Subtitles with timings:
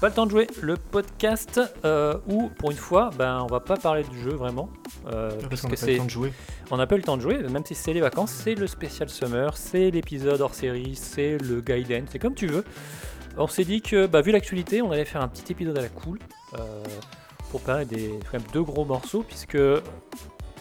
[0.00, 3.60] Pas le temps de jouer, le podcast euh, où, pour une fois, ben, on va
[3.60, 4.70] pas parler du jeu vraiment.
[5.08, 6.32] euh, Parce puisque qu'on a pas c'est- le temps de jouer.
[6.70, 8.66] on n'a pas eu le temps de jouer, même si c'est les vacances, c'est le
[8.66, 12.64] spécial summer, c'est l'épisode hors série, c'est le guideline, c'est comme tu veux.
[13.36, 15.88] On s'est dit que, bah, vu l'actualité, on allait faire un petit épisode à la
[15.90, 16.18] cool
[16.58, 16.82] euh,
[17.50, 19.58] pour parler des quand même deux gros morceaux, puisque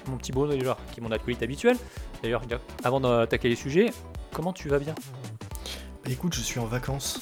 [0.07, 1.77] mon petit beau déjà, qui est mon acolyte habituel.
[2.21, 2.41] D'ailleurs,
[2.83, 3.91] avant d'attaquer les sujets,
[4.33, 4.95] comment tu vas bien?
[6.03, 7.21] Bah, écoute, je suis en vacances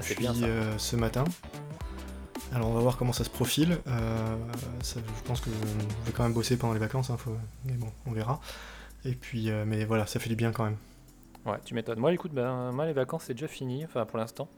[0.00, 1.24] depuis bien, euh, ce matin.
[2.54, 3.78] Alors on va voir comment ça se profile.
[3.86, 4.36] Euh,
[4.82, 7.72] ça- je pense que je vais quand même bosser pendant les vacances, hein, faut- mais
[7.74, 8.40] bon, on verra.
[9.04, 10.76] Et puis, euh, mais voilà, ça fait du bien quand même.
[11.46, 11.98] Ouais, tu m'étonnes.
[11.98, 14.48] Moi, écoute, ben, moi, les vacances, c'est déjà fini, enfin, pour l'instant.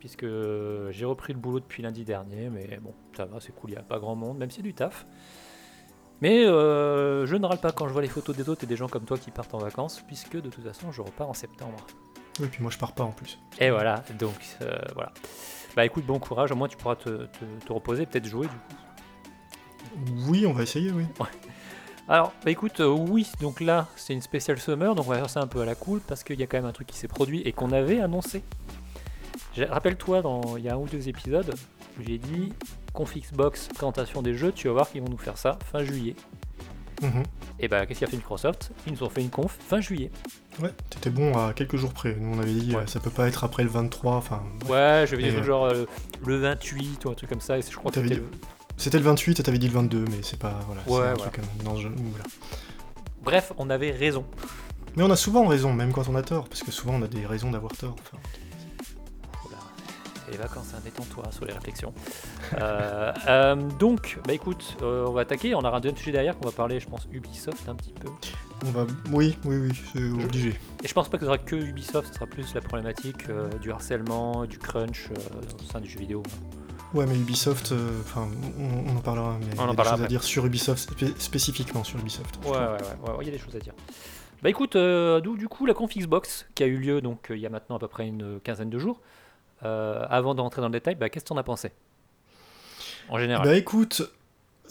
[0.00, 0.26] Puisque
[0.90, 3.78] j'ai repris le boulot depuis lundi dernier, mais bon, ça va, c'est cool, il n'y
[3.78, 5.06] a pas grand monde, même si c'est du taf.
[6.22, 8.76] Mais euh, je ne râle pas quand je vois les photos des autres et des
[8.76, 11.76] gens comme toi qui partent en vacances, puisque de toute façon, je repars en septembre.
[12.40, 13.38] Oui, puis moi je pars pas en plus.
[13.58, 15.12] Et voilà, donc euh, voilà.
[15.74, 18.52] Bah écoute, bon courage, au moins tu pourras te, te- te reposer, peut-être jouer du
[18.52, 20.30] coup.
[20.30, 21.04] Oui, on va essayer, oui.
[22.08, 25.30] Alors, bah écoute, euh, oui, donc là, c'est une spéciale summer, donc on va faire
[25.30, 26.96] ça un peu à la cool, parce qu'il y a quand même un truc qui
[26.96, 28.42] s'est produit et qu'on avait annoncé.
[29.58, 31.54] Rappelle-toi, dans- il y a un ou deux épisodes,
[32.06, 32.52] j'ai dit
[32.92, 36.14] Conf Xbox, présentation des jeux, tu vas voir qu'ils vont nous faire ça fin juillet.
[37.02, 37.22] Mhm.
[37.60, 38.70] Et bah, qu'est-ce qu'a fait Microsoft?
[38.86, 40.10] Ils nous ont fait une conf fin juillet.
[40.62, 42.16] Ouais, t'étais bon à quelques jours près.
[42.18, 42.82] Nous on avait dit Ouais.
[42.82, 44.42] euh, ça peut pas être après le 23, enfin.
[44.68, 45.84] Ouais, je vais dire euh, genre euh,
[46.24, 48.30] le 28 ou un truc comme ça, et je crois que c'était dit- le-
[48.78, 50.58] C'était le 28 et t'avais dit le 22, mais c'est pas.
[50.66, 51.30] Voilà, Ouais, un voilà.
[51.30, 52.24] truc euh, dans ce jeu- voilà.
[53.22, 54.24] Bref, on avait raison.
[54.96, 57.08] Mais on a souvent raison, même quand on a tort, parce que souvent on a
[57.08, 57.96] des raisons d'avoir tort.
[58.00, 58.18] enfin.
[60.26, 61.94] C'est les vacances, hein, détends-toi sur les réflexions.
[62.60, 65.54] Euh, euh, donc, bah écoute, euh, on va attaquer.
[65.54, 68.08] On aura un deuxième sujet derrière qu'on va parler, je pense, Ubisoft un petit peu.
[68.66, 68.86] On va.
[69.12, 70.48] Oui, oui, oui, c'est obligé.
[70.82, 73.24] Et je pense pas que ce sera que Ubisoft, ce sera plus la problématique
[73.60, 76.22] du harcèlement, du crunch au sein du jeu vidéo.
[76.92, 78.28] Ouais, mais Ubisoft, enfin,
[78.58, 80.08] on, on en parlera, mais il y en a des parlera choses à après.
[80.08, 82.38] dire sur Ubisoft, spé- spécifiquement sur Ubisoft.
[82.44, 83.74] Ouais, ouais, ouais, ouais, il y a des choses à dire.
[84.42, 87.38] Bah écoute, euh, d'où du coup la conf Xbox qui a eu lieu donc il
[87.38, 89.00] y a maintenant à peu près une quinzaine de jours.
[89.66, 91.72] Euh, avant d'entrer dans le détail, bah, qu'est-ce que t'en as pensé
[93.08, 93.44] En général?
[93.46, 94.02] Bah écoute,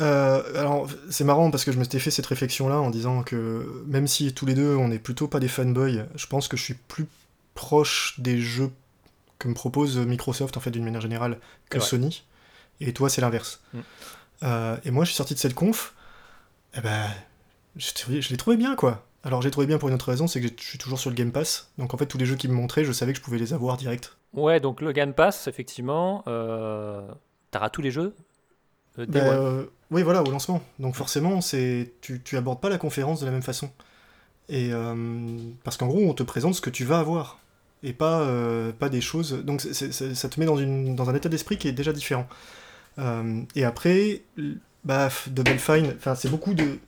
[0.02, 3.84] euh, alors c'est marrant parce que je me suis fait cette réflexion-là en disant que
[3.88, 6.64] même si tous les deux on n'est plutôt pas des fanboys, je pense que je
[6.64, 7.08] suis plus
[7.54, 8.72] proche des jeux
[9.40, 11.40] que me propose Microsoft en fait d'une manière générale
[11.70, 11.80] que.
[11.80, 12.24] Sony.
[12.82, 13.62] Et toi c'est l'inverse.
[13.74, 13.80] Mm.
[14.44, 15.94] Euh, et moi je suis sorti de cette conf,
[16.74, 17.06] et ben
[17.76, 19.06] je, trouvais- je l'ai trouvé bien quoi.
[19.24, 21.16] Alors j'ai trouvé bien pour une autre raison, c'est que je suis toujours sur le
[21.16, 21.72] Game Pass.
[21.78, 23.54] Donc en fait tous les jeux qui me montraient, je savais que je pouvais les
[23.54, 24.18] avoir direct.
[24.36, 27.08] Ouais, donc le Game Pass, effectivement, euh,
[27.52, 28.16] t'auras tous les jeux.
[29.00, 30.62] euh, Bah, euh, oui, voilà, au lancement.
[30.80, 33.72] Donc forcément, c'est tu, tu abordes pas la conférence de la même façon.
[34.50, 34.96] Et euh,
[35.64, 37.40] parce qu'en gros, on te présente ce que tu vas avoir
[37.84, 38.28] et pas
[38.80, 39.34] pas des choses.
[39.46, 42.28] Donc ça te met dans une dans un état d'esprit qui est déjà différent.
[43.56, 44.24] Et après,
[44.84, 46.80] bah f- Double Fine, enfin c'est beaucoup de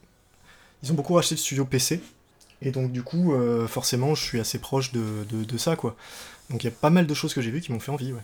[0.83, 2.01] ils ont beaucoup racheté de studios PC.
[2.61, 5.95] Et donc du coup, euh, forcément, je suis assez proche de, de, de ça, quoi.
[6.49, 8.13] Donc il y a pas mal de choses que j'ai vues qui m'ont fait envie,
[8.13, 8.21] ouais.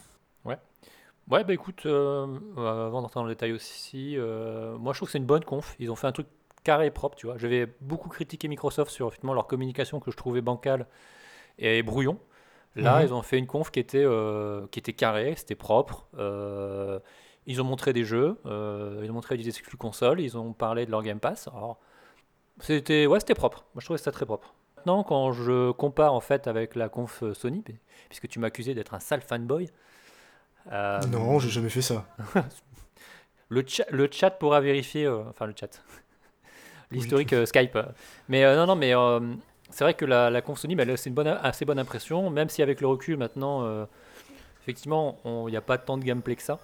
[1.31, 2.27] Ouais, bah écoute, euh,
[2.57, 5.45] euh, avant d'entrer dans le détail aussi, euh, moi je trouve que c'est une bonne
[5.45, 5.75] conf.
[5.79, 6.27] Ils ont fait un truc
[6.66, 7.38] carré et propre, tu vois.
[7.38, 10.85] J'avais beaucoup critiqué Microsoft sur effectivement, leur communication que je trouvais bancale
[11.59, 12.19] et brouillon.
[12.75, 13.05] Là, Mhm.
[13.05, 14.05] ils ont fait une conf qui était,
[14.71, 16.07] qui était carrée, c'était propre.
[17.45, 20.91] ils ont montré des jeux, ils ont montré des exclus consoles, ils ont parlé de
[20.91, 21.47] leur Game Pass.
[21.50, 21.79] Alors,
[22.59, 23.65] c'était ouais, c'était propre.
[23.73, 24.53] Moi, je trouvais ça très propre.
[24.77, 27.63] Maintenant, quand je compare en fait avec la conf euh, Sony,
[28.09, 29.69] puisque tu m'accusais d'être un sale fanboy.
[30.71, 32.05] euh, Non, j'ai jamais fait ça.
[33.50, 35.81] le, cha- le chat pourra vérifier, euh, enfin le chat,
[36.91, 37.77] l'historique euh, Skype.
[38.27, 39.19] Mais euh, non, non, mais euh,
[39.69, 42.29] c'est vrai que la, la conf Sony, bah, elle, c'est une bonne, assez bonne impression,
[42.29, 43.85] même si avec le recul maintenant, euh,
[44.63, 46.59] effectivement, il n'y a pas tant de gameplay que ça.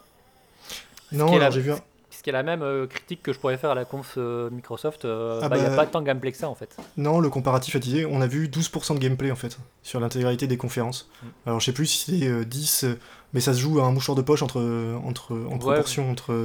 [1.12, 1.80] Non, la- j'ai vu un...
[2.20, 4.50] Ce qui est la même euh, critique que je pourrais faire à la conf euh,
[4.50, 5.06] Microsoft.
[5.06, 6.76] euh, Ah bah, il n'y a bah- pas tant de gameplay que ça en fait.
[6.98, 10.46] Non, le comparatif a disait, on a vu 12% de gameplay en fait, sur l'intégralité
[10.46, 11.10] des conférences.
[11.24, 11.28] Mm.
[11.46, 13.00] Alors je sais plus si c'est euh, 10, euh,
[13.32, 14.60] mais ça se joue à un mouchoir de poche entre,
[15.06, 15.60] entre, en Ouais.
[15.60, 16.36] proportion entre,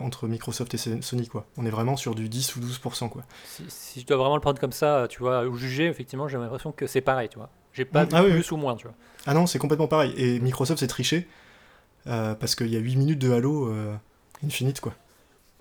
[0.00, 1.46] entre Microsoft et Sony quoi.
[1.56, 3.22] On est vraiment sur du 10 ou 12% quoi.
[3.44, 6.38] Si, si je dois vraiment le prendre comme ça, tu vois, ou juger, effectivement, j'ai
[6.38, 7.48] l'impression que c'est pareil, tu vois.
[7.72, 8.94] J'ai pas Mm, vu ah oui, plus ou moins, tu vois.
[9.26, 10.14] Ah non, c'est complètement pareil.
[10.16, 11.26] Et Microsoft s'est triché,
[12.06, 13.96] euh, parce qu'il y a 8 minutes de Halo euh,
[14.46, 14.94] Infinite quoi.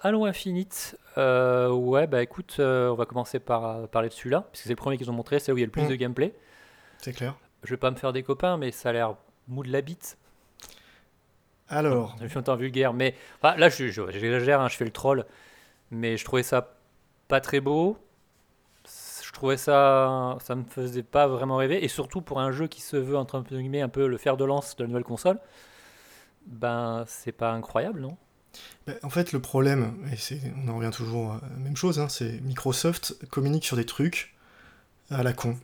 [0.04, 4.42] Halo Infinite, euh, ouais, bah écoute, euh, on va commencer par euh, parler de celui-là,
[4.42, 5.84] parce que c'est le premier qu'ils ont montré, c'est où il y a le plus
[5.84, 5.90] Mm.
[5.90, 6.34] de gameplay.
[7.00, 7.36] C'est clair.
[7.64, 9.16] Je vais pas me faire des copains, mais ça a l'air
[9.48, 10.18] mou de la bite.
[11.70, 14.92] Alors, Je suis longtemps vulgaire, mais enfin, là, je- je- j'exagère, hein, je fais le
[14.92, 15.26] troll,
[15.92, 16.76] mais je trouvais ça
[17.30, 17.98] pas très beau.
[19.24, 22.82] Je trouvais ça, ça me faisait pas vraiment rêver, et surtout pour un jeu qui
[22.82, 25.40] se veut entre guillemets un peu le fer de lance de la nouvelle console,
[26.46, 28.18] ben c'est pas incroyable, non?
[28.88, 32.10] Bah, en fait le problème, et on en revient toujours à la même chose, hein,
[32.10, 34.34] c'est Microsoft communique sur des trucs
[35.10, 35.58] à la con.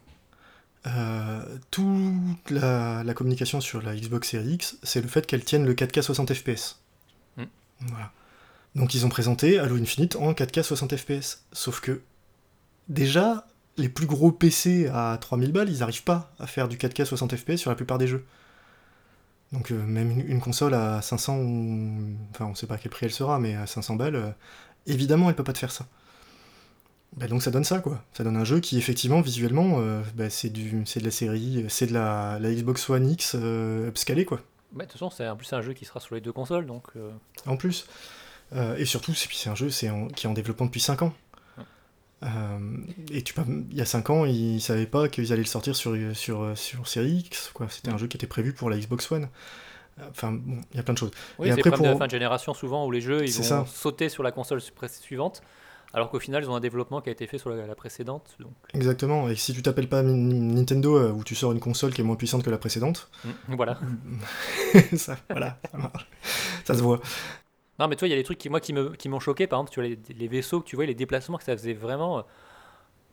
[0.88, 5.66] Euh, toute la, la communication sur la Xbox Series X, c'est le fait qu'elle tienne
[5.66, 6.80] le 4K 60 FPS.
[7.38, 7.44] Mm.
[7.82, 8.12] Voilà.
[8.76, 11.44] Donc ils ont présenté Halo Infinite en 4K 60 FPS.
[11.52, 12.02] Sauf que,
[12.88, 13.48] déjà,
[13.78, 17.36] les plus gros PC à 3000 balles, ils n'arrivent pas à faire du 4K 60
[17.36, 18.26] FPS sur la plupart des jeux.
[19.52, 22.18] Donc euh, même une, une console à 500 ou...
[22.32, 24.30] Enfin, on sait pas à quel prix elle sera, mais à 500 balles, euh,
[24.86, 25.86] évidemment, elle peut pas te faire ça.
[27.16, 28.04] Bah, donc ça donne ça, quoi.
[28.14, 31.66] Ça donne un jeu qui, effectivement, visuellement, euh, bah, c'est du, c'est de la série,
[31.70, 34.42] c'est de la, la Xbox One X euh, upscalée, quoi.
[34.72, 36.66] Bah, De toute façon, c'est en plus un jeu qui sera sur les deux consoles,
[36.66, 37.12] donc euh,
[37.46, 37.88] En plus.
[38.78, 41.14] Et surtout, c'est, un jeu c'est qui est en développement depuis 5 ans.
[42.24, 42.60] Euh,
[43.12, 43.34] et tu
[43.72, 46.88] il y a 5 ans, ils savaient pas qu'ils allaient le sortir sur, sur, sur
[46.88, 47.68] Série X, quoi.
[47.70, 49.24] C'était un jeu qui était prévu pour la Xbox One.
[50.00, 51.12] Euh, Enfin, bon, il y a plein de choses.
[51.40, 53.02] oui, Et c'est le après, problème de pour- la fin de génération souvent où les
[53.02, 53.66] jeux ils C'est vont ça.
[53.68, 54.72] sauter sur la console su-
[55.02, 55.42] suivante,
[55.94, 58.36] alors qu'au final ils ont un développement qui a été fait sur la, la précédente.
[58.40, 59.28] Donc Exactement.
[59.30, 62.16] Et si tu t'appelles pas Nintendo, euh, où tu sors une console qui est moins
[62.16, 63.10] puissante que la précédente,
[63.50, 63.78] voilà.
[64.96, 66.08] ça, voilà, ça marche.
[66.64, 67.02] Ça se voit.
[67.80, 69.48] Non, mais toi, il y a des trucs qui, moi, qui me- qui m'ont choqué.
[69.48, 71.74] Par exemple, tu vois, les, les vaisseaux que tu vois, les déplacements que ça faisait
[71.74, 72.20] vraiment.
[72.20, 72.22] euh,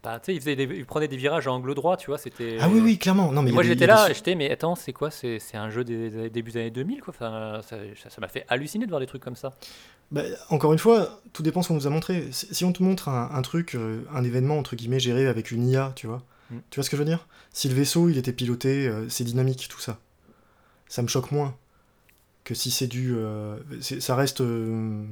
[0.03, 2.19] Bah, tu sais, ils, faisaient des- ils prenaient des virages à angle droit, tu vois,
[2.19, 2.59] c'était.
[2.61, 3.33] Ah oui, oui, clairement.
[3.33, 6.11] Non, mais moi, j'étais là, des- j'étais, mais attends, c'est quoi C'est un jeu des,
[6.11, 7.13] des débuts des années 2000, quoi.
[7.17, 7.77] Enfin, ça
[8.21, 9.53] m'a fait halluciner de voir des trucs comme ça.
[10.13, 12.29] Bah, encore une fois, tout dépend ce qu'on nous a montré.
[12.31, 15.67] Si on te montre un, un truc, euh, un événement entre guillemets géré avec une
[15.69, 16.59] IA, tu vois, Mm.
[16.71, 17.27] tu vois ce que je veux dire?
[17.53, 19.99] Si le vaisseau il était piloté, euh, c'est dynamique tout ça.
[20.87, 21.57] Ça me choque moins
[22.47, 25.05] que si c'est du, euh, ça reste euh,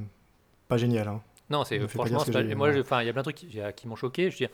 [0.68, 1.08] pas génial.
[1.08, 1.20] Hein.
[1.50, 2.76] Non, c'est franchement, ce pas- moi, il
[3.06, 4.30] y a plein de trucs qui, qui m'ont choqué.
[4.30, 4.48] Je veux dire,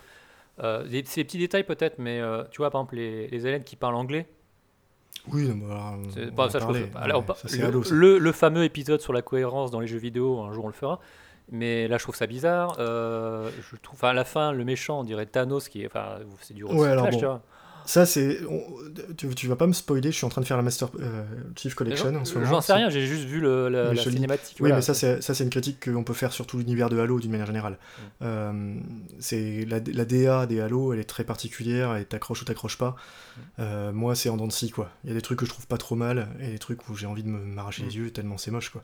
[0.64, 3.62] euh, des- c'est des petits détails peut-être, mais tu vois, par exemple, les, les élèves
[3.62, 4.26] qui parlent anglais.
[5.30, 7.94] Oui, non, bah, on bah, je trouve- alors, Ouais, ça, le, Halo, ça.
[7.94, 10.72] le- le fameux épisode sur la cohérence dans les jeux vidéo, un jour on le
[10.72, 10.98] fera.
[11.52, 12.74] Mais là, je trouve ça bizarre.
[12.78, 16.64] Je trouve, à la fin, le méchant, on dirait Thanos, qui est, enfin, c'est du
[16.64, 17.18] Ouais, alors recyclage, bon.
[17.18, 17.42] tu vois.
[17.86, 18.40] Ça, c'est.
[18.48, 18.62] on-
[19.16, 21.24] Tu, tu vas pas me spoiler, je suis en train de faire la Master euh,
[21.56, 22.46] Chief Collection en ce moment.
[22.50, 24.56] J'en sais rien, j'ai juste vu le, la, cinématique.
[24.60, 24.76] Oui, voilà.
[24.76, 27.46] mais ça, c'est une critique qu'on peut faire sur tout l'univers de Halo d'une manière
[27.46, 27.72] générale.
[27.74, 28.04] Mm.
[28.22, 28.74] Euh,
[29.18, 32.90] c'est la, la DA des Halo, elle est très particulière, et t'accroches ou t'accroches pas.
[32.90, 33.40] Mm.
[33.60, 34.90] Euh, moi, c'est en dents de scie, quoi.
[35.04, 36.94] Il y a des trucs que je trouve pas trop mal, et des trucs où
[36.96, 37.86] j'ai envie de m'arracher Mm.
[37.86, 38.82] les yeux tellement c'est moche, quoi.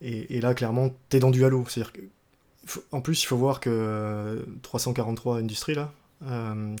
[0.00, 1.64] Et, et là, clairement, t'es dans du Halo.
[1.68, 1.92] C'est-à-dire
[2.90, 5.92] En plus, il faut voir que euh, 343 Industries, là,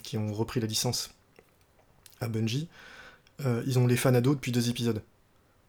[0.02, 1.10] qui ont repris la licence
[2.20, 2.68] à Bungie,
[3.44, 5.02] euh, ils ont les fans ados depuis deux épisodes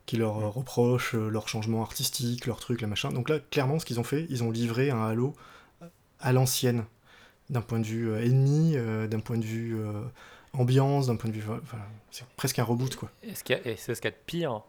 [0.05, 3.11] qui leur euh, reprochent euh, leur changement artistique, leur truc, le machin.
[3.11, 5.33] Donc là, clairement, ce qu'ils ont fait, ils ont livré un Halo
[6.19, 6.83] à l'ancienne,
[7.49, 10.01] d'un point de vue euh, ennemi, euh, d'un point de vue euh,
[10.53, 11.43] ambiance, d'un point de vue...
[11.49, 11.79] Enfin,
[12.11, 13.09] c'est presque un reboot, quoi.
[13.23, 14.61] Et ce qu'il y a- et c'est ce qu'il y a de pire.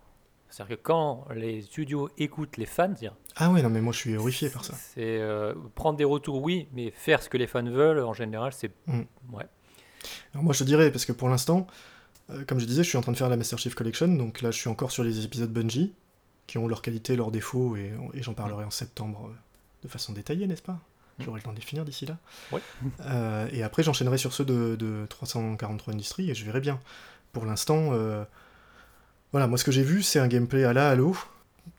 [0.54, 3.98] C'est-à-dire que quand les studios écoutent les fans, dire, Ah ouais, non, mais moi, je
[3.98, 4.74] suis horrifié par ça.
[4.74, 8.52] c'est euh, prendre des retours, oui, mais faire ce que les fans veulent, en général,
[8.52, 8.70] c'est.
[8.86, 9.00] Mm.
[9.32, 9.46] Ouais.
[10.32, 11.66] Alors moi, je te dirais, parce que pour l'instant,
[12.30, 14.42] euh, comme je disais, je suis en train de faire la Master Chief Collection, donc
[14.42, 15.92] là, je suis encore sur les épisodes Bungie,
[16.46, 19.34] qui ont leurs qualités, leurs défauts, et, et j'en parlerai en septembre euh,
[19.82, 20.78] de façon détaillée, n'est-ce pas?
[21.18, 22.16] J'aurai le temps de les finir d'ici là.
[23.00, 26.78] Euh, et après, j'enchaînerai sur ceux de, de 343 Industries, et je verrai bien.
[27.32, 28.24] Pour l'instant, euh,
[29.34, 31.16] voilà, moi, ce que j'ai vu, c'est un gameplay à la Halo,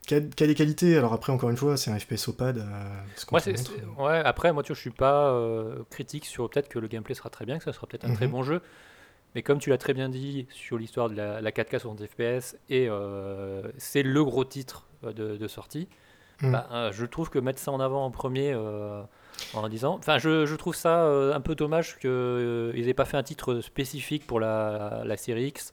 [0.05, 0.97] qui a, qui a des qualités.
[0.97, 2.57] Alors après, encore une fois, c'est un FPS au pad.
[2.57, 6.87] euh, ouais, après, moi, tu vois, je suis pas euh, critique sur peut-être que le
[6.87, 8.31] gameplay sera très bien, que ça sera peut-être un très Mhm.
[8.33, 8.61] bon jeu.
[9.35, 12.55] Mais comme tu l'as très bien dit sur l'histoire de la, la 4K 60 FPS,
[12.69, 15.87] et euh, c'est le gros titre de, de sortie,
[16.41, 16.51] Mm.
[16.51, 18.53] bah, je trouve que mettre ça en avant en premier
[19.53, 19.95] en disant.
[19.95, 24.27] Enfin, je, je trouve ça un peu dommage qu'ils n'aient pas fait un titre spécifique
[24.27, 25.71] pour la, la série X,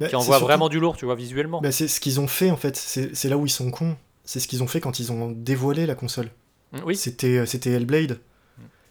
[0.00, 1.60] Bah, qui envoie surtout- vraiment du lourd, tu vois, visuellement.
[1.60, 3.96] Bah, c'est ce qu'ils ont fait en fait, c'est là où ils sont cons.
[4.24, 6.28] c'est ce qu'ils ont fait quand ils ont dévoilé la console.
[6.72, 8.18] Mm, Oui, C'était, euh, Hellblade,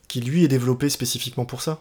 [0.08, 1.80] qui lui est développé spécifiquement pour ça.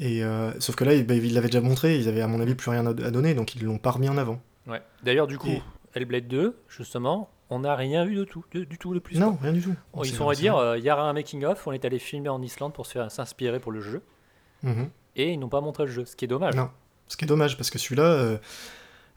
[0.00, 2.40] Et euh, sauf que là, ils bah, ils l'avaient déjà montré, ils avaient à mon
[2.40, 4.40] avis plus rien à, donner, donc ils l'ont pas remis en avant.
[4.66, 4.82] ouais.
[5.02, 5.62] D'ailleurs, du coup, Et-
[5.94, 9.16] Hellblade 2, justement, on n'a rien vu de tout, de- du tout de plus.
[9.18, 9.74] Non, rien du tout.
[10.04, 12.72] Ils c'est dire, euh, il y aura un making-of, on est allé filmer en Islande
[12.74, 14.02] pour s'inspirer pour le jeu,
[14.62, 14.88] Mhm.
[15.16, 16.54] et ils n'ont pas montré le jeu, ce qui est dommage.
[16.54, 16.70] Non.
[17.08, 18.36] Ce qui est dommage, parce que celui-là, euh,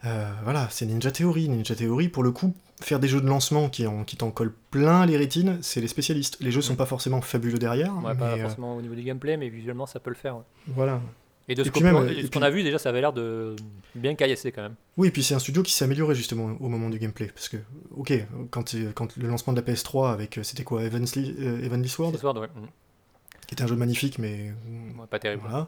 [0.05, 1.49] euh, voilà, c'est Ninja Theory.
[1.49, 4.53] Ninja Theory, pour le coup, faire des jeux de lancement qui, en, qui t'en collent
[4.71, 6.37] plein les rétines, c'est les spécialistes.
[6.39, 6.77] Les jeux sont Mm.
[6.77, 9.85] pas forcément fabuleux derrière, Ouais, pas mais euh, forcément au niveau du gameplay, mais visuellement
[9.85, 10.37] ça peut le faire.
[10.37, 10.43] ouais.
[10.67, 11.01] voilà.
[11.49, 13.55] Et de ce qu'on qu'on a vu déjà, ça avait l'air de
[13.95, 14.75] bien caillasser quand même.
[14.95, 17.27] Oui, et puis c'est un studio qui s'est amélioré justement au moment du gameplay.
[17.27, 17.57] Parce que,
[17.97, 18.13] ok,
[18.51, 22.37] quand, quand le lancement de la PS3 avec, c'était quoi, Evansley, euh, Heavenly Sword, soir,
[22.37, 22.47] ouais.
[22.47, 22.67] Mm.
[23.47, 24.53] qui était un jeu magnifique, mais
[24.97, 25.41] Ouais, pas terrible.
[25.41, 25.67] voilà,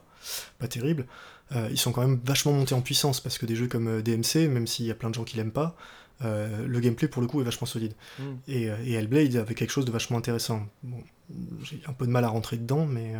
[0.60, 1.06] pas terrible.
[1.55, 4.01] Euh, ils sont quand même vachement montés en puissance parce que des jeux comme euh,
[4.01, 5.75] DMC, même s'il y a plein de gens qui l'aiment pas,
[6.24, 7.93] euh, le gameplay pour le coup est vachement solide.
[8.19, 8.24] Mm.
[8.48, 10.62] Et, et Hellblade avait quelque chose de vachement intéressant.
[10.83, 11.03] Bon,
[11.63, 13.19] j'ai un peu de mal à rentrer dedans, mais euh,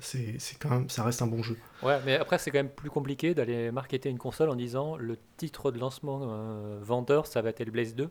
[0.00, 1.56] c'est c'est quand même, ça reste un bon jeu.
[1.82, 5.16] Ouais, mais après, c'est quand même plus compliqué d'aller marketer une console en disant le
[5.36, 8.08] titre de lancement euh, vendeur, ça va être Hellblade 2.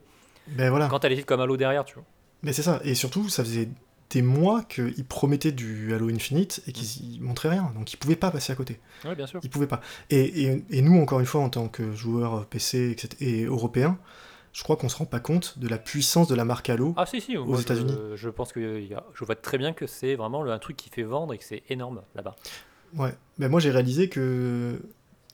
[0.48, 0.88] Ben voilà.
[0.88, 2.04] Quand t'as les titres comme Halo derrière, tu vois.
[2.42, 2.82] Mais c'est ça.
[2.84, 3.70] Et surtout, ça faisait
[4.22, 7.72] mois qu'ils promettaient du Halo Infinite et qu'ils montraient rien.
[7.76, 8.80] Donc ils pouvaient pas passer à côté.
[9.06, 9.40] Ouais, bien sûr.
[9.44, 9.82] Ils pouvaient pas.
[10.10, 13.98] Et, et, et nous, encore une fois, en tant que joueurs PC etc., et européens,
[14.54, 16.94] je crois qu'on se rend pas compte de la puissance de la marque Halo.
[16.98, 17.34] Ah, si, si.
[17.34, 17.96] je- États-Unis.
[18.16, 18.82] Je, pense que
[19.14, 21.64] je vois très bien que c'est vraiment un truc qui fait vendre et que c'est
[21.70, 22.36] énorme là-bas.
[22.96, 23.16] Ouais.
[23.40, 24.80] Ben moi, j'ai réalisé que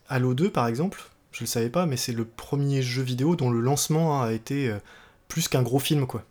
[0.07, 3.49] Halo 2, par exemple, je le savais pas, mais c'est le premier jeu vidéo dont
[3.51, 4.77] le lancement a été euh,
[5.27, 6.23] plus qu'un gros film, quoi.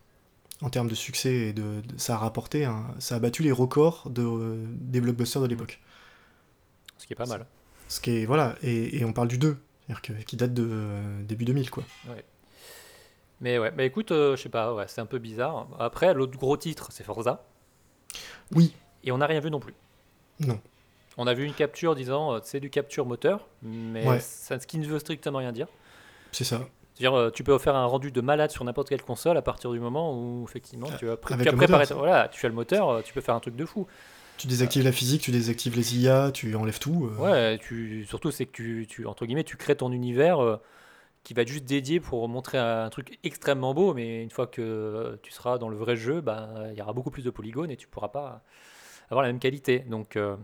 [0.61, 3.53] En termes de succès et de, de- ça a rapporté, un- ça a battu les
[3.53, 5.81] records de, euh, des blockbusters de l'époque.
[6.99, 7.47] Ce qui est pas mal.
[7.89, 10.67] Ce qui est, voilà, et, et on parle du 2, c'est-à-dire que, qui date de
[10.69, 11.85] euh, début 2000, quoi.
[13.41, 15.69] Mais ouais, bah écoute, euh, je sais pas, ouais, c'est un peu bizarre.
[15.79, 17.45] Après, l'autre gros titre, c'est Forza.
[18.55, 18.75] Oui,
[19.05, 19.75] Et on n'a rien vu non plus.
[20.41, 20.61] non.
[21.21, 24.21] On a vu une capture disant euh, c'est du capture moteur, mais Ouais.
[24.21, 25.67] ça, ce qui ne veut strictement rien dire.
[26.31, 26.69] C'est ça.
[26.99, 29.71] C'est-à-dire, euh, tu peux faire un rendu de malade sur n'importe quelle console à partir
[29.71, 31.85] du moment où, effectivement, tu as, pré- Avec tu as le préparé.
[31.85, 31.99] moteur.
[31.99, 33.87] Voilà, tu as le moteur, euh, tu peux faire un truc de fou.
[34.37, 37.07] Tu désactives la physique, tu désactives les IA, tu enlèves tout.
[37.13, 40.57] euh, Ouais, tu, surtout, c'est que tu, tu, entre guillemets, tu crées ton univers euh,
[41.23, 45.19] qui va être juste dédié pour montrer un truc extrêmement beau, mais une fois que
[45.23, 47.77] tu seras dans le vrai jeu, bah, il y aura beaucoup plus de polygones et
[47.77, 48.43] tu pourras pas
[49.11, 49.81] avoir la même qualité.
[49.81, 50.37] Donc, euh,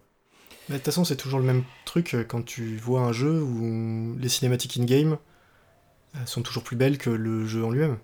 [0.68, 4.16] Mais de toute façon, c'est toujours le même truc quand tu vois un jeu où
[4.18, 5.18] les cinématiques in-game
[6.26, 7.98] sont toujours plus belles que le jeu en lui-même.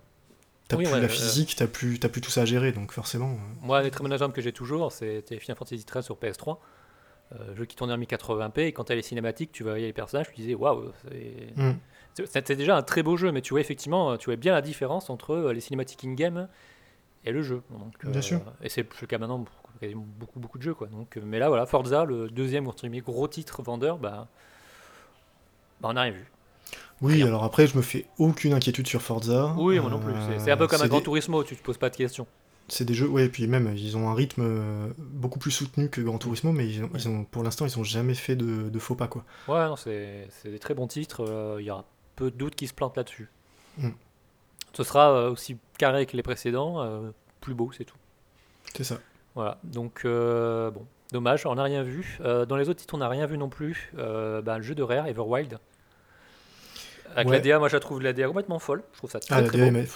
[0.69, 2.73] T'as Oui, plus ouais, la euh, physique, t'as plus, t'as plus tout ça à gérer,
[2.73, 3.33] donc forcément.
[3.33, 6.61] euh, Moi, les très bons exemples que j'ai toujours, c'était Final Fantasy XIII sur PS3,
[7.35, 9.93] euh, jeu qui tournait en 1080p, et quand tu as les cinématiques, tu voyais les
[9.93, 11.55] personnages, tu disais waouh, c'est-
[12.15, 14.63] c'est- c'était déjà un très beau jeu, mais tu vois effectivement, tu vois bien la
[14.63, 16.49] différence entre euh, les cinématiques in-game
[17.25, 17.63] et le jeu.
[17.71, 18.41] Donc, euh, Bien sûr.
[18.63, 20.75] Et c'est le cas maintenant pour quasiment beaucoup, beaucoup de jeux.
[20.75, 20.89] Quoi.
[20.89, 22.67] Donc, euh, mais là, voilà, Forza, le deuxième
[23.03, 24.29] gros titre vendeur, bah,
[25.81, 26.31] bah, on n'a rien vu.
[27.03, 27.27] Oui, Rien.
[27.29, 29.55] alors après, je me fais aucune inquiétude sur Forza.
[29.59, 30.13] Oui, moi non plus.
[30.39, 32.27] C'est- un peu Euh, comme un Gran des- Turismo, tu te poses pas de questions.
[32.69, 35.89] C'est des jeux, ouais, et puis même, ils ont un rythme euh, beaucoup plus soutenu
[35.89, 38.69] que Gran Turismo, mais ils ont, ils ont- pour l'instant, ils ont jamais fait de,
[38.69, 39.25] de faux pas, quoi.
[39.49, 41.25] Ouais, non, c'est des très bons titres.
[41.27, 41.85] euh, Il y aura
[42.17, 43.29] peu de doutes qui se plantent là-dessus.
[43.79, 43.89] Mm.
[44.75, 47.97] Ce sera aussi carré que les précédents, euh, plus beau, c'est tout.
[48.77, 48.99] C'est ça.
[49.35, 52.19] Voilà, donc euh, bon, dommage, on n'a rien vu.
[52.23, 53.91] Dans les autres titres, on n'a rien vu non plus.
[53.97, 55.59] Bah, le jeu de Rare, Everwild.
[57.15, 57.37] Avec Ouais.
[57.37, 58.83] la DA, moi je la trouve la DA complètement folle.
[58.93, 59.71] Je trouve ça très Ah, la très DA, beau.
[59.73, 59.87] mais,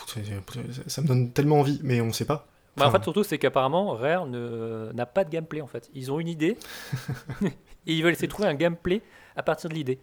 [0.89, 2.47] ça me donne tellement envie, mais on sait pas.
[2.77, 5.89] Bah, en fait, surtout, c'est qu'apparemment, Rare ne- n'a pas de gameplay en fait.
[5.95, 6.57] Ils ont une idée
[7.43, 9.01] et ils veulent essayer de trouver un gameplay
[9.37, 10.01] à partir de l'idée.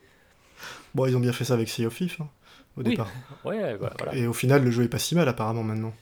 [0.95, 2.29] Bon, ils ont bien fait ça avec Sea of Thief, hein,
[2.77, 3.09] au Oui, départ.
[3.43, 4.15] Ouais, bah, voilà.
[4.15, 5.93] Et au final, le jeu est pas si mal, apparemment, maintenant.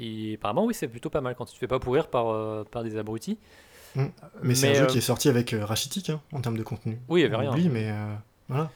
[0.00, 2.64] Et apparemment, oui, c'est plutôt pas mal quand tu te fais pas pourrir par, euh,
[2.64, 3.38] par des abrutis.
[3.94, 4.06] Mm.
[4.42, 6.62] Mais c'est un jeu euh, qui est sorti avec euh, Rachitic, hein, en termes de
[6.64, 6.98] contenu.
[7.08, 7.50] Oui, il y avait On rien.
[7.52, 8.14] oublie, mais euh,
[8.48, 8.70] voilà.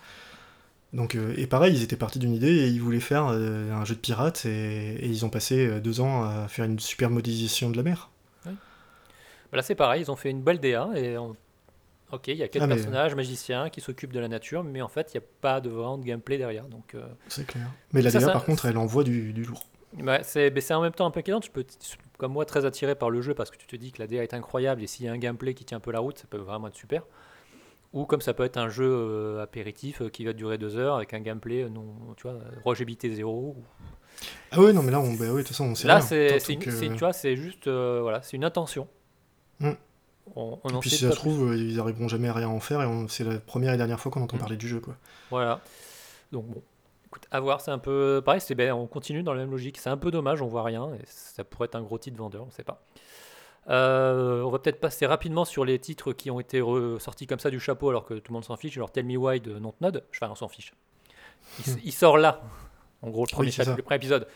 [0.96, 3.84] Donc, euh, et pareil, ils étaient partis d'une idée et ils voulaient faire euh, un
[3.84, 7.10] jeu de pirates et, et ils ont passé euh, deux ans à faire une super
[7.10, 8.10] modélisation de la mer.
[8.44, 8.52] Bah,
[9.52, 11.36] Là, c'est pareil, ils ont fait une belle DA et on-
[12.12, 14.80] ok, il y a quatre Ah, mais- personnages magiciens qui s'occupent de la nature, mais
[14.82, 16.64] en fait, il n'y a pas de vraiment de gameplay derrière.
[16.64, 16.96] Donc,
[17.28, 17.70] C'est clair.
[17.92, 19.66] Mais la Ça, DA, ça- par contre, elle envoie du, du lourd.
[20.22, 21.40] c'est en même temps un peu inquiétant.
[21.40, 21.76] Tu peux, être,
[22.18, 24.22] comme moi, très attiré par le jeu parce que tu te dis que la DA
[24.22, 26.24] est incroyable et s'il y a un gameplay qui tient un peu la route, ça
[26.28, 27.02] peut vraiment être super.
[27.96, 30.96] Ou comme ça peut être un jeu euh, apéritif euh, qui va durer deux heures
[30.96, 31.84] avec un gameplay euh, non,
[32.16, 33.56] tu vois, rushabilité zéro.
[33.56, 33.64] ou-
[34.52, 36.02] Ah ouais, non, mais là, on, bah ouais, de toute façon, on sait Là, rien.
[36.02, 38.86] c'est Tant c'est une, que- c'est- tu vois, c'est juste, euh, voilà, c'est une intention.
[39.60, 39.70] Mm.
[40.34, 42.48] On, on Et en puis sait si ça se trouve, ils arriveront jamais à rien
[42.48, 44.40] en faire et on- c'est la première et dernière fois qu'on entend Mm.
[44.40, 44.94] parler du jeu, quoi.
[45.30, 45.60] Voilà.
[46.32, 46.62] Donc bon.
[47.06, 49.78] Écoute, à voir, c'est un peu pareil, c'est ben, on continue dans la même logique.
[49.78, 52.44] C'est un peu dommage, on voit rien, et ça pourrait être un gros titre vendeur,
[52.46, 52.82] on sait pas.
[53.68, 56.62] Euh, on va peut-être passer rapidement sur les titres qui ont été
[57.00, 58.76] sortis comme ça du chapeau alors que tout le monde s'en fiche.
[58.76, 60.72] Alors Tell Me Why de Nontnod, enfin on s'en fiche.
[61.66, 62.42] Il, il, sort là,
[63.02, 64.28] en gros le premier, chapitre, le premier épisode.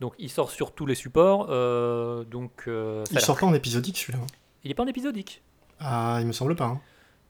[0.00, 1.48] Donc il sort sur tous les supports.
[1.50, 4.20] Euh, donc, euh, il sort pas en épisodique celui-là
[4.64, 5.42] Il est pas en épisodique.
[5.80, 6.66] Ah, il me semble pas.
[6.66, 6.80] Hein.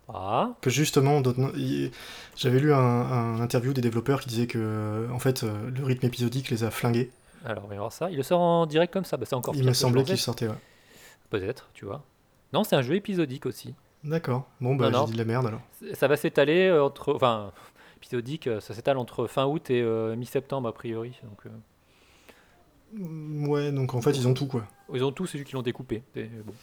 [0.09, 0.55] Ah.
[0.62, 1.23] Que justement,
[2.37, 6.64] j'avais lu un, interview des développeurs qui disait que en fait le rythme épisodique les
[6.64, 7.11] a flingués.
[7.45, 8.11] Alors on va voir ça.
[8.11, 9.55] Il le sort en direct comme ça, bah, c'est encore.
[9.55, 10.49] Il me semblait qu'il sortait.
[10.49, 10.55] Ouais.
[11.30, 12.04] Peut-être, tu vois.
[12.52, 13.75] Non, c'est un jeu épisodique aussi.
[14.04, 14.49] D'accord.
[14.61, 15.61] Bon, bah, j'ai dit de la merde alors.
[15.94, 17.14] Ça va s'étaler euh, entre.
[17.14, 17.52] Enfin,
[17.97, 21.18] épisodique, euh, ça s'étale entre fin août et euh, mi-septembre, a priori.
[21.25, 21.52] Donc,
[22.92, 24.66] mm, Ouais, donc en fait, ils ont tout, quoi.
[24.92, 26.02] Ils ont tout, c'est juste qu'ils l'ont découpé.
[26.14, 26.54] Bon.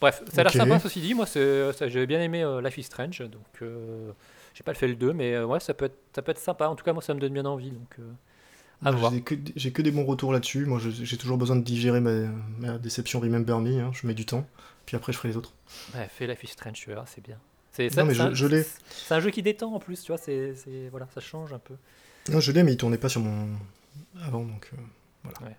[0.00, 1.14] Bref, ça a l'air sympa, ceci dit.
[1.14, 3.62] Moi, j'avais bien aimé Life is Strange, donc
[4.54, 6.68] j'ai pas fait le 2, mais ouais, ça peut, être, ça peut être sympa.
[6.68, 7.70] En tout cas, moi, ça me donne bien envie.
[7.70, 7.96] Donc,
[9.56, 10.66] j'ai que, des bons retours là-dessus.
[10.66, 13.80] Moi, j'ai toujours besoin de digérer ma, déception Remember Me.
[13.80, 13.90] Hein.
[13.92, 14.46] Je mets du temps.
[14.86, 15.54] Puis après, je ferai les autres.
[15.94, 17.38] Ouais, fais Life is Strange, tu vois, c'est bien.
[17.78, 18.66] Non, mais je, l'ai.
[18.88, 20.18] C'est un jeu qui détend en plus, tu vois.
[20.18, 20.54] C'est
[20.90, 21.74] voilà, ça change un peu.
[22.30, 23.48] Non, je l'ai, mais il tournait pas sur mon
[24.20, 24.76] avant, donc euh,
[25.24, 25.54] voilà.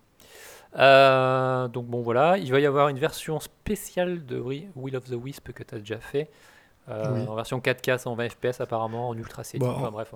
[0.75, 5.13] Euh, donc bon voilà, il va y avoir une version spéciale de Will of the
[5.13, 6.29] Wisp que tu as déjà fait.
[6.89, 9.65] Euh, en version 4K 120 FPS apparemment, en ultra CD.
[9.65, 10.13] Bah, bref.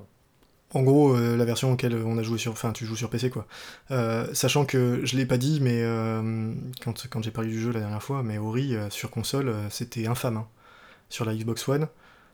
[0.74, 3.30] En gros, euh, la version auquel on a joué sur, enfin, tu joues sur PC
[3.30, 3.48] quoi.
[3.92, 7.80] Euh, sachant que je l'ai pas dit, mais euh, quand, j'ai parlé du jeu la
[7.80, 10.38] dernière fois, mais Ori sur console, c'était infâme.
[10.38, 10.48] Hein.
[11.10, 11.88] Sur la Xbox One,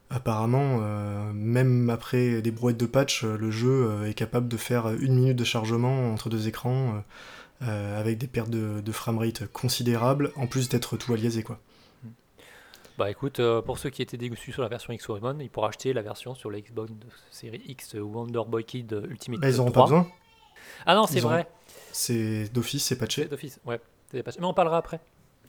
[0.09, 0.79] apparemment,
[1.33, 5.43] même après des brouettes de patch, le jeu est capable de faire une minute de
[5.43, 7.03] chargement entre deux écrans,
[7.61, 11.59] avec des pertes de, de framerate considérables, en plus d'être tout aliasé quoi.
[12.97, 15.67] Bah écoute, euh, pour ceux qui étaient dégoûtés sur la version X One, ils pourront
[15.67, 16.91] acheter la version sur la Xbox
[17.31, 19.39] série X Wonder Boy Kid Ultimate.
[19.39, 20.07] Bah, ils n'auront pas besoin.
[20.85, 21.47] Ah non, c'est vrai.
[21.91, 23.25] C'est d'office, c'est patché.
[23.25, 23.79] d'office, ouais.
[24.13, 24.99] Mais on parlera après.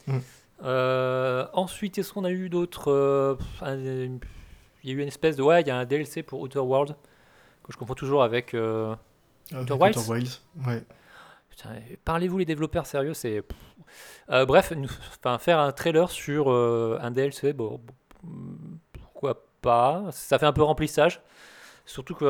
[0.07, 0.19] Hmm.
[0.63, 2.91] Euh, ensuite, est-ce qu'on a eu d'autres.
[2.91, 5.43] Euh, il y a eu une espèce de.
[5.43, 6.95] Ouais, il y a un DLC pour Outer World
[7.63, 8.53] que je confonds toujours avec.
[8.53, 10.41] Outer Wilds.
[10.65, 10.83] ouais.
[12.03, 13.43] Parlez-vous les développeurs sérieux, c'est
[14.31, 14.73] euh, bref,
[15.23, 17.79] enfin, faire un trailer sur euh, un DLC, bon,
[18.93, 21.21] pourquoi pas Ça fait un peu remplissage.
[21.85, 22.25] Surtout que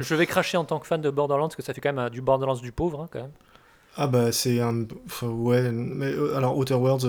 [0.00, 2.10] je, vais cracher en tant que fan de Borderlands, parce que ça fait quand même
[2.10, 3.32] du Borderlands du pauvre, hein, quand même.
[3.96, 4.86] Ah bah c'est un...
[5.22, 7.06] ouais, mais euh, alors Outer Worlds,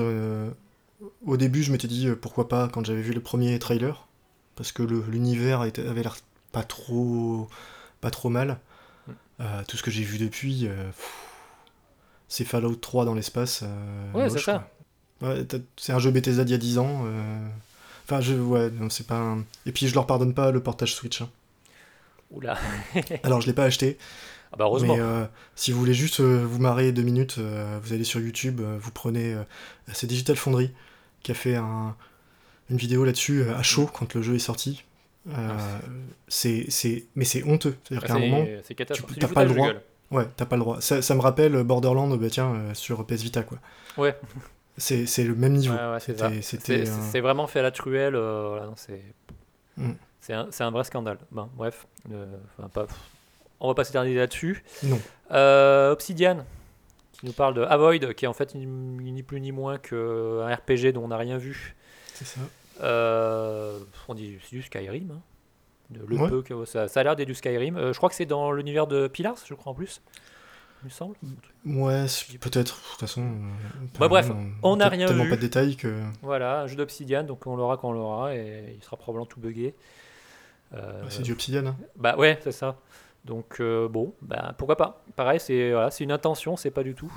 [1.25, 4.07] au début je m'étais dit pourquoi pas quand j'avais vu le premier trailer,
[4.55, 6.17] parce que l'univers avait l'air
[6.51, 7.47] pas trop,
[8.01, 8.59] pas trop mal.
[9.07, 9.13] Mm.
[9.67, 10.67] tout ce que j'ai vu depuis
[12.29, 13.63] c'est Fallout 3 dans l'espace.
[13.63, 14.69] Euh, ouais, c'est ça.
[15.75, 17.03] c'est un jeu Bethesda d'il y a 10 ans.
[17.05, 17.47] Euh.
[18.05, 19.43] Enfin, je, ouais, non, c'est pas un...
[19.65, 21.21] Et puis je leur pardonne pas le portage Switch.
[21.21, 21.29] Hein.
[22.31, 22.57] Oula.
[23.23, 23.97] Alors je l'ai pas acheté.
[24.51, 24.95] Ah bah heureusement.
[24.95, 28.91] Mais euh, si vous voulez juste vous marrer deux minutes, vous allez sur YouTube, vous
[28.91, 29.35] prenez.
[29.91, 30.71] c'est Digital Foundry
[31.21, 31.95] qui a fait un,
[32.69, 33.91] une vidéo là-dessus à chaud mm.
[33.93, 34.83] quand le jeu est sorti.
[35.31, 35.57] Ah,
[36.27, 37.75] c'est, c'est, mais c'est honteux.
[37.83, 39.73] C'est-à-dire qu'à un moment, tu n'as pas le droit.
[40.11, 40.81] Ouais, t'as pas le droit.
[40.81, 43.59] Ça, ça, me rappelle Borderlands, bah tiens, euh, sur PS Vita, quoi.
[43.97, 44.17] Ouais.
[44.77, 45.73] C'est, le même niveau.
[45.73, 48.15] Ouais, c'est, vraiment fait à la truelle.
[48.15, 49.03] Euh, c'est,
[49.75, 49.91] mm.
[50.21, 51.17] c'est, un, un, vrai scandale.
[51.31, 51.85] Bon, bref.
[52.13, 52.25] Euh,
[52.71, 52.87] pas,
[53.59, 54.63] on va pas s'éterniser là-dessus.
[54.83, 54.97] Non.
[55.91, 56.45] Obsidian,
[57.11, 60.93] qui nous parle de Avoid, qui est en fait ni, plus ni moins qu'un RPG
[60.93, 61.75] dont on n'a rien vu.
[62.13, 62.39] C'est ça.
[64.07, 65.11] on dit c'est du Skyrim.
[65.11, 65.21] Hein
[65.91, 67.77] le peu que ça, ça a l'air d'être du Skyrim.
[67.77, 70.01] Euh, je crois que c'est dans l'univers de Pillars, je crois en plus.
[70.83, 71.15] Il me semble.
[71.65, 72.05] Ouais,
[72.39, 72.75] peut-être.
[72.77, 73.21] De toute façon.
[73.21, 74.31] Euh, bah, bref,
[74.63, 75.29] on n'a rien tellement vu.
[75.29, 76.01] pas de détails que.
[76.21, 79.39] Voilà, un jeu d'Obsidian, donc on l'aura quand on l'aura et il sera probablement tout
[79.39, 79.75] buggé.
[80.73, 81.65] Euh, c'est du Obsidian.
[81.65, 81.75] Hein.
[81.97, 82.77] Bah ouais, c'est ça.
[83.25, 85.03] Donc bon, bah, pourquoi pas.
[85.17, 87.11] Pareil, c'est voilà, une intention, c'est pas du tout.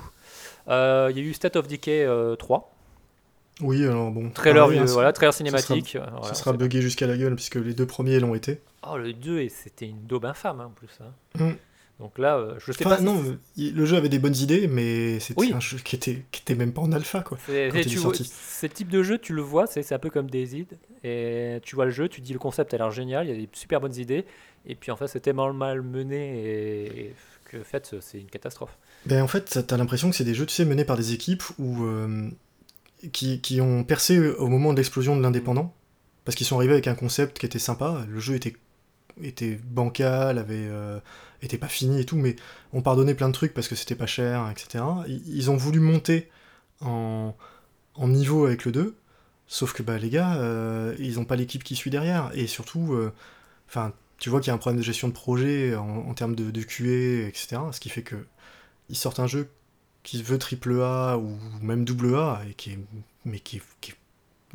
[0.67, 2.05] Il y a eu State of Decay
[2.37, 2.72] 3.
[3.61, 4.29] Oui, alors bon.
[4.31, 5.97] Trailer, hein, voilà, trailer cinématique.
[6.23, 8.59] Ça sera, buggé jusqu'à la gueule, puisque les deux premiers l'ont été.
[8.89, 10.89] Oh, le 2, c'était une daube infâme hein, en plus.
[11.01, 11.43] Hein.
[11.43, 11.55] Mm.
[11.99, 12.99] Donc là, euh, je sais pas.
[12.99, 13.23] Non,
[13.57, 16.73] le jeu avait des bonnes idées, mais c'était un jeu qui était, qui était même
[16.73, 17.21] pas en alpha.
[17.21, 17.37] quoi.
[17.45, 20.67] Ce type de jeu, tu le vois, c'est, un peu comme Daisy.
[21.03, 23.37] Et tu vois le jeu, tu dis le concept a l'air génial, il y a
[23.37, 24.25] des super bonnes idées.
[24.65, 28.77] Et puis en fait, c'est tellement mal mené et, que en fait, c'est une catastrophe.
[29.05, 31.43] Ben, en fait, t'as l'impression que c'est des jeux, tu sais, menés par des équipes
[31.59, 31.85] où.
[31.85, 32.29] Euh,
[33.11, 35.73] qui, ont percé au moment de l'explosion de l'indépendant,
[36.25, 38.55] parce qu'ils sont arrivés avec un concept qui était sympa, le jeu était,
[39.21, 40.99] était bancal, avait, euh,
[41.41, 42.35] était pas fini et tout, mais
[42.71, 44.83] on pardonnait plein de trucs parce que c'était pas cher, etc.
[45.07, 46.29] Ils ont voulu monter
[46.81, 47.35] en,
[47.99, 48.95] niveau avec le 2,
[49.47, 52.93] sauf que bah, les gars, euh, ils ont pas l'équipe qui suit derrière, et surtout,
[52.93, 53.13] euh,
[53.67, 56.35] enfin, tu vois qu'il y a un problème de gestion de projet en, en termes
[56.35, 57.57] de, de QA, etc.
[57.71, 58.15] Ce qui fait que
[58.89, 59.49] ils sortent un jeu
[60.03, 62.79] qui se veut triple A ou même double A, et qui est,
[63.25, 63.95] mais qui est, qui est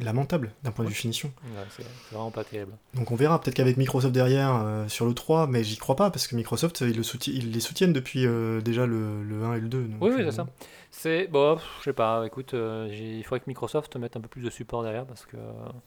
[0.05, 1.33] lamentable d'un point de vue finition.
[1.43, 2.73] Ouais, c'est vraiment pas terrible.
[2.95, 6.11] Donc on verra, peut-être qu'avec Microsoft derrière euh, sur le 3, mais j'y crois pas,
[6.11, 9.55] parce que Microsoft, ils, le soutient- ils les soutiennent depuis euh, déjà le, le 1
[9.55, 9.85] et le 2.
[9.89, 10.47] donc, Oui, oui, euh, c'est ça.
[10.91, 12.25] C'est bon, je sais pas.
[12.27, 15.37] Écoute, euh, il faudrait que Microsoft mette un peu plus de support derrière parce que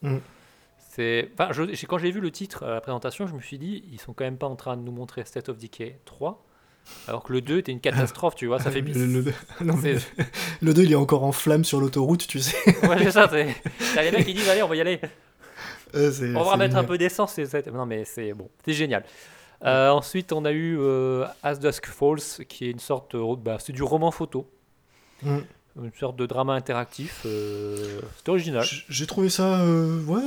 [0.02, 0.18] Mm.
[0.78, 1.30] c'est.
[1.34, 4.00] Enfin, je- quand j'ai vu le titre à la présentation, je me suis dit, ils
[4.00, 6.44] sont quand même pas en train de nous montrer State of Decay 3,
[7.08, 8.60] alors que le 2 était une catastrophe, tu vois.
[8.60, 8.82] Ça fait.
[8.82, 9.96] le, le- non, mais
[10.62, 12.58] le 2, il est encore en flamme sur l'autoroute, tu sais.
[12.88, 13.28] Ouais, c'est ça.
[13.30, 13.56] c'est-
[13.96, 15.00] T'as les mecs qui disent, allez, on va y aller.
[15.94, 17.38] Euh, On va mettre un peu d'essence.
[17.74, 19.04] Non, mais c'est bon, c'est génial.
[19.66, 23.58] Euh, ensuite, on a eu euh, As Dusk Falls, qui est une sorte, de- bah,
[23.60, 24.50] c'est du roman photo,
[25.22, 25.40] Mm.
[25.84, 27.24] une sorte de drama interactif.
[27.26, 28.66] euh, c'est original.
[28.88, 30.22] J'ai trouvé ça, euh, ouais,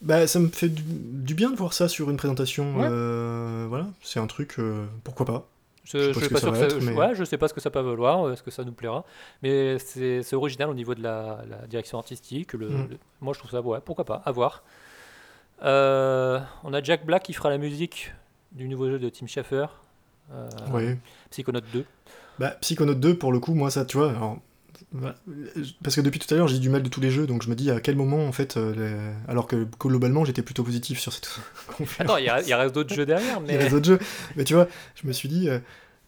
[0.00, 2.74] bah, ça me fait du, bien de voir ça sur une présentation.
[2.78, 2.88] Ouais.
[2.90, 5.46] euh, voilà, c'est un truc, euh, pourquoi pas.
[5.90, 6.96] Je, Je sais je pas ce que ça sûr que va ça, être, je- mais-
[6.96, 9.04] ouais, je sais pas ce que ça peut valoir, euh, est-ce que ça nous plaira,
[9.42, 12.52] mais c'est original au niveau de la, la direction artistique.
[12.52, 12.88] Le, Mm.
[12.90, 14.62] le- moi, je trouve ça, ouais, pourquoi pas, à voir.
[15.62, 18.12] Euh, on a Jack Black qui fera la musique
[18.52, 19.66] du nouveau jeu de Tim Schafer,
[20.32, 20.98] euh, Ouais.
[21.30, 21.84] Psychonaut 2.
[22.38, 24.38] Bah, Psychonaut 2, pour le coup, moi, ça, tu vois, alors,
[25.82, 27.50] parce que depuis tout à l'heure, j'ai du mal de tous les jeux, donc je
[27.50, 30.98] me dis à quel moment, en fait, euh, les- alors que globalement, j'étais plutôt positif
[30.98, 31.28] sur cette
[31.76, 32.10] conférence.
[32.10, 33.86] Attends, il y, a- il reste d'autres jeux derrière, Il y a mais les autres
[33.86, 33.98] jeux,
[34.36, 34.66] mais tu vois,
[35.00, 35.58] je me suis dit, euh,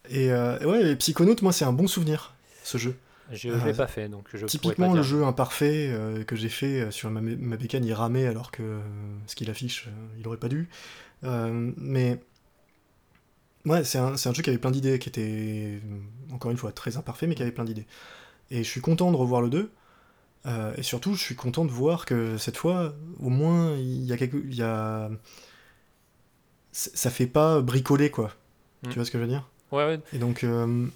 [0.08, 2.96] et euh, ouais, et Psychonaut, moi, c'est un bon souvenir, ce jeu.
[3.30, 5.10] je ne l'ai pas fait, donc je Typiquement, pas le dire.
[5.10, 8.80] jeu imparfait euh, que j'ai fait sur ma, ma bécane, il ramait alors que euh,
[9.26, 10.68] ce qu'il affiche, euh, il aurait pas dû.
[11.24, 12.18] Euh, mais
[13.66, 15.80] ouais, c'est un, c'est un jeu qui avait plein d'idées, qui était,
[16.32, 17.86] encore une fois, très imparfait, mais qui avait plein d'idées.
[18.50, 19.70] Et je suis content de revoir le 2.
[20.46, 24.12] euh, et surtout, je suis content de voir que cette fois, au moins, il y
[24.12, 24.36] a quelque.
[24.52, 25.10] Y a...
[26.72, 28.30] Ça fait pas bricoler, quoi.
[28.84, 28.88] Mm.
[28.90, 29.48] Tu vois ce que je veux dire?
[29.72, 30.00] Ouais, ouais.
[30.12, 30.86] Et donc, euh,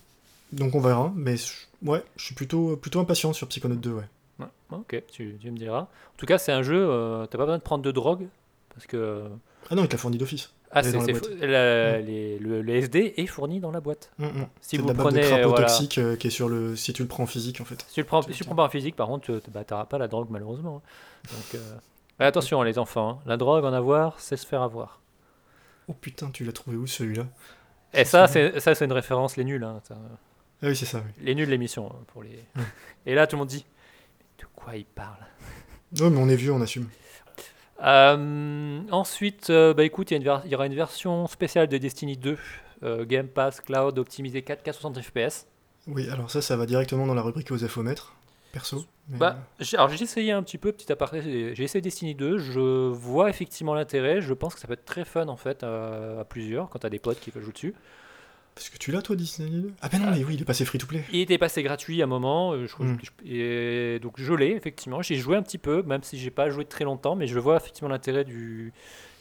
[0.53, 1.13] donc on verra.
[1.17, 1.53] Mais je-
[1.89, 4.05] ouais, je suis plutôt, plutôt impatient sur Psychonaut 2, ouais.
[4.39, 5.81] Ouais, ok, tu, tu me diras.
[5.83, 8.27] En tout cas, c'est un jeu, euh, t'as pas besoin de prendre de drogue,
[8.75, 9.25] parce que...
[9.71, 10.53] Ah non, il te l'a fourni d'office.
[10.77, 11.27] Ah, c'est, dans la c'est boîte.
[11.27, 14.11] fou- la- les- le, le SD est fourni dans la boîte.
[14.19, 14.31] Mm, mm.
[14.61, 15.67] Si C'est de vous la prenez, bague de crapaud voilà.
[15.67, 16.75] toxique euh, qui est sur le.
[16.77, 17.85] Si tu le prends en physique, en fait.
[17.89, 19.51] Si tu le prends, Tu- si tu tu- prends pas en physique, par contre, tu
[19.51, 20.83] bah, t'auras pas la drogue, malheureusement.
[20.85, 21.29] hein.
[21.33, 21.75] Donc, euh,
[22.21, 23.19] ouais, attention, les enfants, hein.
[23.27, 25.01] la drogue, en avoir, c'est se faire avoir.
[25.89, 27.27] Oh putain, tu l'as trouvé où celui-là?
[27.93, 29.63] Et ça, c'est, ça, c'est une référence, les nuls.
[29.63, 29.81] hein.
[29.91, 29.95] Ah
[30.69, 31.13] oui, c'est ça, oui.
[31.25, 31.87] Les nuls, l'émission.
[31.93, 32.43] hein, pour les...
[32.57, 32.61] Mm.
[33.07, 33.65] Et là, tout le monde dit
[34.41, 35.19] De quoi il parle?
[36.01, 36.89] Ouais, mais on est vieux, on assume.
[37.83, 42.39] Euh, ensuite, euh, bah écoute, il y, aura une version spéciale de Destiny 2,
[42.83, 45.47] euh, Game Pass Cloud optimisé 4K 60 FPS.
[45.87, 48.15] Oui, alors ça, ça va directement dans la rubrique aux infomètres,
[48.53, 48.85] perso.
[49.09, 49.37] mais, Bah,
[49.75, 53.75] alors j'ai essayé un petit peu, petit aparté, j'ai essayé Destiny 2, je vois effectivement
[53.75, 56.89] l'intérêt, je pense que ça peut être très fun en fait à plusieurs quand t'as
[56.89, 57.75] des potes qui jouer dessus.
[58.55, 60.65] Parce que tu l'as, toi, Disney 2 Ah ben non, mais oui, il est passé
[60.65, 61.05] free-to-play.
[61.13, 62.99] Il était passé gratuit à un moment, euh, je, crois Mm.
[63.03, 66.51] je- et donc je l'ai effectivement, j'ai joué un petit peu, même si j'ai pas
[66.51, 68.73] joué très longtemps, mais je vois effectivement l'intérêt du...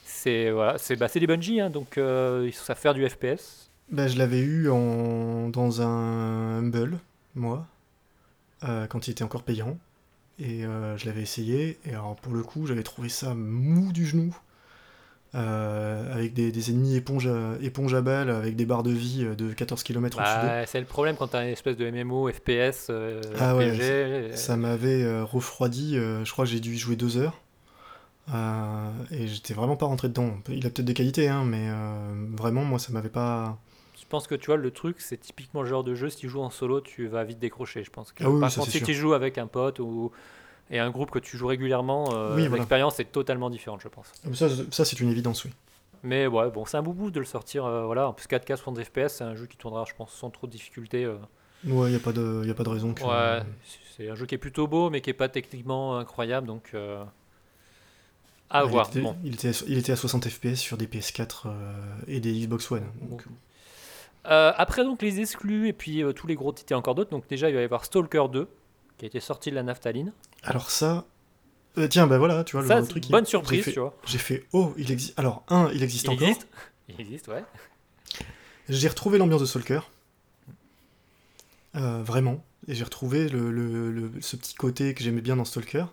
[0.04, 3.70] C'est voilà, c'est bah, c'est des Bungie, hein, donc euh, ils savent faire du FPS.
[3.90, 5.48] Bah, je l'avais eu en...
[5.48, 6.98] dans un Humble,
[7.34, 7.66] moi,
[8.62, 9.76] euh, quand il était encore payant.
[10.38, 14.04] Et euh, je l'avais essayé, et alors pour le coup, j'avais trouvé ça mou du
[14.06, 14.36] genou.
[15.34, 19.24] Euh, avec des, des ennemis éponges à, éponges à balles, avec des barres de vie
[19.24, 20.16] euh, de 14 km.
[20.16, 23.80] Bah, c'est le problème quand t'as une espèce de MMO, FPS, euh, Ah ouais, RPG.
[23.80, 27.40] euh, Ça m'avait euh, refroidi, euh, je crois que j'ai dû y jouer deux heures.
[28.32, 30.30] Euh, et j'étais vraiment pas rentré dedans.
[30.48, 33.58] Il a peut-être des qualités, hein, mais euh, vraiment, moi, ça m'avait pas.
[34.00, 36.28] Je pense que tu vois, le truc, c'est typiquement le genre de jeu, si tu
[36.28, 37.84] joues en solo, tu vas vite décrocher.
[37.84, 40.10] Je pense que Ah oui, par contre, si tu joues avec un pote ou
[40.70, 42.56] et un groupe que tu joues régulièrement, euh, Oui, voilà.
[42.62, 44.12] l'expérience est totalement différente, je pense.
[44.32, 45.52] Ça, ça c'est une évidence, oui.
[46.02, 47.64] Mais ouais, bon, c'est un boubou de le sortir.
[47.64, 50.30] euh, voilà, en plus 4K 60 FPS, c'est un jeu qui tournera, je pense, sans
[50.30, 51.04] trop de difficultés.
[51.04, 51.16] euh.
[51.66, 53.02] Ouais, y a pas de, y a pas de raison que.
[53.02, 53.42] Ouais,
[53.96, 56.74] c'est un jeu qui est plutôt beau, mais qui est pas techniquement incroyable, donc
[58.50, 58.88] à il voir.
[58.88, 59.16] était, Bon.
[59.24, 61.72] il, était, à- il était à 60 FPS sur des PS4 euh,
[62.06, 62.84] et des Xbox One.
[63.02, 63.24] donc,
[64.26, 67.10] Euh, après donc les exclus et puis tous les gros titres et encore d'autres.
[67.10, 68.48] Donc déjà il va y avoir Stalker 2
[69.04, 70.12] qui été sorti de la naphtaline.
[70.42, 71.04] Alors ça.
[71.76, 73.06] euh, tiens, bah voilà, tu vois, Ça, le truc.
[73.06, 73.94] il- bonne surprise, fait- tu vois.
[74.06, 75.18] J'ai fait, oh, il existe.
[75.18, 76.28] Alors, un, il existe Il encore.
[76.28, 76.48] existe.
[76.88, 77.44] Il existe, ouais.
[78.68, 79.80] J'ai retrouvé l'ambiance de Stalker.
[81.76, 82.42] Euh, vraiment.
[82.68, 85.84] Et j'ai retrouvé le, le- le- ce petit côté que j'aimais bien dans Stalker.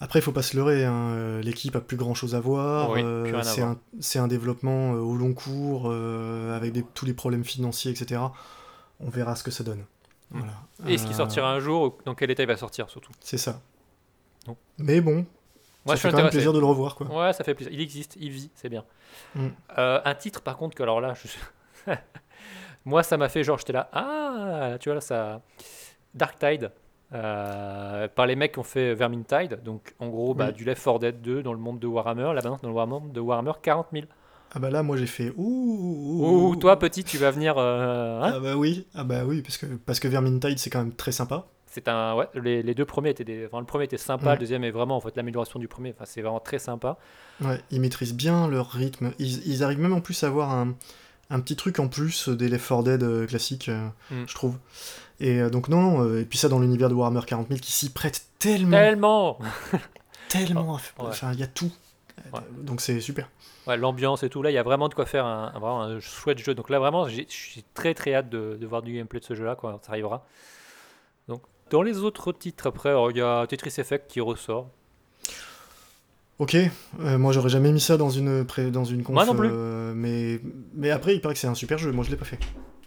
[0.00, 2.90] Après, il faut pas se leurrer, hein, euh, l'équipe a plus grand chose à voir.
[2.90, 3.42] Oui, euh,
[3.98, 8.20] c'est un, développement au long cours, avec des- tous les problèmes financiers, etc.
[9.00, 9.84] On verra ce que ça donne.
[10.30, 10.52] Voilà.
[10.86, 13.12] Et est-ce qu'il Euh, sortira un jour ou Dans quel état il va sortir surtout?
[13.20, 13.60] C'est ça.
[14.46, 14.56] Non.
[14.78, 15.24] Mais bon, Moi,
[15.86, 16.36] ça je suis fait quand même intéressé.
[16.36, 17.06] plaisir de le revoir, quoi.
[17.06, 17.72] Ouais, ça fait plaisir.
[17.72, 18.84] Il existe, il vit, c'est bien.
[19.34, 19.46] Mm.
[19.78, 21.92] Euh, un titre, par contre, que alors là, je...
[22.84, 25.40] moi, ça m'a fait genre, j'étais là, ah, tu vois, là, ça.
[26.14, 26.70] Dark Tide,
[27.12, 30.52] euh, par les mecs qui ont fait Vermintide, donc en gros, bah, Oui.
[30.54, 33.12] du Left 4 Dead 2 dans le monde de Warhammer, là maintenant, dans le monde
[33.12, 34.06] de Warhammer 40 000.
[34.54, 35.44] Ah bah là, moi j'ai fait ouh,
[36.20, 37.56] ouh, Ouh, toi, petit, tu vas venir.
[37.58, 40.78] euh, hein Ah bah oui, ah bah oui, parce que, parce que Vermintide c'est quand
[40.78, 41.46] même très sympa.
[41.66, 43.44] c'est un, ouais, les, les deux premiers étaient des.
[43.46, 45.90] Enfin, le premier était sympa, le deuxième est vraiment en fait l'amélioration du premier.
[45.94, 46.96] Enfin, c'est vraiment très sympa.
[47.42, 49.12] Ouais, ils maîtrisent bien leur rythme.
[49.18, 50.74] Ils, ils arrivent même en plus à avoir un,
[51.30, 54.24] un petit truc en plus des Left 4 Dead euh, classiques, euh, Mm.
[54.26, 54.56] je trouve.
[55.20, 57.90] Et donc non, non, et puis ça dans l'univers de Warhammer 40 000 qui s'y
[57.90, 59.38] prête tellement, Tellement
[60.28, 60.74] tellement.
[60.74, 60.80] Ouais.
[60.98, 61.70] Enfin, il y a tout.
[62.32, 62.40] Ouais.
[62.62, 63.28] Donc c'est super.
[63.68, 65.82] Ouais, l'ambiance et tout, là, il y a vraiment de quoi faire un, un- vraiment
[65.82, 66.54] un chouette jeu.
[66.54, 69.34] Donc là, vraiment, je suis très très hâte de, de voir du gameplay de ce
[69.34, 70.26] jeu-là quand ça arrivera.
[71.28, 74.70] Donc, dans les autres titres, après, il y a Tetris Effect qui ressort.
[76.38, 79.14] Ok, euh, moi j'aurais jamais mis ça dans une, dans une conf.
[79.14, 79.50] Moi non plus.
[79.50, 80.40] euh, mais,
[80.72, 81.90] mais après, il paraît que c'est un super jeu.
[81.90, 82.38] Moi je l'ai pas fait.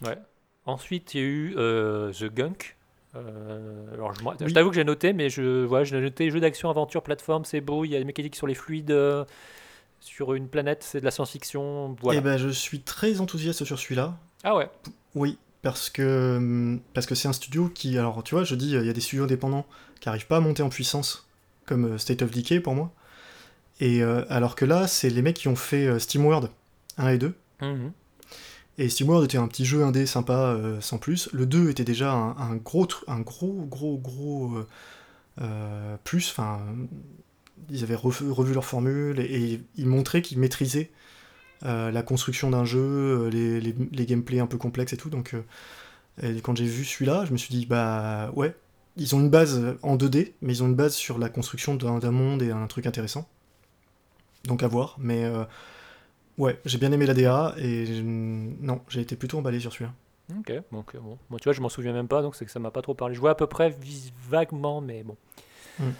[0.02, 0.16] Ouais.
[0.64, 2.76] Ensuite, il y a eu euh, The Gunk.
[3.14, 7.02] Euh, alors, je, t'avoue que j'ai noté, mais je, voilà, j'ai noté jeu d'action, aventure,
[7.02, 9.26] plateforme, c'est beau, il y a des mécaniques sur les fluides, euh,
[10.02, 11.96] sur une planète, c'est de la science-fiction.
[12.02, 12.18] Voilà.
[12.18, 14.18] Et ben je suis très enthousiaste sur celui-là.
[14.44, 14.68] Ah ouais,
[15.14, 18.72] Oui, parce que hum, parce que c'est un studio qui, alors tu vois, je dis,
[18.72, 19.64] il y a des studios indépendants
[20.00, 21.28] qui arrivent pas à monter en puissance,
[21.66, 22.92] comme euh, State of Decay pour moi.
[23.80, 26.50] Et euh, alors que là, c'est les mecs qui ont fait euh, SteamWorld
[26.98, 27.34] 1 et 2.
[27.60, 27.92] Mhm.
[28.78, 31.28] Et SteamWorld était un petit jeu indé sympa euh, sans plus.
[31.32, 34.66] Le 2 était déjà un, un gros, un gros, gros, gros euh,
[35.40, 36.30] euh, plus.
[36.30, 36.60] Enfin,
[37.70, 40.90] ils avaient revu, revu leur formule et, et ils montraient qu'ils maîtrisaient
[41.64, 45.10] euh, la construction d'un jeu, euh, les, les, les gameplays un peu complexes et tout.
[45.10, 45.42] Donc, euh,
[46.22, 48.54] et quand j'ai vu celui-là, je me suis dit, bah ouais,
[48.96, 52.10] ils ont une base en 2D, mais ils ont une base sur la construction d'un
[52.10, 53.28] monde et un truc intéressant.
[54.44, 55.44] Donc à voir, mais euh,
[56.38, 59.92] ouais, j'ai bien aimé la DA et je- non, j'ai été plutôt emballé sur celui-là.
[60.38, 61.18] Ok, donc euh, bon.
[61.30, 62.94] Moi, tu vois, je m'en souviens même pas, donc c'est que ça m'a pas trop
[62.94, 63.14] parlé.
[63.14, 63.76] Je vois à peu près
[64.28, 65.16] vaguement, mais bon.
[65.78, 65.90] Mm.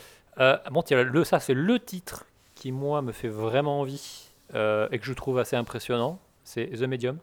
[0.40, 4.88] Euh, bon, tiens, le, ça, c'est le titre qui, moi, me fait vraiment envie euh,
[4.90, 6.18] et que je trouve assez impressionnant.
[6.44, 7.18] C'est The Medium.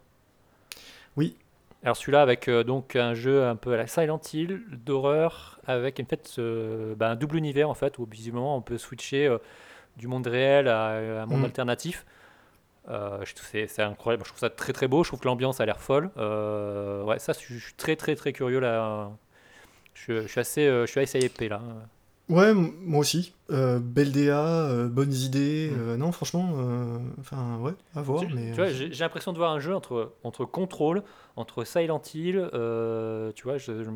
[1.17, 1.35] Oui.
[1.83, 5.99] Alors, celui-là, avec euh, donc un jeu un peu à la Silent Hill, d'horreur, avec
[5.99, 6.39] en fait
[6.97, 9.35] bah, un double univers, en fait, où visiblement on peut switcher
[9.97, 11.45] du monde réel à, à un monde Mm.
[11.45, 12.05] alternatif.
[13.35, 16.09] C'est incroyable, je trouve ça très très beau, je trouve que l'ambiance a l'air folle.
[16.17, 19.11] Ouais, ça, je suis je suis très très très curieux là.
[19.93, 21.61] Je, je suis assez, je suis assez épais là.
[22.29, 23.33] Ouais, moi aussi.
[23.51, 24.39] Euh, belle DA,
[24.69, 25.71] euh, bonnes idées.
[25.71, 25.79] Mm.
[25.79, 26.53] euh, non, franchement,
[27.19, 28.21] enfin, ouais, à voir.
[28.21, 31.01] Tu- mais, tu vois, j'ai j'ai l'impression de voir un jeu entre, entre Control,
[31.35, 32.47] entre Silent Hill,
[33.35, 33.57] tu vois.
[33.57, 33.89] Je, je-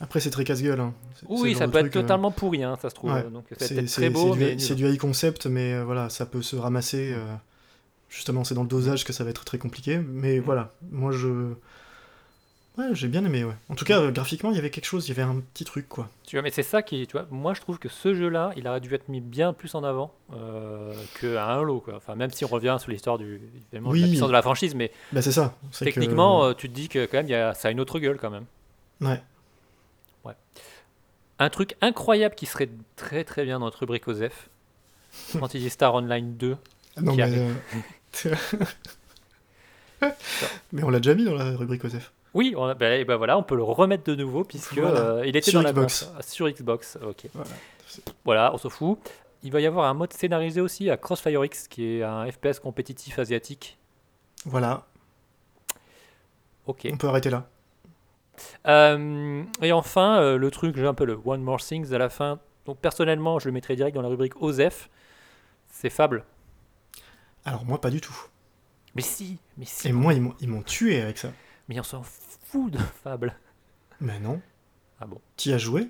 [0.00, 0.80] Après, c'est très casse-gueule.
[0.80, 0.92] hein.
[1.14, 3.12] C'est- Oui, ça peut être totalement pourri, hein, ça se trouve.
[3.12, 3.22] ouais.
[3.30, 4.84] Donc ça peut C'est être très beau, c'est du, c'est nul.
[4.88, 7.14] du high concept, mais voilà, ça peut se ramasser.
[8.08, 9.98] justement, c'est dans le dosage que ça va être très compliqué.
[9.98, 10.42] Mais Mm.
[10.42, 11.28] voilà, moi je.
[12.78, 13.54] Ouais, j'ai bien aimé, ouais.
[13.68, 15.64] En tout cas, euh, graphiquement, il y avait quelque chose, il y avait un petit
[15.64, 16.08] truc, quoi.
[16.26, 18.66] Tu vois, mais c'est ça qui, tu vois, moi je trouve que ce jeu-là, il
[18.68, 21.96] aurait dû être mis bien plus en avant euh, qu'un Halo, quoi.
[21.96, 24.08] Enfin, même si on revient sur l'histoire du, évidemment, de la Oui.
[24.10, 25.54] puissance de la franchise, mais Bah, c'est ça.
[25.78, 27.98] que- techniquement, euh, tu te dis que quand même, y a, ça a une autre
[27.98, 28.46] gueule quand même.
[29.00, 29.20] Ouais.
[31.42, 34.04] Un truc incroyable qui serait très très bien dans notre rubrique
[35.10, 36.54] Fantasy Star Online 2.
[37.00, 37.48] Non, qui mais.
[38.26, 38.34] euh,
[40.72, 42.12] mais on l'a déjà mis dans la rubrique OSEF.
[42.34, 45.00] Oui, on, ben, ben voilà, on peut le remettre de nouveau puisque Voilà.
[45.00, 46.08] euh, il était Sur dans la Xbox.
[46.20, 46.98] sur Xbox.
[47.04, 47.26] Ok.
[47.34, 47.50] Voilà.
[48.24, 48.98] Voilà, on s'en fout.
[49.42, 52.60] Il va y avoir un mode scénarisé aussi à Crossfire X, qui est un FPS
[52.60, 53.78] compétitif asiatique.
[54.44, 54.86] Voilà,
[56.66, 56.88] Ok.
[56.92, 57.48] on peut arrêter là.
[58.66, 62.08] Euh, et enfin, euh, le truc, j'ai un peu le One More Things à la
[62.08, 62.38] fin.
[62.66, 64.88] Donc personnellement, je le mettrai direct dans la rubrique OSEF.
[65.68, 66.24] C'est Fable.
[67.44, 68.14] Alors, moi, pas du tout.
[68.94, 69.88] Mais si, mais si.
[69.88, 71.30] Et moi, ils m'ont tué avec ça.
[71.70, 73.34] Mais on s'en fout de Fable.
[74.00, 74.40] Mais non.
[75.00, 75.88] Ah bon Qui a joué?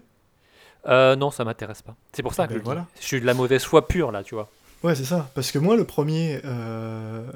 [0.86, 1.96] Euh, Non, ça m'intéresse pas.
[2.12, 2.66] C'est pour ça Ah que ben je, le dis.
[2.66, 2.86] voilà.
[3.00, 4.48] je suis de la mauvaise foi pure là, tu vois.
[4.84, 5.30] Ouais, c'est ça.
[5.34, 7.28] Parce que moi, le premier, euh,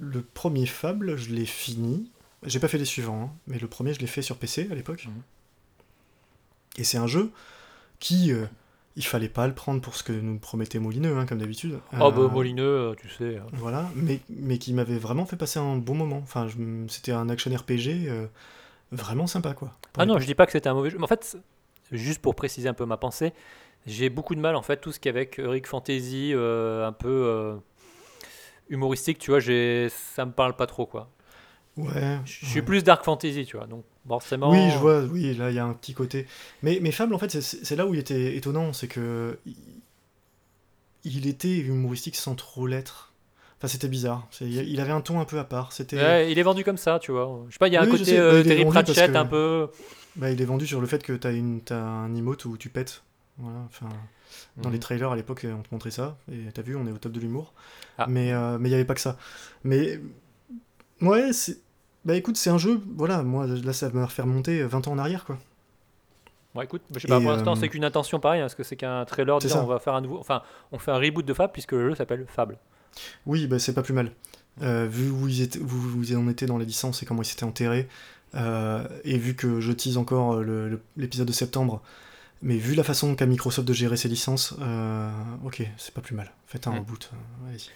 [0.00, 2.10] le premier Fable, je l'ai fini.
[2.44, 4.74] J'ai pas fait les suivants, hein, mais le premier, je l'ai fait sur PC à
[4.74, 5.06] l'époque.
[5.06, 5.22] Mhm.
[6.78, 7.30] Et c'est un jeu
[8.00, 8.46] qui, euh,
[8.96, 11.78] il fallait pas le prendre pour ce que nous promettait Molineux, hein, comme d'habitude.
[11.94, 13.36] Oh Euh, bah Molineux, euh, tu sais.
[13.36, 13.40] euh.
[13.52, 16.20] Voilà, mais, mais qui m'avait vraiment fait passer un bon moment.
[16.22, 16.46] Enfin,
[16.88, 18.26] c'était un action RPG euh,
[18.90, 19.72] vraiment sympa, quoi.
[19.96, 20.98] Ah non, je dis pas que c'était un mauvais jeu.
[20.98, 21.36] Mais en fait,
[21.90, 23.32] juste pour préciser un peu ma pensée,
[23.86, 26.92] j'ai beaucoup de mal en fait tout ce qui est avec Rick Fantasy, euh, un
[26.92, 27.58] peu
[28.68, 31.10] humoristique, tu vois, ça me parle pas trop quoi.
[31.76, 32.18] Ouais.
[32.24, 32.62] Je suis ouais.
[32.66, 33.66] plus Dark Fantasy, tu vois.
[33.66, 34.50] Donc forcément.
[34.50, 36.26] Oui, je vois, oui, là il y a un petit côté.
[36.62, 39.38] Mais, mais Fable, en fait, c'est- là où il était étonnant, c'est que
[41.04, 43.12] il, était humoristique sans trop l'être.
[43.58, 44.26] Enfin, c'était bizarre.
[44.40, 45.72] Il avait un ton un peu à part.
[45.72, 47.44] C'était, Ouais, il est vendu comme ça, tu vois.
[47.48, 49.24] Je sais pas, il y a un Oui, côté euh, bah, Terry Pratchett que- un
[49.26, 49.68] peu.
[50.16, 53.02] bah, il est vendu sur le fait que t'as une, un emote où tu pètes.
[53.38, 53.60] Voilà.
[53.66, 53.88] Enfin,
[54.56, 54.74] dans Mhm.
[54.74, 56.16] les trailers à l'époque, on te montrait ça.
[56.30, 57.52] Et t'as vu, on est au top de l'humour.
[57.98, 58.06] Ah.
[58.08, 59.16] Mais euh, mais il y avait pas que ça.
[59.64, 60.00] Mais
[61.00, 61.58] ouais, c'est.
[62.04, 62.80] Bah écoute, c'est un jeu.
[62.96, 65.38] Voilà, moi là, ça va me faire remonter 20 ans en arrière, quoi.
[66.54, 68.62] Bon, écoute, je sais pas, pour l'instant, euh, c'est qu'une intention pareille, hein, parce que
[68.62, 69.62] c'est qu'un trailer disant ça.
[69.64, 70.18] on va faire un nouveau.
[70.18, 72.58] Enfin, on fait un reboot de Fable, puisque le jeu s'appelle Fable.
[73.24, 74.12] Oui, bah, c'est pas plus mal.
[74.60, 77.26] Euh, vu où ils, étaient, où vous en étiez dans la licence et comment ils
[77.26, 77.88] s'étaient enterrés,
[78.34, 81.80] euh, et vu que je tease encore euh, l'épisode de septembre,
[82.42, 85.10] mais vu la façon qu'a Microsoft de gérer ses licences, euh,
[85.46, 86.30] ok, c'est pas plus mal.
[86.46, 86.78] Faites un Mm.
[86.80, 87.10] reboot.
[87.14, 87.70] euh, allez-y.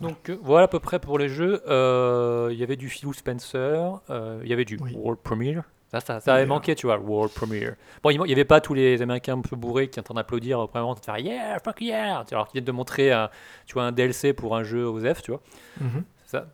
[0.00, 1.62] Donc euh, voilà à peu près pour les jeux.
[1.68, 4.94] Euh, Il y avait du Phil Spencer, euh, il y avait du Oui.
[4.96, 5.62] World Premiere.
[5.90, 7.76] Ça, ça, ça avait manqué, tu vois, World Premiere.
[8.02, 10.14] Bon, il n'y avait pas tous les Américains un peu bourrés qui sont en train
[10.14, 13.30] d'applaudir au premier moment, de faire Yeah, fuck yeah Alors qu'ils viennent de montrer un,
[13.66, 15.40] tu vois, un DLC pour un jeu OZEF, tu vois.
[15.78, 16.46] C'est ça.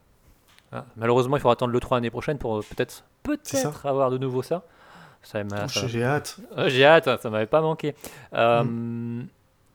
[0.73, 4.43] Ah, malheureusement, il faudra attendre le 3 l'année prochaine pour peut-être peut-être avoir de nouveau
[4.43, 4.63] ça.
[5.23, 5.43] Ça
[5.87, 6.39] J'ai hâte.
[6.67, 7.95] J'ai hâte, hein, ça m'avait pas manqué.
[8.35, 9.27] Euh, Mm.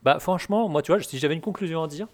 [0.03, 2.07] Bah franchement, moi tu vois, si j'avais une conclusion à dire,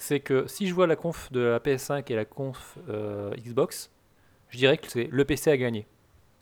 [0.00, 3.90] c'est que si je vois la conf de la PS5 et la conf euh, Xbox,
[4.50, 5.86] je dirais que c'est le PC à gagner.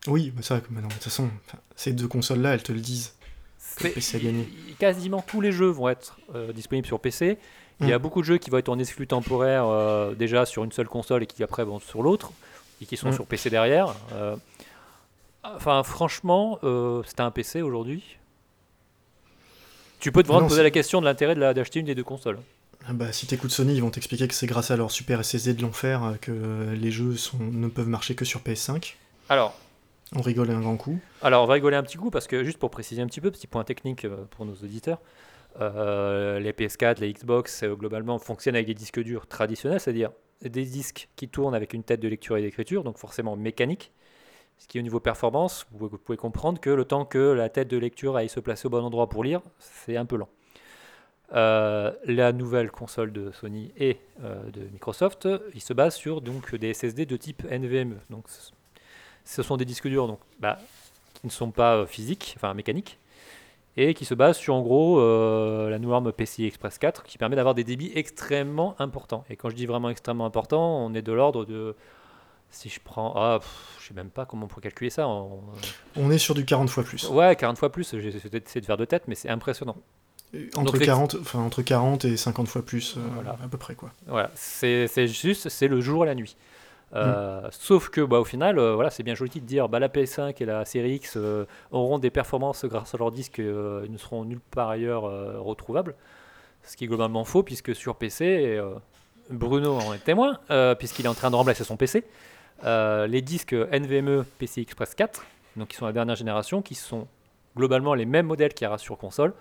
[0.07, 1.29] Oui, mais ça, mais non, de toute façon,
[1.77, 3.15] ces deux consoles-là, elles te le disent.
[3.59, 4.43] C'est- PC à gagner.
[4.69, 7.37] i- Quasiment tous les jeux vont être euh, disponibles sur PC.
[7.81, 8.03] Il y a Mm.
[8.03, 11.23] beaucoup de jeux qui vont être en exclu temporaire euh, déjà sur une seule console
[11.25, 12.33] et qui après vont sur l'autre
[12.81, 13.13] et qui sont Mm.
[13.15, 13.95] sur PC derrière.
[15.45, 16.59] Enfin, franchement,
[17.07, 18.17] c'est un PC aujourd'hui.
[20.01, 22.39] Tu peux te vraiment Non, poser la question de l'intérêt d'acheter une des deux consoles.
[22.89, 25.55] Ah Bah, si t'écoutes Sony, ils vont t'expliquer que c'est grâce à leur super SSD
[25.55, 28.95] de l'enfer euh, que les jeux sont, ne peuvent marcher que sur PS5.
[29.29, 29.55] Alors,
[30.17, 30.99] On rigole un grand coup.
[31.21, 33.31] Alors, on va rigoler un petit coup parce que, juste pour préciser un petit peu,
[33.31, 35.01] petit point technique euh, pour nos auditeurs,
[35.61, 40.65] euh, les PS4, les Xbox, euh, globalement, fonctionnent avec des disques durs traditionnels, c'est-à-dire des
[40.65, 43.93] disques qui tournent avec une tête de lecture et d'écriture, donc forcément mécanique.
[44.57, 47.77] Ce qui, au niveau performance, vous pouvez comprendre que le temps que la tête de
[47.77, 50.29] lecture aille se placer au bon endroit pour lire, c'est un peu lent.
[51.35, 56.55] Euh, la nouvelle console de Sony et euh, de Microsoft, il se base sur donc,
[56.55, 57.99] des SSD de type NVMe.
[58.09, 58.25] Donc,
[59.25, 60.59] ce- sont des disques durs donc, bah,
[61.21, 62.99] qui ne sont pas euh, physiques, enfin mécaniques,
[63.77, 67.37] et qui se basent sur en gros euh, la norme PCI Express 4 qui permet
[67.37, 69.25] d'avoir des débits extrêmement importants.
[69.29, 71.77] Et quand je dis vraiment extrêmement important, on est de l'ordre de.
[72.51, 73.13] Si je prends.
[73.15, 75.07] Ah, pff, je sais même pas comment on pourrait calculer ça.
[75.07, 75.43] en-
[75.97, 77.07] On est sur du 40 fois plus.
[77.11, 78.31] Ouais, 40 fois plus, j'ai essayé
[78.63, 79.77] de faire de tête, mais c'est impressionnant.
[80.57, 83.37] Entre, Donc, 40, enfin, entre 40 et 50 fois plus, euh, Voilà.
[83.43, 83.75] à peu près.
[83.75, 83.91] quoi.
[84.07, 86.37] Voilà, c'est juste, c'est le jour et la nuit.
[86.95, 89.89] Euh, Sauf que, bah, au final, euh, voilà, c'est bien joli de dire, bah, la
[89.89, 91.19] PS5 et la série X
[91.71, 95.03] auront des performances grâce à leur disque, ils ne seront nulle part ailleurs
[95.43, 95.95] retrouvables.
[96.63, 98.61] Ce qui est globalement faux, puisque sur PC, et,
[99.31, 100.39] Bruno en est témoin,
[100.79, 102.05] puisqu'il est en train de remplacer son PC.
[102.65, 105.25] les disques NVMe PCI Express 4,
[105.57, 107.07] donc qui sont la dernière génération, qui sont
[107.57, 109.33] globalement les mêmes modèles qu'il y aura sur console,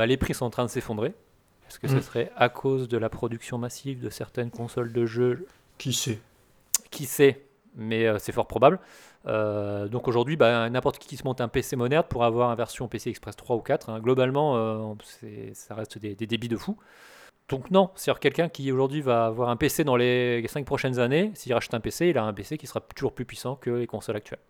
[0.00, 1.12] bah, les prix sont en train de s'effondrer.
[1.68, 2.00] Est-ce que ce Mm.
[2.00, 5.46] serait à cause de la production massive de certaines consoles de jeux?
[5.76, 6.18] Qui sait?
[6.90, 7.44] Qui sait,
[7.76, 8.78] mais euh, c'est fort probable.
[9.26, 12.56] Euh, donc aujourd'hui, bah, n'importe qui qui se monte un PC moderne pour avoir une
[12.56, 14.94] version PC Express 3 ou 4, hein, globalement, euh,
[15.52, 16.78] ça reste des, des débits de fou.
[17.50, 21.30] Donc non, c'est-à-dire quelqu'un qui aujourd'hui va avoir un PC dans les 5 prochaines années,
[21.34, 23.86] s'il rachète un PC, il a un PC qui sera toujours plus puissant que les
[23.86, 24.40] consoles actuelles.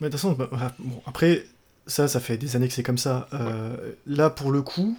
[0.00, 1.44] Mais de toute façon, bah, bah, bon, après,
[1.86, 3.28] ça, ça fait des années que c'est comme ça.
[3.32, 4.96] Euh, Là, pour le coup,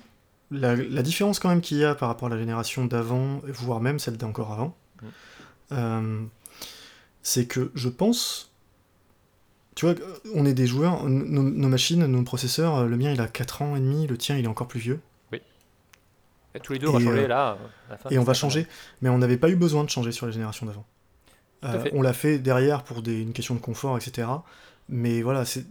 [0.52, 3.82] la, la différence quand même qu'il y a par rapport à la génération d'avant, voire
[3.82, 4.76] même celle d'encore avant,
[5.72, 6.24] euh,
[7.24, 8.52] c'est que je pense.
[9.76, 9.96] Tu vois,
[10.34, 13.62] on est des joueurs, nos, nos machines, nos processeurs, euh, le mien il a 4
[13.62, 15.00] ans et demi, le tien il est encore plus vieux.
[16.54, 17.58] Et tous les deux, on va changer là.
[17.90, 18.66] à la fin Et on va changer,
[19.02, 20.86] mais on n'avait pas eu besoin de changer sur les générations d'avant.
[21.66, 24.30] Euh, on l'a fait derrière pour des, une question de confort, etc.
[24.88, 25.66] Mais voilà, c'est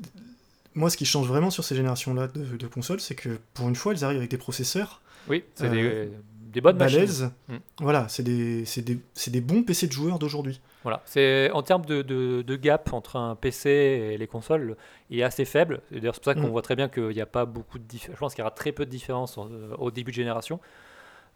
[0.74, 3.76] moi ce qui change vraiment sur ces générations-là de, de consoles, c'est que pour une
[3.76, 5.70] fois, elles arrivent avec des processeurs Oui, c'est Euh,
[6.06, 6.10] des,
[6.54, 7.30] des bonnes machines.
[7.48, 7.54] Mm.
[7.80, 10.60] Voilà, c'est des, des, c'est des bons PC de joueurs d'aujourd'hui.
[10.84, 14.76] Voilà, c'est en termes de, de- de gap entre un PC et les consoles,
[15.10, 15.80] il est assez faible.
[15.90, 16.50] D'ailleurs, c'est pour ça qu'on Mm.
[16.52, 18.14] voit très bien qu'il n'y a pas beaucoup de différence.
[18.16, 20.60] Je pense qu'il y aura très peu de différence euh, au début de génération.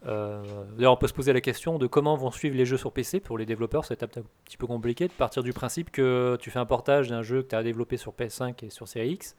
[0.07, 0.43] Euh,
[0.77, 3.21] D'ailleurs, on peut se poser la question de comment vont suivre les jeux sur PC
[3.21, 3.85] pour les développeurs.
[3.85, 7.23] C'est un petit peu compliqué de partir du principe que tu fais un portage d'un
[7.23, 9.37] jeu que tu as développé sur PS5 et sur Series X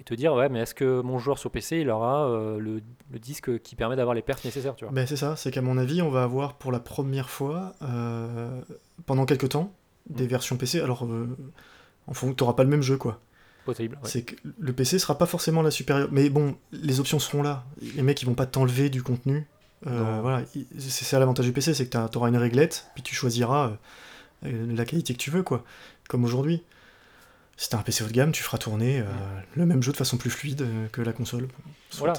[0.00, 2.80] et te dire ouais, mais est-ce que mon joueur sur PC il aura euh, le,
[3.10, 4.92] le disque qui permet d'avoir les pertes nécessaires, tu vois?
[4.94, 8.60] Ben c'est ça, c'est qu'à mon avis, on va avoir pour la première fois, euh,
[9.06, 9.72] pendant quelques temps,
[10.08, 10.28] des Mm.
[10.28, 10.80] versions PC.
[10.80, 11.26] Alors, euh,
[12.06, 13.20] en fond, t'auras pas le même jeu, quoi.
[13.64, 13.96] Possible.
[14.02, 14.08] ouais.
[14.08, 16.08] C'est que le PC sera pas forcément la supérieure.
[16.10, 17.64] Mais bon, les options seront là.
[17.94, 19.46] Les mecs, ils vont pas t'enlever du contenu.
[19.86, 23.02] Euh, voilà, il- c'est ça l'avantage du PC, c'est que tu auras une réglette, puis
[23.02, 25.64] tu choisiras euh, euh, la qualité que tu veux, quoi.
[26.08, 26.62] Comme aujourd'hui.
[27.56, 29.04] Si t'as un PC haut de gamme, tu feras tourner euh,
[29.56, 31.48] le même jeu de façon plus fluide que la console.
[31.90, 31.98] Soit.
[32.06, 32.12] Voilà.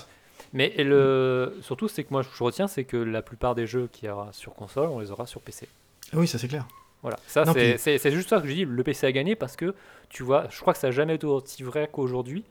[0.53, 1.57] Mais le...
[1.61, 4.31] surtout, c'est que moi, je retiens, c'est que la plupart des jeux qu'il y aura
[4.31, 5.67] sur console, on les aura sur PC.
[6.13, 6.67] Ah oui, ça c'est clair.
[7.01, 9.73] Voilà, ça puis- c'est juste ça que je dis, le PC a gagné parce que
[10.07, 12.45] tu vois, je crois que ça n'a jamais été aussi vrai qu'aujourd'hui,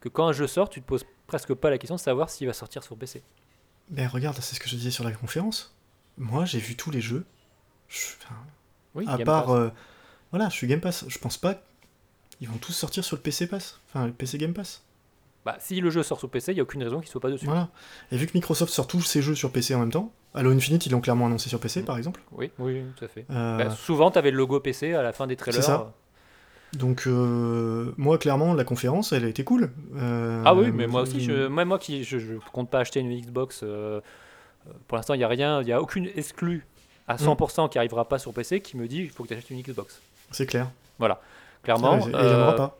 [0.00, 2.46] que quand un jeu sort, tu te poses presque pas la question de savoir s'il
[2.48, 3.22] va sortir sur PC.
[3.90, 5.74] Mais regarde, c'est ce que je disais sur la conférence.
[6.16, 7.24] Moi, j'ai vu tous les jeux.
[7.88, 8.34] Je- enfin,
[8.94, 9.50] Oui, à Game part.
[9.50, 9.70] Euh,
[10.30, 11.04] voilà, je suis Game Pass.
[11.08, 11.62] Je pense pas.
[12.40, 13.80] Ils vont tous sortir sur le PC Pass.
[13.88, 14.82] Enfin, le PC Game Pass.
[15.44, 17.30] Bah, si le jeu sort sur PC, il n'y a aucune raison qu'il soit pas
[17.30, 17.46] dessus.
[17.46, 17.68] Voilà.
[18.12, 20.84] Et vu que Microsoft sort tous ses jeux sur PC en même temps, Halo Infinite,
[20.86, 21.84] ils l'ont clairement annoncé sur PC, Mm.
[21.86, 22.20] par exemple.
[22.32, 23.24] Oui, oui, tout à fait.
[23.30, 25.62] Euh, Bah, souvent, tu avais le logo PC à la fin des trailers.
[25.62, 25.92] ça.
[26.74, 29.70] Donc, euh, moi, clairement, la conférence, elle a été cool.
[29.96, 33.00] Euh, Ah oui, mais moi aussi, je, même moi qui je, je compte pas acheter
[33.00, 34.00] une Xbox, euh,
[34.86, 36.66] pour l'instant, il n'y a rien, il n'y a aucune exclue
[37.06, 37.18] à Mm.
[37.18, 39.62] 100% qui arrivera pas sur PC qui me dit il faut que tu achètes une
[39.62, 40.00] Xbox.
[40.30, 40.68] C'est clair.
[41.62, 42.00] Clairement.
[42.02, 42.78] Ça, et il n'y en aura pas.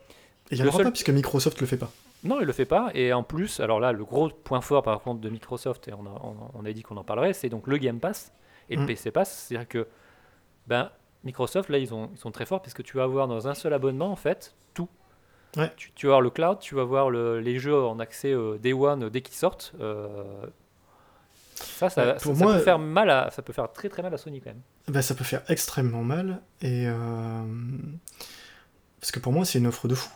[0.51, 1.91] Et il n'y en le aura seul- pas, puisque Microsoft le fait pas.
[2.23, 2.91] Non, il le fait pas.
[2.93, 6.05] Et en plus, alors là, le gros point fort par contre de Microsoft, et on
[6.05, 8.31] a, on, on a dit qu'on en parlerait, c'est donc le Game Pass
[8.69, 8.85] et le Mm.
[8.85, 9.45] PC Pass.
[9.47, 9.87] C'est-à-dire que
[10.67, 10.91] ben,
[11.23, 13.73] Microsoft, là, ils, ont, ils sont très forts puisque tu vas avoir dans un seul
[13.73, 14.87] abonnement, en fait, tout.
[15.57, 15.71] Ouais.
[15.77, 18.57] Tu, tu vas avoir le cloud, tu vas avoir le- les jeux en accès euh,
[18.57, 19.73] Day One euh, dès qu'ils sortent.
[19.81, 20.45] euh,
[21.55, 23.89] ça, ça, Ouais, ça- pour ça moi, peut faire mal à, ça peut faire très
[23.89, 24.61] très mal à Sony quand même.
[24.87, 26.39] Bah, ça peut faire extrêmement mal.
[26.61, 26.85] Et.
[26.87, 27.43] euh,
[29.01, 30.09] Parce que pour moi, c'est une offre de fou.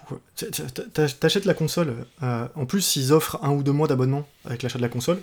[1.20, 2.06] T'achètes la console.
[2.22, 5.20] En plus, ils offrent un ou deux mois d'abonnement avec l'achat de la console.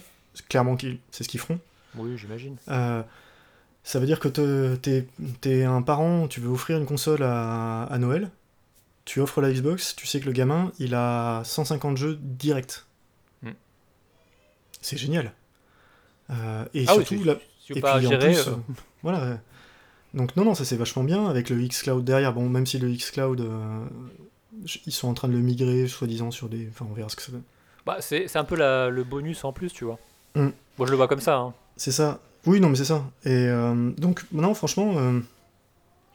[0.48, 0.76] Clairement,
[1.10, 1.58] c'est ce qu'ils feront.
[1.96, 2.56] Oui, j'imagine.
[3.82, 5.06] Ça veut dire que te- t'es
[5.40, 8.30] t'es un parent, tu veux offrir une console à, à Noël,
[9.04, 12.86] tu offres la Xbox, tu sais que le gamin, il a 150 jeux direct.
[13.42, 13.50] Hmm.
[14.80, 15.32] C'est génial.
[16.30, 18.52] Euh, et Ah oui, surtout, si- la- si et en plus, euh,
[19.02, 19.38] voilà.
[20.14, 22.32] Donc non, non, ça c'est vachement bien avec le xCloud derrière.
[22.32, 23.84] Bon, même si le xCloud, euh,
[24.86, 26.68] ils sont en train de le migrer, soi-disant, sur des...
[26.68, 27.42] Enfin, on verra ce que ça donne.
[27.86, 29.98] bah, c'est c'est un peu la- le bonus en plus, tu vois.
[30.34, 30.48] Mm.
[30.78, 31.36] Moi, je le vois comme ça.
[31.36, 31.54] hein.
[31.76, 32.20] C'est ça.
[32.46, 33.02] Oui, non, mais c'est ça.
[33.24, 35.20] Et euh, donc, non, franchement, euh,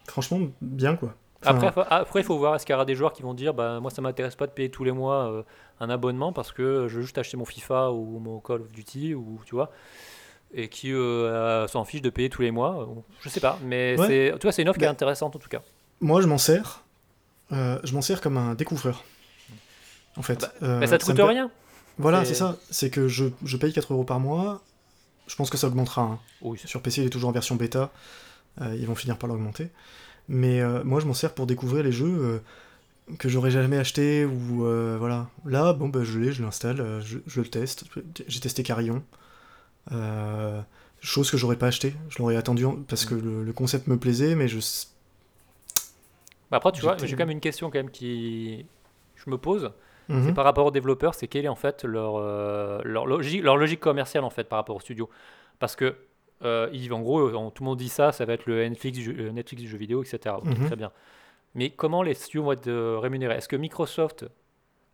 [0.08, 1.14] franchement, bien quoi.
[1.42, 3.34] Enfin, Après, faut- après, il faut voir, est-ce qu'il y aura des joueurs qui vont
[3.34, 5.42] dire bah, Moi, ça m'intéresse pas de payer tous les mois euh,
[5.80, 9.14] un abonnement parce que je veux juste acheter mon FIFA ou mon Call of Duty,
[9.14, 9.70] ou tu vois,
[10.54, 10.92] et qui
[11.68, 12.88] s'en fichent de payer tous les mois.
[13.20, 14.06] Je sais pas, mais Ouais.
[14.06, 15.60] c'est, tu vois, c'est une offre qui est Bah, intéressante en tout cas.
[16.00, 16.82] Moi, je m'en sers.
[17.50, 19.04] je m'en sers comme un découvreur.
[20.16, 20.50] En fait.
[20.60, 21.50] Bah, mais ça te coûte rien.
[21.98, 22.56] Voilà, C'est- c'est ça.
[22.70, 24.62] C'est que je, je paye 4 euros par mois.
[25.26, 26.02] Je pense que ça augmentera.
[26.02, 26.18] hein.
[26.42, 27.92] Oui, Sur PC, il est toujours en version bêta.
[28.60, 29.70] Euh, ils vont finir par l'augmenter.
[30.28, 32.06] Mais euh, moi, je m'en sers pour découvrir les jeux
[33.10, 34.24] euh, que j'aurais jamais achetés.
[34.26, 34.64] Ou
[34.98, 35.28] voilà.
[35.46, 37.84] Là, bon, bah, je l'ai, je l'installe, je, je le teste.
[38.28, 39.02] J'ai testé Carillon.
[41.00, 41.94] Chose que j'aurais pas acheté.
[42.08, 44.58] Je l'aurais attendu en- parce que le, le concept me plaisait, mais je.
[46.50, 48.66] Bah, après, tu vois, j'ai quand même une question quand même qui
[49.16, 49.72] je me pose.
[50.08, 50.24] Mhm.
[50.26, 53.56] C'est par rapport aux développeurs, c'est quelle est en fait leur, euh, leur, logique, leur
[53.56, 55.08] logique commerciale en fait par rapport au studio.
[55.58, 55.96] Parce que,
[56.44, 58.98] euh, ils- en gros, on- tout le monde dit ça, ça va être le Netflix,
[58.98, 60.34] du- euh, Netflix du jeu vidéo, etc.
[60.44, 60.66] Mhm.
[60.66, 60.92] Très bien.
[61.54, 63.34] Mais comment les studios vont être euh, rémunérés?
[63.36, 64.26] Est-ce que Microsoft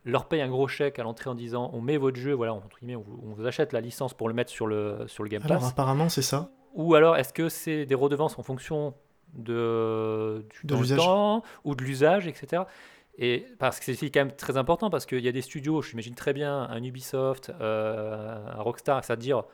[0.05, 2.59] leur paye un gros chèque à l'entrée en disant on met votre jeu, voilà, on
[2.61, 5.61] vous, on vous achète la licence pour le mettre sur le, sur le Game Alors,
[5.61, 5.71] Pass?
[5.71, 6.51] apparemment, c'est ça.
[6.75, 8.95] Ou alors est-ce que c'est des redevances en fonction
[9.35, 12.63] de, du De temps ou de l'usage, etc.
[13.19, 16.15] Et parce que c'est quand même très important parce qu'il y a des studios, j'imagine
[16.15, 19.45] très bien, un Ubisoft, euh, un Rockstar, c'est-à-dire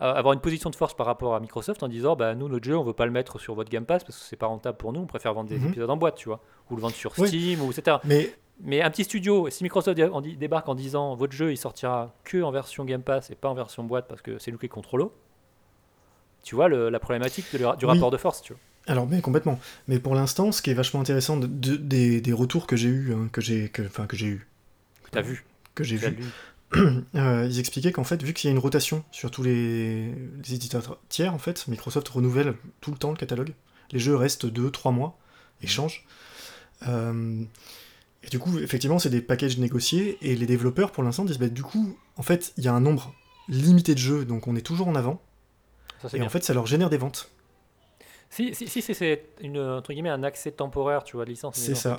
[0.00, 2.64] euh, avoir une position de force par rapport à Microsoft en disant bah, nous, notre
[2.64, 4.78] jeu, on veut pas le mettre sur votre Game Pass parce que c'est pas rentable
[4.78, 5.68] pour nous, on préfère vendre des Mhm.
[5.68, 6.40] épisodes en boîte, tu vois,
[6.70, 7.28] ou le vendre sur Oui.
[7.28, 7.96] Steam, ou etc.
[8.04, 9.98] Mais Mais un petit studio, si Microsoft
[10.38, 13.54] débarque en disant votre jeu il sortira que en version Game Pass et pas en
[13.54, 15.10] version boîte parce que c'est nous qui contrôlons,
[16.44, 17.90] tu vois le- la problématique de du Oui.
[17.92, 18.60] rapport de force, tu vois.
[18.86, 19.60] Alors, mais complètement.
[19.88, 22.88] Mais pour l'instant, ce qui est vachement intéressant de- de- des, des retours que j'ai
[22.88, 24.46] eu, que j'ai, que, enfin que j'ai eu,
[25.04, 26.18] Que t'as vu, que j'ai vu,
[27.14, 30.06] euh, ils expliquaient qu'en fait, vu qu'il y a une rotation sur tous les,
[30.44, 33.52] les éditeurs tiers, en fait, Microsoft renouvelle tout le temps le catalogue.
[33.92, 35.18] Les jeux restent 2-3 mois
[35.60, 36.04] et changent.
[36.88, 37.42] Euh,
[38.24, 41.48] et du coup, effectivement, c'est des packages négociés et les développeurs, pour l'instant, disent bah,
[41.48, 43.14] du coup, en fait, il y a un nombre
[43.48, 45.20] limité de jeux, donc on est toujours en avant.
[46.00, 46.26] Ça, Et bien.
[46.26, 47.30] en fait, ça leur génère des ventes.
[48.34, 51.56] Si, si, si c'est- c'est une, entre guillemets, un accès temporaire, tu vois, de licence,
[51.56, 51.96] C'est ça.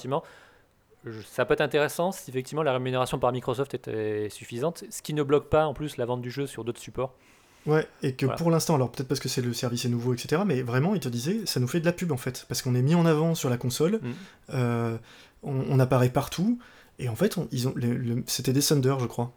[1.05, 5.13] je- ça peut être intéressant si effectivement la rémunération par Microsoft était suffisante, ce qui
[5.13, 7.13] ne bloque pas en plus la vente du jeu sur d'autres supports.
[7.65, 8.37] Ouais, et que Voilà.
[8.37, 10.99] pour l'instant, alors peut-être parce que c'est le service est nouveau, etc., mais vraiment, ils
[10.99, 13.05] te disaient, ça nous fait de la pub en fait, parce qu'on est mis en
[13.05, 14.11] avant sur la console, Mm.
[14.55, 14.97] euh,
[15.43, 16.57] on, on apparaît partout,
[16.99, 17.73] Et en fait, on- ils ont,
[18.27, 19.31] c'était Descender, je crois.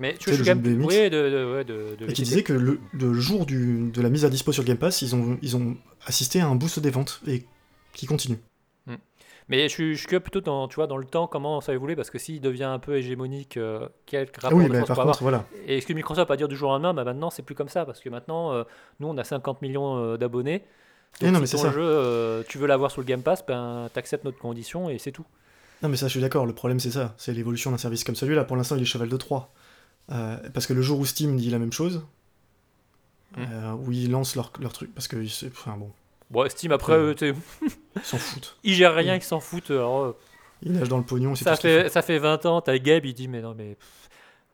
[0.00, 0.84] Mais tu le quand même.
[0.84, 4.08] Oui, de, de, de, de Et qui disait que le, le jour du, de la
[4.08, 5.76] mise à dispo sur le Game Pass, ils ont, ils ont
[6.06, 7.44] assisté à un boost des ventes et
[7.92, 8.38] qui continue.
[9.48, 11.72] Mais je suis, je suis que plutôt dans, tu vois, dans le temps, comment ça
[11.72, 14.78] évolue, parce que s'il devient un peu hégémonique, euh, quel Ah rapport oui, de mais
[14.78, 15.44] force par peut avoir contre, voilà.
[15.66, 17.68] Et est-ce que Microsoft va dire du jour au lendemain bah Maintenant, c'est plus comme
[17.68, 18.62] ça, parce que maintenant, euh,
[19.00, 20.62] nous, on a 50 millions euh, d'abonnés.
[21.20, 21.72] Eh Donc, non, si mais ton ça.
[21.72, 25.10] jeu, euh, tu veux l'avoir sur le Game Pass, ben, t'acceptes notre condition et c'est
[25.10, 25.26] tout.
[25.82, 26.46] Non, mais ça, je suis d'accord.
[26.46, 27.14] Le problème, c'est ça.
[27.18, 28.44] C'est l'évolution d'un service comme celui-là.
[28.44, 29.50] Pour l'instant, il est cheval de Troie.
[30.12, 32.04] Euh, parce que le jour où Steam dit la même chose,
[33.36, 33.42] Mm.
[33.48, 35.90] euh, où ils lancent leur, leur truc, parce que c'est- enfin, bon,
[36.30, 37.14] Bon, Steam, après, euh,
[38.04, 38.56] s'en foutent.
[38.64, 39.18] ils gèrent rien, Mm.
[39.18, 39.70] ils s'en foutent.
[39.70, 40.16] Alors, euh,
[40.62, 43.04] Ils nagent dans le pognon, c'est ça, tout fait, ça fait 20 ans, t'as Gabe,
[43.06, 44.08] il dit Mais non, mais pff,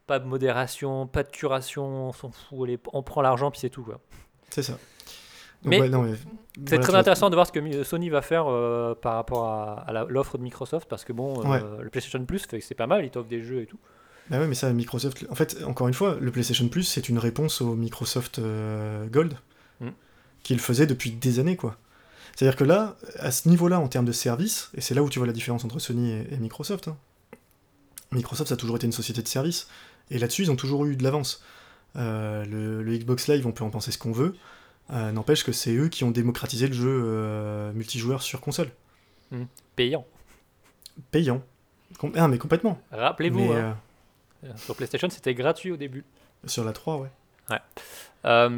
[0.07, 3.71] pas de modération, pas de curation, on s'en fout, allez, on prend l'argent, puis c'est
[3.71, 3.83] tout.
[3.83, 3.99] quoi.
[4.51, 4.73] C'est ça.
[4.73, 4.79] Donc,
[5.65, 7.01] Mais ouais, non, mais C'est voilà, très vois.
[7.01, 10.89] intéressant de voir ce que Sony va faire euh, par rapport à, l'offre de Microsoft,
[10.89, 11.61] parce que bon, Ouais.
[11.83, 13.79] le PlayStation Plus, c'est pas mal, ils t'offrent des jeux et tout.
[14.31, 15.25] Bah ouais, mais ça, Microsoft.
[15.31, 19.35] En fait, encore une fois, le PlayStation Plus, c'est une réponse au Microsoft euh, Gold,
[19.81, 19.89] Mm.
[20.43, 21.77] qu'il faisait depuis des années, quoi.
[22.35, 25.19] C'est-à-dire que là, à ce niveau-là, en termes de service, et c'est là où tu
[25.19, 26.97] vois la différence entre Sony et, et Microsoft, hein,
[28.13, 29.69] Microsoft, ça a toujours été une société de service,
[30.11, 31.43] et là-dessus, ils ont toujours eu de l'avance.
[31.97, 34.35] Euh, le, le Xbox Live, on peut en penser ce qu'on veut,
[34.93, 38.71] euh, n'empêche que c'est eux qui ont démocratisé le jeu multijoueur sur console,
[39.77, 40.07] Payant.
[41.11, 41.43] payant.
[41.99, 42.81] Com- ah, mais complètement.
[42.93, 43.77] Rappelez-vous, hein,
[44.57, 46.05] sur PlayStation, c'était gratuit au début.
[46.45, 47.09] euh, sur la 3, ouais.
[48.25, 48.49] Euh,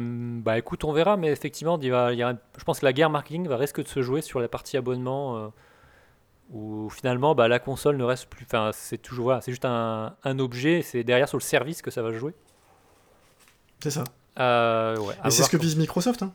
[0.41, 2.93] bah écoute, on verra, mais effectivement, il va- il y a, je pense que la
[2.93, 5.47] guerre marketing va risque de se jouer sur la partie abonnement, euh,
[6.51, 8.45] où finalement bah, la console ne reste plus.
[8.45, 11.91] Enfin, c'est toujours, voilà, c'est juste un, un objet, c'est derrière sur le service que
[11.91, 12.33] ça va jouer.
[13.81, 14.03] C'est ça.
[14.39, 16.33] Euh, ouais, Et c'est ce que vise Microsoft, hein.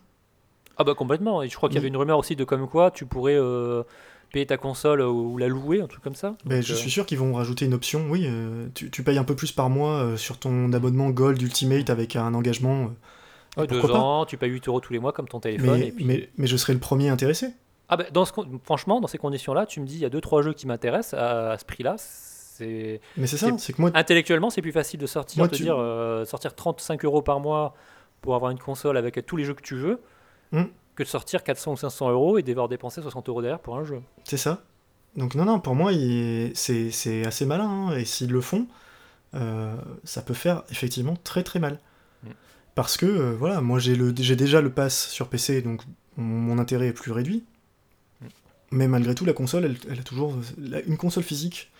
[0.76, 1.42] Ah bah complètement.
[1.42, 1.90] Et je crois qu'il y avait Oui.
[1.90, 3.82] une rumeur aussi de comme quoi tu pourrais euh,
[4.34, 6.36] payer ta console ou la louer, un truc comme ça.
[6.44, 9.02] Ben, Donc, je euh, suis sûr qu'ils vont rajouter une option, oui, euh, tu, tu
[9.02, 12.90] payes un peu plus par mois euh, sur ton abonnement Gold Ultimate avec un engagement,
[13.56, 13.92] ouais, deux pas.
[13.92, 15.78] ans, tu payes 8 euros tous les mois comme ton téléphone.
[15.78, 16.04] mais, et puis...
[16.04, 17.48] mais, mais je serai le premier intéressé.
[17.88, 18.32] Ah bah, dans ce,
[18.64, 21.14] franchement, dans ces conditions-là, tu me dis il y a deux trois jeux qui m'intéressent
[21.20, 21.94] à, à ce prix-là.
[21.98, 25.56] C'est Mais c'est ça, C'est- que moi, intellectuellement c'est plus facile de sortir, Moi, te
[25.56, 25.76] tu- dire
[26.26, 27.74] sortir 35 euros par mois
[28.20, 30.00] pour avoir une console avec tous les jeux que tu veux,
[30.52, 30.64] Hmm.
[30.94, 33.84] Que de sortir 400 ou 500 euros et devoir dépenser 60 euros derrière pour un
[33.84, 34.00] jeu.
[34.24, 34.62] c'est ça.
[35.16, 35.92] Donc non, non, pour moi,
[36.54, 38.66] c'est assez malin, hein, et s'ils le font,
[39.34, 41.78] euh, ça peut faire effectivement très très mal.
[42.22, 42.28] Mm.
[42.74, 43.96] Parce que, euh, voilà, moi j'ai
[44.36, 45.82] déjà le pass sur PC, donc
[46.16, 47.44] mon, intérêt est plus réduit.
[48.20, 48.26] Mm.
[48.72, 51.70] Mais malgré tout, la console, elle, elle a toujours la- une console physique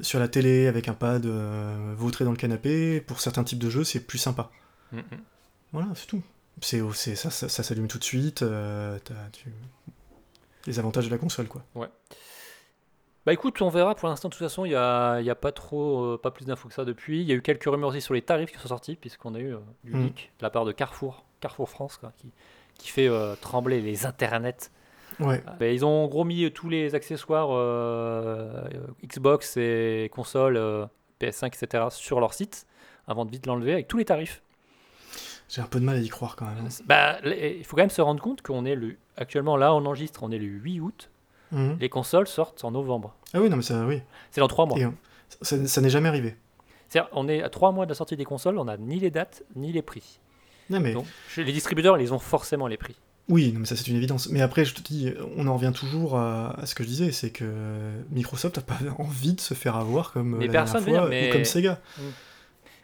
[0.00, 3.00] sur la télé avec un pad euh, vautré dans le canapé.
[3.00, 4.50] Pour certains types de jeux, c'est plus sympa.
[4.92, 5.00] Hmm.
[5.72, 6.22] Voilà, c'est tout.
[6.60, 8.42] C'est c'est- ça, ça, ça s'allume tout de suite.
[8.42, 9.48] euh, t'as- tu-
[10.66, 11.62] Les avantages de la console, quoi.
[13.26, 13.94] Bah écoute, on verra.
[13.94, 16.46] Pour l'instant, de toute façon, il n'y a, y a pas trop, euh, pas plus
[16.46, 17.20] d'infos que ça depuis.
[17.20, 19.38] Il y a eu quelques rumeurs aussi sur les tarifs qui sont sortis, puisqu'on a
[19.38, 20.04] eu euh, du Mm.
[20.04, 22.30] leak de la part de Carrefour, Carrefour France, quoi, qui,
[22.78, 24.70] qui fait euh, trembler les internets.
[25.18, 25.42] Ouais.
[25.58, 27.50] Bah, ils ont en gros mis tous les accessoires
[29.04, 30.86] Xbox et consoles, euh,
[31.20, 31.84] PS5, etc.
[31.90, 32.66] sur leur site,
[33.06, 34.42] avant de vite l'enlever avec tous les tarifs.
[35.50, 36.68] J'ai un peu de mal à y croire quand même.
[36.86, 40.22] Bah, il faut quand même se rendre compte qu'on est le, actuellement là, on enregistre,
[40.22, 41.10] on est le 8 août.
[41.52, 41.76] Mhm.
[41.80, 43.16] Les consoles sortent en novembre.
[43.34, 44.00] Ah oui, non, mais ça, oui.
[44.30, 44.78] C'est dans 3 mois.
[44.78, 44.90] Et, euh,
[45.42, 46.36] ça ça n'est jamais arrivé.
[46.88, 49.10] C'est-à-dire, on est à 3 mois de la sortie des consoles, on n'a ni les
[49.10, 50.20] dates, ni les prix.
[50.70, 52.94] Non, mais Donc, les distributeurs, ils ont forcément les prix.
[53.28, 54.28] oui, non, mais ça c'est une évidence.
[54.28, 57.10] Mais après, je te dis, on en revient toujours à, à ce que je disais,
[57.10, 57.44] c'est que
[58.10, 61.30] Microsoft n'a pas envie de se faire avoir comme Mais la dernière fois, dire, mais-
[61.30, 61.80] ou comme Sega.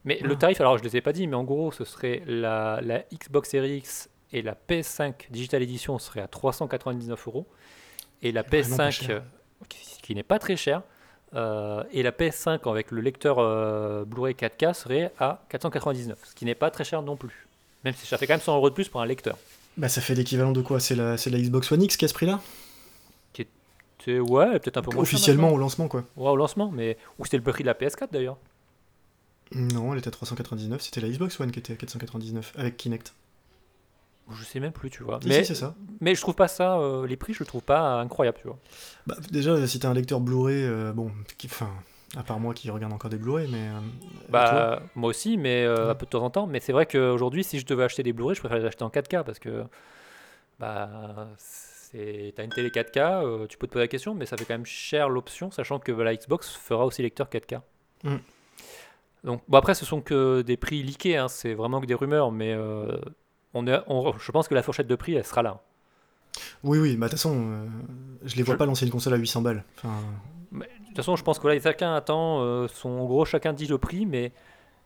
[0.06, 2.22] Mais le tarif, alors je ne les ai pas dit, mais en gros, ce serait
[2.26, 7.46] la, la Xbox Series X et la PS5 Digital Edition serait à 399 euros.
[8.22, 9.10] Et la pas PS5, cher.
[9.10, 9.20] euh,
[9.68, 10.82] qui, qui n'est pas très cher,
[11.34, 16.44] euh, et la PS5 avec le lecteur euh, Blu-ray 4K serait à 499, ce qui
[16.44, 17.46] n'est pas très cher non plus.
[17.84, 19.36] Même si ça fait quand même 100 euros de plus pour un lecteur.
[19.76, 20.80] Bah, ça fait l'équivalent de quoi?
[20.80, 22.40] C'est la, Xbox One X qui a ce prix-là?
[24.06, 26.04] Ouais, peut-être un peu moins cher Officiellement au lancement, quoi.
[26.16, 28.38] Ouais, au lancement, mais ou c'était le prix de la PS4 d'ailleurs.
[29.54, 33.14] Non, elle était à 399, c'était la Xbox One qui était à 499, avec Kinect.
[34.32, 35.20] Je sais même plus, tu vois.
[35.24, 35.76] Mais, si, c'est ça.
[36.00, 38.58] mais je trouve pas ça, euh, les prix, je le trouve pas incroyable, tu vois.
[39.06, 41.70] Bah, déjà, si t'as un lecteur Blu-ray, euh, bon, qui, enfin,
[42.16, 43.68] à part moi qui regarde encore des Blu-ray, mais.
[43.68, 43.78] euh,
[44.28, 45.90] Bah, moi aussi, mais euh, Ouais.
[45.90, 46.48] un peu de temps en temps.
[46.48, 48.88] Mais c'est vrai qu'aujourd'hui, si je devais acheter des Blu-ray, je préfère les acheter en
[48.90, 49.62] 4K parce que
[50.58, 51.28] bah,
[51.92, 54.54] t'as une télé 4K, euh, tu peux te poser la question, mais ça fait quand
[54.54, 57.60] même cher l'option, sachant que la Xbox fera aussi lecteur 4K.
[58.02, 58.16] Mm.
[59.26, 62.32] Donc, bon, après, ce sont que des prix leakés, hein, c'est vraiment que des rumeurs,
[62.32, 62.96] mais euh,
[63.54, 65.60] on est, on- je pense que la fourchette de prix, elle sera là.
[66.64, 67.66] Oui, oui, bah de toute façon, euh,
[68.24, 69.64] je les vois Je- pas lancer une console à 800 balles.
[69.78, 69.94] Enfin,
[70.86, 73.78] toute façon, je pense que là, chacun attend euh, son en gros, chacun dit le
[73.78, 74.32] prix, mais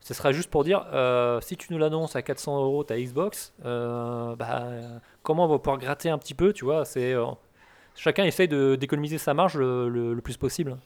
[0.01, 3.53] ce sera juste pour dire euh, si tu nous l'annonces à 400 euros ta Xbox,
[3.63, 4.67] bah,
[5.23, 7.15] comment on va pouvoir gratter un petit peu, tu vois C'est
[7.95, 10.77] chacun essaye de d'économiser sa marge le, le- le plus possible.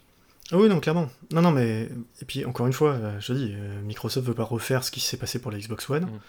[0.52, 1.08] Ah oui, non, clairement.
[1.32, 1.88] Non, non, mais.
[2.20, 5.00] Et puis, encore une fois, euh, je dis, euh, Microsoft veut pas refaire ce qui
[5.00, 6.04] s'est passé pour la Xbox One.
[6.04, 6.20] Mm.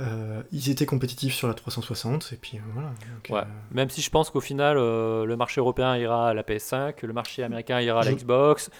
[0.00, 2.90] Euh, ils étaient compétitifs sur la 360, et puis voilà.
[3.28, 3.46] Ouais.
[3.70, 7.12] Même si je pense qu'au final, euh, le marché européen ira à la PS5, le
[7.12, 8.70] marché américain ira à la Je- Xbox,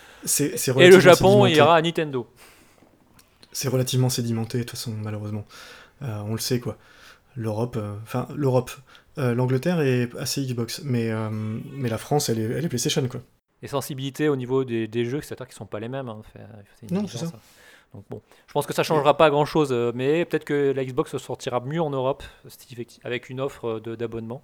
[0.78, 2.26] et le Japon ira à Nintendo.
[3.52, 5.44] C'est relativement sédimenté, de toute façon, malheureusement.
[6.00, 6.78] Euh, on le sait, quoi.
[7.36, 8.70] L'Europe, enfin, l'Europe.
[9.18, 11.10] L'Angleterre est assez Xbox, mais,
[11.72, 13.20] mais la France, elle est, elle est PlayStation, quoi.
[13.62, 16.08] Les sensibilités au niveau des, des jeux, c'est-à-dire qu'ils sont pas les mêmes.
[16.08, 16.22] hein,
[16.90, 17.26] une Non, c'est ça.
[17.26, 17.32] hein.
[17.92, 21.16] Donc bon, je pense que ça changera pas grand-chose, euh, mais peut-être que la Xbox
[21.18, 22.22] sortira mieux en Europe,
[23.04, 24.42] avec une offre de- d'abonnement.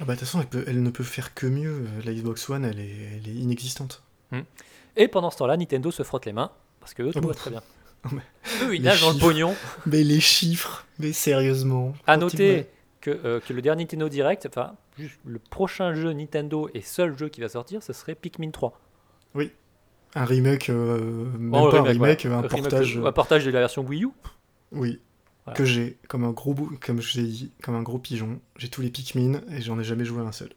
[0.00, 1.84] Ah bah, de toute façon, elle, peut- elle ne peut faire que mieux.
[1.88, 4.02] Euh, La Xbox One, elle est, elle est inexistante.
[4.96, 7.28] Et pendant ce temps-là, Nintendo se frotte les mains, parce que eux, tout bon.
[7.28, 7.62] va très bien.
[8.04, 8.22] Oh, mais-
[8.64, 9.56] Eux, ils nagent dans le pognon.
[9.86, 11.94] Mais les chiffres, mais sérieusement.
[12.06, 12.68] À noter
[13.00, 14.74] que, euh, que le dernier Nintendo Direct, enfin,
[15.24, 18.78] le prochain jeu Nintendo et seul jeu qui va sortir, ce serait Pikmin 3.
[20.14, 22.30] Un remake, euh, même Bon, pas remake, un remake, ouais.
[22.30, 22.96] un Remake, portage.
[22.96, 24.08] un portage de la version Wii U.
[24.72, 25.00] Oui.
[25.44, 25.54] Voilà.
[25.56, 28.40] Que j'ai, comme un gros comme dit, comme un gros pigeon.
[28.56, 30.48] J'ai tous les Pikmin et j'en ai jamais joué un seul.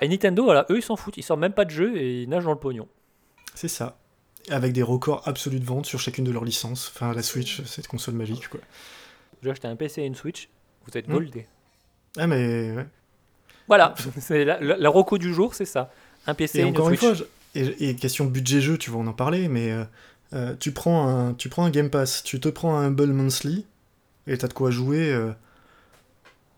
[0.00, 1.16] Et Nintendo, voilà, eux, ils s'en foutent.
[1.18, 2.88] Ils sortent même pas de jeu et ils nagent dans le pognon.
[3.54, 3.98] C'est ça.
[4.48, 6.90] Avec des records absolus de vente sur chacune de leurs licences.
[6.94, 8.60] Enfin, la Switch, cette console magique, quoi.
[9.42, 10.48] J'ai acheté un PC et une Switch.
[10.90, 11.12] Vous êtes Hmm.
[11.12, 11.46] goldés.
[12.18, 12.72] Ah, mais.
[12.72, 12.86] ouais.
[13.68, 15.90] Voilà, c'est la, la, la reco du jour, c'est ça.
[16.26, 17.16] Un PC Et une encore une Switch.
[17.18, 19.84] fois, je- et, et question budget jeu, tu vas en en parler, mais euh,
[20.34, 23.64] euh, tu, prends un, tu prends un Game Pass, tu te prends un Humble Monthly,
[24.26, 25.12] et t'as de quoi jouer.
[25.12, 25.32] euh,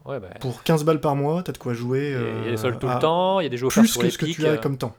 [0.05, 2.09] Ouais, bah, pour 15 balles par mois, t'as de quoi jouer.
[2.09, 3.57] il y a- il y a des soldes tout le temps, il y a des
[3.59, 4.97] jeux offerts Plus sur que ce que tu as comme temps.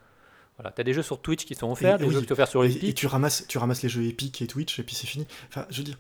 [0.58, 2.14] Voilà, t'as des jeux sur Twitch qui sont offerts, Et- des oui.
[2.14, 2.84] jeux qui sont offerts sur Epic.
[2.84, 5.26] et tu, ramasses, tu ramasses les jeux Epic et Twitch, et puis c'est fini.
[5.50, 5.98] Enfin, je veux dire.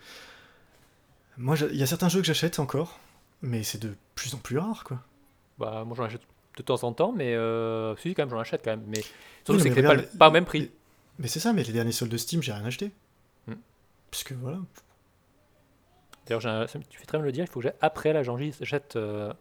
[1.37, 2.99] Moi, il y a certains jeux que j'achète encore,
[3.41, 4.99] mais c'est de plus en plus rare, quoi.
[5.57, 6.21] Bah, moi j'en achète
[6.57, 8.83] de temps en temps, mais euh, si, quand même, j'en achète quand même.
[8.87, 9.03] Mais Oui,
[9.45, 10.59] surtout, non, c'est que c'est pas, regarde, le- pas au même prix.
[10.61, 10.71] Mais,
[11.19, 12.91] mais c'est ça, mais les derniers soldes de Steam, j'ai rien acheté.
[13.47, 13.53] Hmm.
[14.11, 14.59] Puisque voilà.
[16.27, 19.33] D'ailleurs, un- tu fais très bien le dire, il faut que après là, j'achète euh,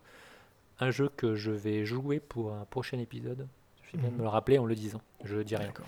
[0.81, 3.47] un jeu que je vais jouer pour un prochain épisode.
[3.85, 5.01] Je fais bien de me le rappeler en le disant.
[5.25, 5.67] Je dis rien.
[5.69, 5.87] D'accord.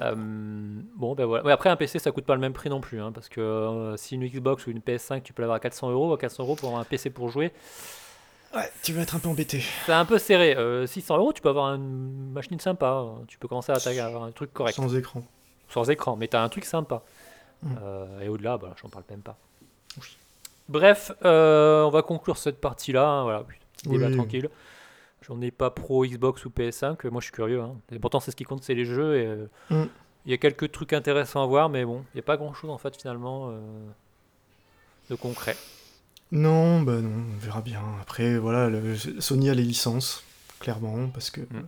[0.00, 1.44] Euh, bon, ben voilà.
[1.44, 3.00] Ouais, après, un PC, ça coûte pas le même prix non plus.
[3.00, 5.90] hein, parce que euh, si une Xbox ou une PS5, tu peux l'avoir à 400
[5.90, 7.52] euros, à 400 euros pour avoir un PC pour jouer,
[8.54, 9.62] Ouais, tu vas être un peu embêté.
[9.86, 10.56] c'est un peu serré.
[10.56, 12.88] Euh, 600 euros, tu peux avoir une machine sympa.
[12.88, 13.22] hein.
[13.28, 13.76] Tu peux commencer à
[14.06, 14.74] avoir un truc correct.
[14.74, 15.22] Sans écran.
[15.68, 17.02] Sans écran, mais tu as un truc sympa.
[17.62, 17.74] Mm.
[17.82, 19.36] Euh, et au-delà, bah, j'en parle même pas.
[20.68, 23.06] Bref, on va conclure cette partie-là.
[23.08, 23.44] hein, voilà,
[23.84, 24.16] débat Oui.
[24.16, 24.48] tranquille.
[25.30, 27.08] J'en ai pas pro Xbox ou PS5.
[27.08, 27.60] Moi, je suis curieux.
[27.60, 27.76] Hein.
[27.92, 29.16] Et pourtant, c'est ce qui compte, c'est les jeux.
[29.16, 29.88] Et, euh, Mm.
[30.26, 32.68] Il y a quelques trucs intéressants à voir, mais bon, il n'y a pas grand-chose
[32.68, 33.58] en fait finalement euh,
[35.08, 35.56] de concret.
[36.30, 37.80] Non, bah non, on verra bien.
[38.02, 40.22] Après, voilà, le- Sony a les licences,
[40.58, 41.40] clairement, parce que.
[41.40, 41.66] Mm.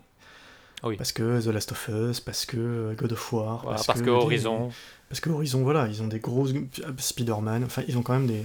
[0.83, 0.97] Ah oui.
[0.97, 4.03] Parce que The Last of Us, parce que euh, God of War, Voilà, parce, parce
[4.03, 4.71] que, Horizon,
[5.09, 6.53] Parce que Horizon, voilà, ils ont des grosses.
[6.99, 8.45] Spider-Man, enfin, ils ont quand même des.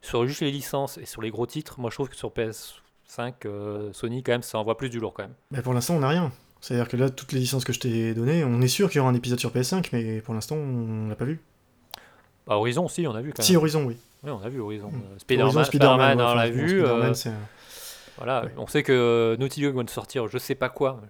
[0.00, 2.32] sur juste les licences et sur les gros titres, moi je trouve que sur
[3.12, 5.34] PS5, euh, Sony quand même, ça envoie plus du lourd quand même.
[5.50, 6.32] Mais pour l'instant, on n'a rien.
[6.60, 9.00] C'est-à-dire que là, toutes les licences que je t'ai données, on est sûr qu'il y
[9.00, 11.40] aura un épisode sur PS5, mais pour l'instant, on l'a pas vu.
[12.46, 13.56] Bah, Horizon aussi, on a vu quand Si.
[13.56, 13.96] Horizon, oui.
[14.22, 14.90] Oui, on a vu Horizon.
[14.90, 14.94] Mm.
[15.14, 16.84] Euh, Spider-Man, ouais, on enfin, l'a vu.
[16.84, 17.12] Euh,
[18.16, 18.52] voilà, ouais.
[18.56, 21.00] on sait que Naughty Dog vont sortir, je sais pas quoi.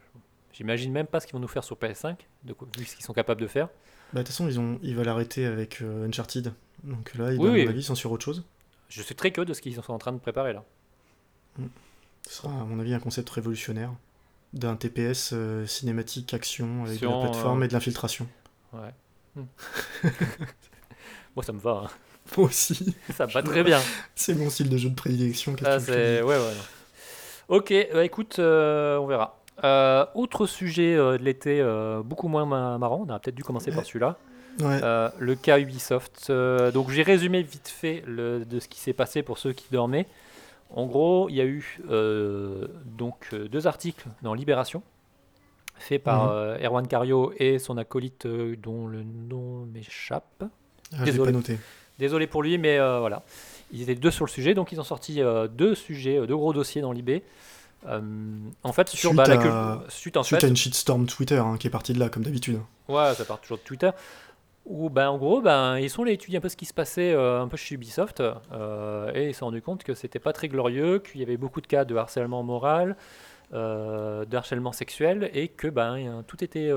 [0.53, 3.05] J'imagine même pas ce qu'ils vont nous faire sur PS5, de quoi- vu ce qu'ils
[3.05, 3.66] sont capables de faire.
[4.12, 4.78] Bah, de toute façon, ils, ont...
[4.82, 6.53] ils veulent arrêter avec euh, Uncharted.
[6.84, 7.64] Donc là, ils, Oui, à oui.
[7.64, 8.44] mon avis, ils sont sur autre chose.
[8.88, 10.64] Je suis très curieux de ce qu'ils sont en train de préparer là.
[12.29, 13.91] Ce sera, à mon avis, un concept révolutionnaire
[14.53, 18.27] d'un TPS euh, cinématique action avec de la plateforme euh, et de l'infiltration.
[18.73, 18.91] Ouais.
[19.37, 19.45] Hmm.
[21.37, 21.91] Moi ça me va, hein.
[22.37, 23.81] Moi aussi, ça me va très bien.
[24.14, 25.57] c'est mon style de jeu de prédilection.
[25.64, 26.53] Ah, Ouais, ouais.
[27.49, 29.39] Ok, bah, écoute, euh, on verra.
[30.14, 31.62] Autre sujet de l'été,
[32.05, 34.16] beaucoup moins ma- marrant, on a peut-être dû commencer par celui-là.
[34.61, 34.81] Ouais.
[35.18, 36.31] Le cas Ubisoft.
[36.73, 40.07] Donc j'ai résumé vite fait le- de ce qui s'est passé pour ceux qui dormaient.
[40.75, 44.83] En gros, il y a eu euh, donc euh, deux articles dans Libération,
[45.77, 46.31] faits par Mhm.
[46.33, 50.45] euh, Erwan Cario et son acolyte euh, dont le nom m'échappe.
[50.97, 51.33] Ah, désolé.
[51.33, 51.59] pas noté.
[51.99, 53.23] Désolé pour lui, mais voilà.
[53.73, 55.20] Ils étaient deux sur le sujet, donc ils ont sorti
[55.57, 57.23] deux sujets, deux gros dossiers dans l'IB.
[57.87, 58.01] Euh,
[58.62, 61.57] en fait, sur Suite bah, à- suite en Suite fait, à une shitstorm Twitter hein,
[61.59, 62.61] qui est partie de là, comme d'habitude.
[62.89, 63.91] Ouais, ça part toujours de Twitter.
[64.64, 67.12] Où, ben, en gros, ben, ils sont allés étudier un peu ce qui se passait
[67.12, 67.76] euh, un peu chez
[68.52, 71.36] euh, et ils se sont rendus compte que c'était pas très glorieux, qu'il y avait
[71.36, 72.96] beaucoup de cas de harcèlement moral,
[73.54, 76.70] euh, de harcèlement sexuel et que ben, tout était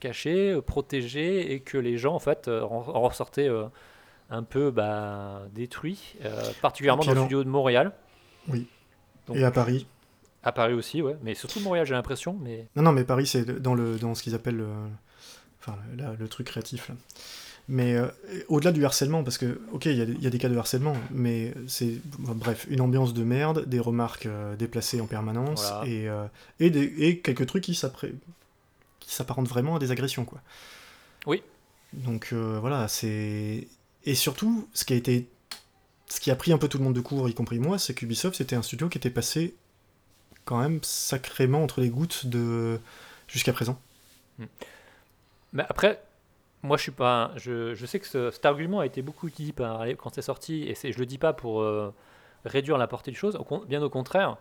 [0.00, 3.50] caché, protégé et que les gens en fait en en ressortaient
[4.30, 6.16] un peu ben, détruits,
[6.62, 7.92] particulièrement dans le studio de Montréal,
[8.48, 8.66] Oui.
[9.26, 9.86] Donc- Et à Paris.
[10.42, 13.44] à Paris aussi, ouais, mais surtout Montréal j'ai l'impression, mais Non, non, mais Paris, c'est
[13.60, 14.68] dans, le, dans ce qu'ils appellent le,
[15.60, 15.76] enfin,
[16.18, 16.88] le truc créatif.
[16.88, 16.94] Là.
[17.68, 18.08] Mais euh,
[18.48, 20.48] au-delà du harcèlement, parce que, ok, il y, a des- il y a des cas
[20.48, 25.06] de harcèlement, mais c'est, bon, bref, une ambiance de merde, des remarques euh, déplacées en
[25.06, 25.86] permanence, Voilà.
[25.88, 26.24] et, euh,
[26.58, 27.74] et, des- et quelques trucs qui
[29.06, 30.40] s'apparentent vraiment à des agressions, quoi.
[31.26, 31.42] Oui.
[31.92, 33.68] Donc voilà, c'est...
[34.04, 35.28] Et surtout, ce qui a été...
[36.08, 37.94] Ce qui a pris un peu tout le monde de court, y compris moi, c'est
[37.94, 39.54] qu'Ubisoft, c'était un studio qui était passé
[40.44, 42.80] quand même sacrément entre les gouttes de
[43.28, 43.78] jusqu'à présent.
[45.52, 46.02] Mais après,
[46.62, 47.24] moi je suis pas.
[47.34, 50.22] un- Je, je sais que ce- cet argument a été beaucoup utilisé par, quand c'est
[50.22, 51.92] sorti, et c'est- je le dis pas pour euh,
[52.44, 54.36] réduire la portée des choses, au bien au contraire.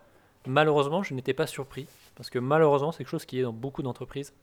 [0.47, 3.83] Malheureusement, je n'étais pas surpris, parce que malheureusement, c'est quelque chose qui est dans beaucoup
[3.83, 4.33] d'entreprises.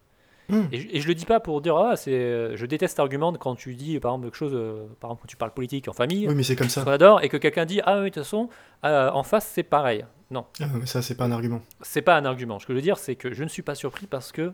[0.48, 0.64] Hmm.
[0.70, 2.56] Et, je- et je le dis pas pour dire, ah, c'est.
[2.56, 5.26] Je déteste cet argument quand tu dis, par exemple, quelque chose, euh, par exemple, quand
[5.28, 6.82] tu parles politique en famille, Oui, mais c'est comme ça.
[6.82, 8.48] adore, et que quelqu'un dit, ah oui, de toute façon,
[8.84, 10.04] euh, en face, c'est pareil.
[10.30, 10.44] Non.
[10.60, 11.62] Ah, mais ça, c'est pas un argument.
[11.82, 12.58] c'est pas un argument.
[12.60, 14.52] Ce que je veux dire, c'est que je ne suis pas surpris parce que,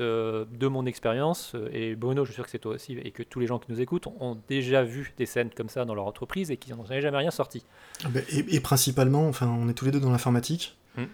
[0.00, 3.10] euh, de mon expérience, euh, et Bruno, je suis sûr que c'est toi aussi, et
[3.10, 5.94] que tous les gens qui nous écoutent ont déjà vu des scènes comme ça dans
[5.94, 7.64] leur entreprise et qui n'en ont jamais rien sorti.
[8.04, 11.04] Ah ben, Et, et principalement, enfin, on est tous les deux dans l'informatique, Hmm.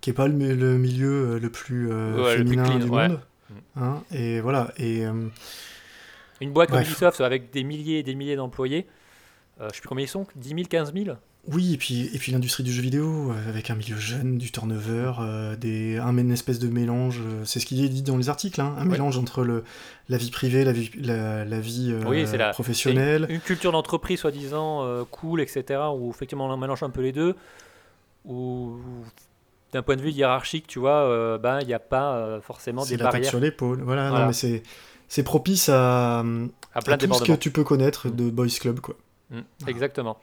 [0.00, 2.64] qui est pas le, mi- le milieu euh, le plus euh, Ouais, le plus féminin
[2.64, 3.08] clean, du ouais.
[3.08, 3.20] monde.
[3.76, 4.72] Hein, et voilà.
[4.78, 5.28] Et euh,
[6.40, 6.80] Une boîte comme.
[6.80, 8.86] Ubisoft avec des milliers et des milliers d'employés,
[9.60, 11.16] je sais plus combien ils sont, 10 000, 15 000
[11.48, 14.50] oui, et puis, et puis l'industrie du jeu vidéo, euh, avec un milieu jeune, du
[14.50, 18.16] turnover, euh, des, un, une espèce de mélange, euh, c'est ce qui est dit dans
[18.16, 18.92] les articles, hein, un Ouais.
[18.92, 19.62] mélange entre le,
[20.08, 23.26] la vie privée, la vie, la, la vie euh, Oui, c'est la- professionnelle.
[23.28, 27.34] Une culture d'entreprise soi-disant euh, cool, etc., où effectivement on mélange un peu les deux,
[28.24, 28.78] où
[29.72, 33.02] d'un point de vue hiérarchique, tu vois, ben, il n'y a pas forcément C'est des
[33.02, 33.82] la barrières sur l'épaule.
[33.82, 34.20] Voilà, Voilà.
[34.24, 34.62] non, mais c'est,
[35.08, 36.22] c'est propice à, à
[36.74, 38.94] à plein de tout ce que tu peux connaître de Boys Club, quoi.
[39.30, 40.16] Mm, Exactement.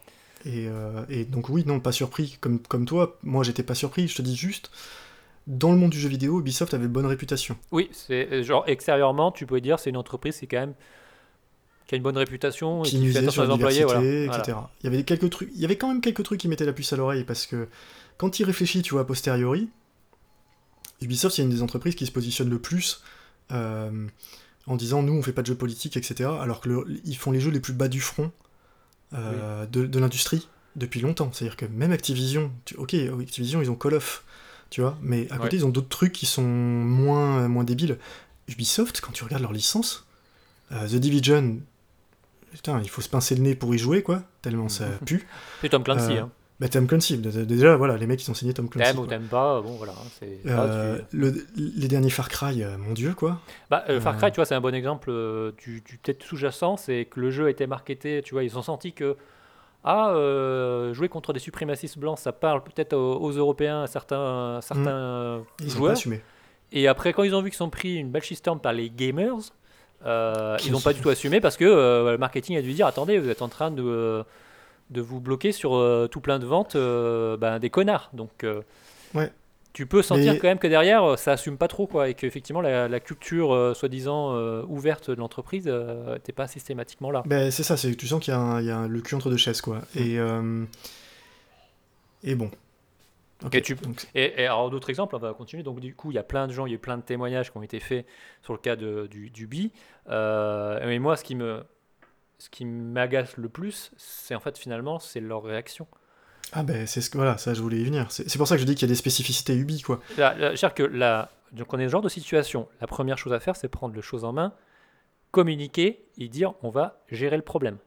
[0.45, 2.37] Et, euh, et donc oui, non, pas surpris.
[2.41, 4.71] Comme, comme toi, moi j'étais pas surpris, je te dis juste,
[5.47, 7.57] dans le monde du jeu vidéo, Ubisoft avait bonne réputation.
[7.71, 10.73] Oui, c'est euh, genre extérieurement, tu peux dire c'est une entreprise qui est quand même
[11.87, 13.99] qui a une bonne réputation et qui qui fait attention aux employés, voilà.
[13.99, 14.43] diversité, Voilà.
[14.43, 14.57] etc.
[14.81, 16.73] Il y avait quelques trucs, il y avait quand même quelques trucs qui mettaient la
[16.73, 17.67] puce à l'oreille parce que
[18.17, 19.69] quand il réfléchit, tu vois, a posteriori,
[21.01, 23.03] Ubisoft, c'est une des entreprises qui se positionne le plus
[23.51, 24.07] euh,
[24.67, 26.29] en disant nous on fait pas de jeux politiques, etc.
[26.39, 28.31] Alors que le- ils font les jeux les plus bas du front
[29.13, 31.29] euh, de, de l'industrie depuis longtemps.
[31.33, 34.23] C'est-à-dire que même Activision, tu- ok, Activision ils ont Call of,
[34.69, 35.61] tu vois, mais à côté Ouais.
[35.63, 37.97] ils ont d'autres trucs qui sont moins, moins débiles.
[38.47, 40.05] Ubisoft, quand tu regardes leur licence,
[40.71, 41.59] euh, The Division,
[42.51, 45.27] putain, il faut se pincer le nez pour y jouer, quoi, tellement ça pue.
[45.61, 46.13] C'est Tom Clancy.
[46.13, 46.31] Euh, hein.
[46.61, 48.91] Bah, Tom Clancy, d- d- déjà, voilà, les mecs ils ont signé Tom Clancy.
[48.91, 49.93] T'aimes ou t'aimes pas, bon voilà.
[49.93, 53.39] hein, Euh, ah, tu- le- les derniers Far Cry, euh, mon dieu, quoi.
[53.71, 55.11] Bah, euh, Far Cry, tu vois, c'est un bon exemple
[55.57, 58.61] du, du peut-être sous-jacent, c'est que le jeu a été marketé, tu vois, ils ont
[58.61, 59.17] senti que
[59.83, 60.13] ah,
[60.93, 65.39] jouer contre des suprémacistes blancs, ça parle peut-être aux, aux Européens, à certains, à certains
[65.39, 65.43] Mm.
[65.61, 65.91] Ils ont pas joueurs.
[65.93, 66.21] assumé.
[66.71, 69.33] Et après, quand ils ont vu qu'ils sont pris une belle shitstorm par les gamers,
[70.03, 71.65] Qui ils n'ont ont- pas du tout assumé parce que
[72.11, 74.23] le marketing a dû dire attendez, vous êtes en train de,
[74.91, 78.09] de vous bloquer sur euh, tout plein de ventes euh, ben, des connards.
[78.13, 78.61] Donc, euh,
[79.15, 79.31] Ouais.
[79.73, 82.61] tu peux sentir Mais- quand même que derrière, ça assume pas trop quoi, et qu'effectivement,
[82.61, 87.23] la, la culture soi-disant ouverte de l'entreprise n'était pas systématiquement là.
[87.25, 89.01] Ben, c'est ça, c'est tu sens qu'il y a, un- il y a un- le
[89.01, 89.79] cul entre deux chaises, quoi.
[89.95, 90.63] Et, euh,
[92.23, 92.51] et bon.
[93.43, 95.63] Ok, Et tu- donc, Et, et alors d'autres exemples, on va continuer.
[95.63, 97.01] Donc du coup, il y a plein de gens, il y a eu plein de
[97.01, 98.05] témoignages qui ont été faits
[98.43, 99.71] sur le cas de, du, du bi.
[100.09, 101.63] Euh, mais moi, ce qui me,
[102.41, 105.87] ce qui m'agace le plus, c'est en fait finalement, c'est leur réaction.
[106.53, 108.07] Ah ben, c'est ce que, voilà, ça je voulais y venir.
[108.09, 109.99] C'est pour ça que je dis qu'il y a des spécificités Ubi, quoi.
[110.15, 112.67] C'est-à-dire que là, donc on est dans ce genre de situation.
[112.81, 114.55] La première chose à faire, c'est prendre les choses en main,
[115.29, 117.77] communiquer et dire on va gérer le problème.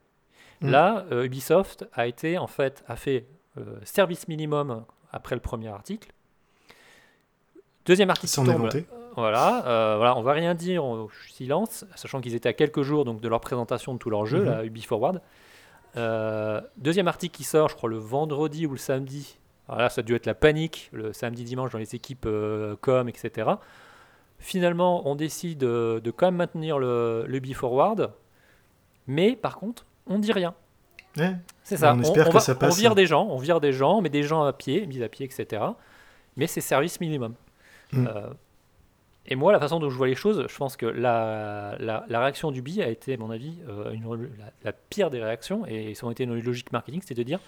[0.60, 0.70] Mm.
[0.70, 3.26] Là, euh, Ubisoft a été en fait a fait
[3.58, 6.12] euh, service minimum après le premier article.
[7.86, 8.70] Deuxième article qui tombe.
[9.16, 13.04] Voilà, euh, voilà, on va rien dire, on, silence, sachant qu'ils étaient à quelques jours
[13.04, 15.20] donc de leur présentation de tout leur jeu, la Ubi Forward.
[15.96, 19.38] Euh, deuxième article qui sort, je crois le vendredi ou le samedi.
[19.68, 22.74] Alors là, ça a dû être la panique le samedi, dimanche dans les équipes euh,
[22.80, 23.50] com, etc.
[24.38, 28.10] Finalement, on décide euh, de quand même maintenir le, le Ubi Forward,
[29.06, 30.54] mais par contre, on dit rien.
[31.16, 31.36] Ouais.
[31.62, 31.94] C'est ça.
[31.94, 32.74] On espère que va- ça passe.
[32.74, 35.08] On vire des gens, on vire des gens, mais des gens à pied, mis à
[35.08, 35.62] pied, etc.
[36.36, 37.34] Mais c'est service minimum.
[37.92, 38.08] Mm.
[39.26, 42.20] Et moi, la façon dont je vois les choses, je pense que la, la, la
[42.20, 45.64] réaction du BI a été, à mon avis, euh, une- la, la pire des réactions,
[45.66, 47.40] et ça a été une logique marketing, c'était de dire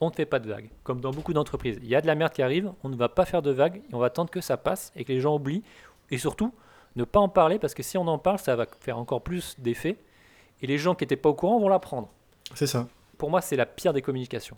[0.00, 0.68] on ne fait pas de vagues.
[0.82, 1.78] Comme dans beaucoup d'entreprises.
[1.82, 3.82] Il y a de la merde qui arrive, on ne va pas faire de vagues,
[3.88, 5.62] et on va attendre que ça passe et que les gens oublient.
[6.10, 6.52] Et surtout,
[6.96, 9.54] ne pas en parler, parce que si on en parle, ça va faire encore plus
[9.60, 9.96] d'effet.
[10.60, 12.08] Et les gens qui n'étaient pas au courant vont l'apprendre.
[12.54, 12.88] C'est ça.
[13.18, 14.56] Pour moi, c'est la pire des communications.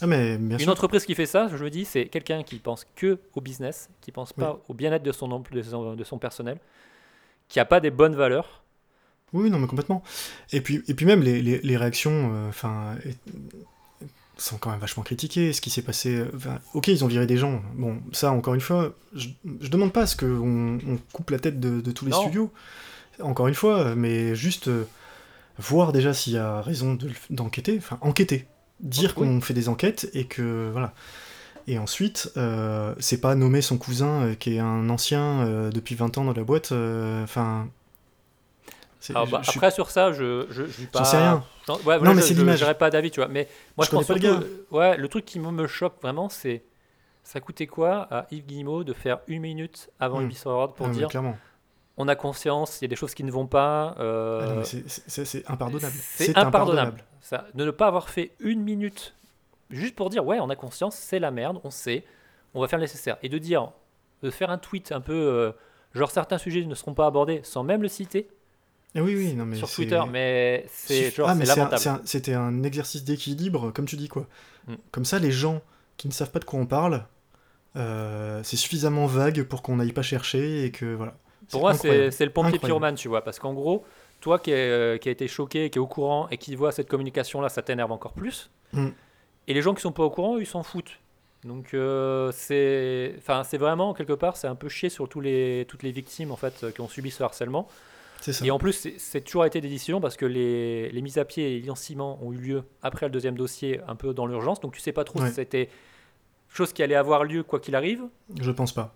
[0.00, 2.86] Ah, mais bien Une entreprise qui fait ça, je me dis, c'est quelqu'un qui pense
[2.94, 4.60] que au business, qui pense pas Oui.
[4.68, 6.58] au bien-être de son, de son, de son personnel,
[7.48, 8.62] qui a pas des bonnes valeurs.
[9.32, 10.02] Oui, non, mais complètement.
[10.52, 12.96] Et puis, et puis même, les, les, les réactions euh, enfin,
[14.36, 15.52] sont quand même vachement critiquées.
[15.52, 16.16] Ce qui s'est passé...
[16.16, 16.30] euh,
[16.74, 17.60] ok, ils ont viré des gens.
[17.74, 19.28] Bon, ça, encore une fois, je,
[19.60, 22.22] je demande pas à ce qu'on on coupe la tête de, de tous les Non.
[22.22, 22.52] studios.
[23.20, 24.86] Encore une fois, mais juste euh,
[25.58, 27.74] voir déjà s'il y a raison de le- d'enquêter.
[27.78, 28.46] Enfin, enquêter.
[28.80, 29.26] Dire Oui.
[29.28, 30.68] qu'on fait des enquêtes et que...
[30.72, 30.92] Voilà.
[31.66, 35.94] Et ensuite, euh, c'est pas nommer son cousin euh, qui est un ancien euh, depuis
[35.94, 36.72] 20 ans dans la boîte.
[36.72, 37.68] Enfin...
[39.00, 41.04] je- bah, je suis- après, sur ça, je je, je pas.
[41.04, 41.44] Sais rien.
[41.66, 42.60] j'en- ouais, voilà, Non, mais je- c'est je- l'image.
[42.60, 43.28] J'aurais pas d'avis, tu vois.
[43.28, 46.00] Mais moi, Je je, pense pas le euh, ouais, le truc qui me, me choque
[46.00, 46.62] vraiment, c'est
[47.22, 50.24] ça coûtait quoi à Yves Guillemot de faire une minute avant Hmm.
[50.24, 51.08] Ubisoft Award pour Ah, dire.
[51.98, 53.94] On a conscience, il y a des choses qui ne vont pas.
[53.98, 55.94] euh, Ah c'est- impardonnable.
[56.00, 57.04] C'est impardonnable.
[57.20, 59.14] Ça, de ne pas avoir fait une minute
[59.70, 62.04] juste pour dire ouais, on a conscience, c'est la merde, on sait,
[62.54, 63.18] on va faire le nécessaire.
[63.22, 63.70] Et de dire,
[64.22, 65.52] de faire un tweet un peu euh,
[65.92, 68.28] genre certains sujets ne seront pas abordés sans même le citer
[68.94, 71.82] Ah oui, oui, non, mais sur Twitter, mais c'est genre ah, lamentable.
[71.88, 74.26] un- C'était un, exercice d'équilibre, comme tu dis, quoi.
[74.68, 74.74] Mm.
[74.92, 75.60] Comme ça, les gens
[75.96, 77.04] qui ne savent pas de quoi on parle,
[77.76, 81.14] euh, c'est suffisamment vague pour qu'on n'aille pas chercher et que voilà.
[81.50, 83.84] Pour moi, c'est le pompier pyromane, tu vois, parce qu'en gros,
[84.20, 86.72] toi qui, est, euh, qui a été choqué, qui est au courant et qui voit
[86.72, 88.50] cette communication-là, ça t'énerve encore plus.
[88.72, 88.88] Mm.
[89.46, 90.98] Et les gens qui sont pas au courant, ils s'en foutent.
[91.44, 95.66] Donc euh, c'est, enfin c'est vraiment quelque part, c'est un peu chier sur tous les,
[95.68, 97.68] toutes les victimes en fait qui ont subi ce harcèlement.
[98.20, 98.44] Ça.
[98.44, 101.24] Et en plus, c'est- c'est toujours été des décisions parce que les, les mises à
[101.24, 104.58] pied et les licenciements ont eu lieu après le deuxième dossier, un peu dans l'urgence.
[104.60, 105.28] Donc tu sais pas trop Ouais.
[105.28, 105.68] si c'était
[106.48, 108.02] chose qui allait avoir lieu quoi qu'il arrive,
[108.40, 108.92] Je pense pas.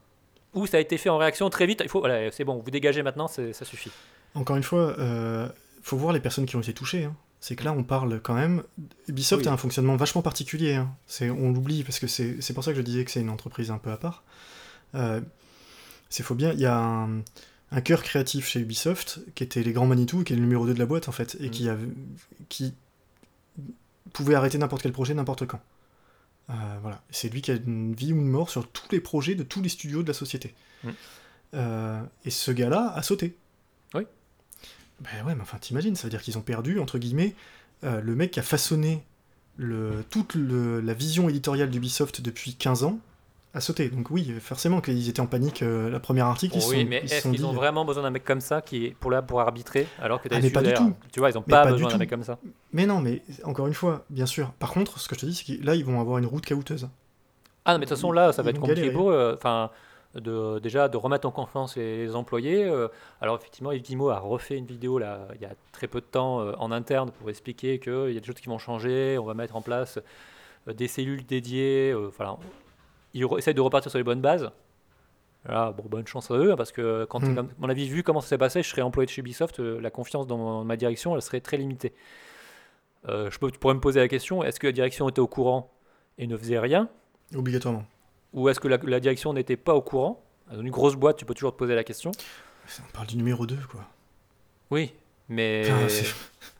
[0.55, 1.81] Ou ça a été fait en réaction très vite.
[1.83, 3.91] Il faut, voilà, c'est bon, vous dégagez maintenant, ça suffit.
[4.35, 5.49] Encore une fois, euh,
[5.83, 7.05] faut voir les personnes qui ont été touchées.
[7.05, 7.15] hein.
[7.41, 8.63] C'est que là, on parle quand même.
[9.09, 9.49] Ubisoft Oui.
[9.49, 10.75] a un fonctionnement vachement particulier.
[10.75, 10.95] hein.
[11.21, 13.79] On l'oublie parce que c'est, pour ça que je disais que c'est une entreprise un
[13.79, 14.23] peu à part.
[14.95, 15.21] Euh,
[16.09, 16.53] c'est faux bien.
[16.53, 17.19] Il y a un,
[17.73, 20.75] un cœur créatif chez Ubisoft qui était les grands Manitou, qui est le numéro 2
[20.75, 21.51] de la boîte en fait, et Mm.
[21.51, 21.69] qui,
[22.49, 22.75] qui
[24.13, 25.61] pouvait arrêter n'importe quel projet n'importe quand.
[26.51, 27.03] Euh, voilà.
[27.11, 29.63] C'est lui qui a une vie ou une mort sur tous les projets de tous
[29.63, 30.55] les studios de la société.
[30.85, 30.89] Mm.
[31.55, 33.37] Euh, et ce gars-là a sauté.
[33.95, 34.03] Oui.
[35.01, 37.35] Ben ouais, mais enfin, t'imagines, ça veut dire qu'ils ont perdu, entre guillemets,
[37.85, 39.05] euh, le mec qui a façonné
[39.57, 42.99] le, toute le- la vision éditoriale d'Ubisoft depuis 15 ans
[43.55, 43.89] a sauté.
[43.91, 45.63] Donc oui, forcément qu'ils étaient en panique.
[45.63, 48.11] euh, la première article, ils oui, sont, mais est-ce qu'ils dit, ont vraiment besoin d'un
[48.11, 50.73] mec comme ça qui est pour là pour arbitrer alors que Ah, mais pas du
[50.73, 50.95] tout.
[51.13, 52.39] Tu vois, ils ont Mais pas, besoin d'un mec comme ça.
[52.73, 54.53] Mais non, mais encore une fois, bien sûr.
[54.53, 56.45] Par contre, ce que je te dis, c'est que là, ils vont avoir une route
[56.45, 56.89] caouteuse.
[57.65, 59.35] Ah non, mais de toute façon là, ça va être compliqué pour eux.
[59.37, 59.71] Enfin,
[60.15, 62.65] de déjà de remettre en confiance les, les employés.
[62.65, 62.89] euh,
[63.21, 66.07] alors effectivement, Yves Guillemot a refait une vidéo là il y a très peu de
[66.07, 69.17] temps euh, en interne pour expliquer qu'il y a des choses qui vont changer.
[69.19, 69.99] On va mettre en place
[70.69, 71.93] euh, des cellules dédiées.
[71.93, 72.37] euh, Voilà,
[73.15, 74.51] ils essayent de repartir sur les bonnes bases.
[75.45, 77.39] Voilà, bon, bonne chance à eux, hein, parce que quand, Mm.
[77.39, 79.81] à mon avis, vu comment ça s'est passé, je serais employé de chez Ubisoft, euh,
[79.81, 81.93] la confiance dans ma direction, elle serait très limitée.
[83.09, 85.27] Euh, je peux, tu pourrais me poser la question, est-ce que la direction était au
[85.27, 85.73] courant
[86.19, 86.89] et ne faisait rien?
[87.35, 87.85] Obligatoirement.
[88.33, 90.23] Ou est-ce que la, la direction n'était pas au courant?
[90.53, 92.13] Dans une grosse boîte, tu peux toujours te poser la question.
[92.79, 93.81] On parle du numéro 2, quoi.
[94.71, 94.93] Oui,
[95.29, 95.69] mais...
[95.71, 96.05] Enfin,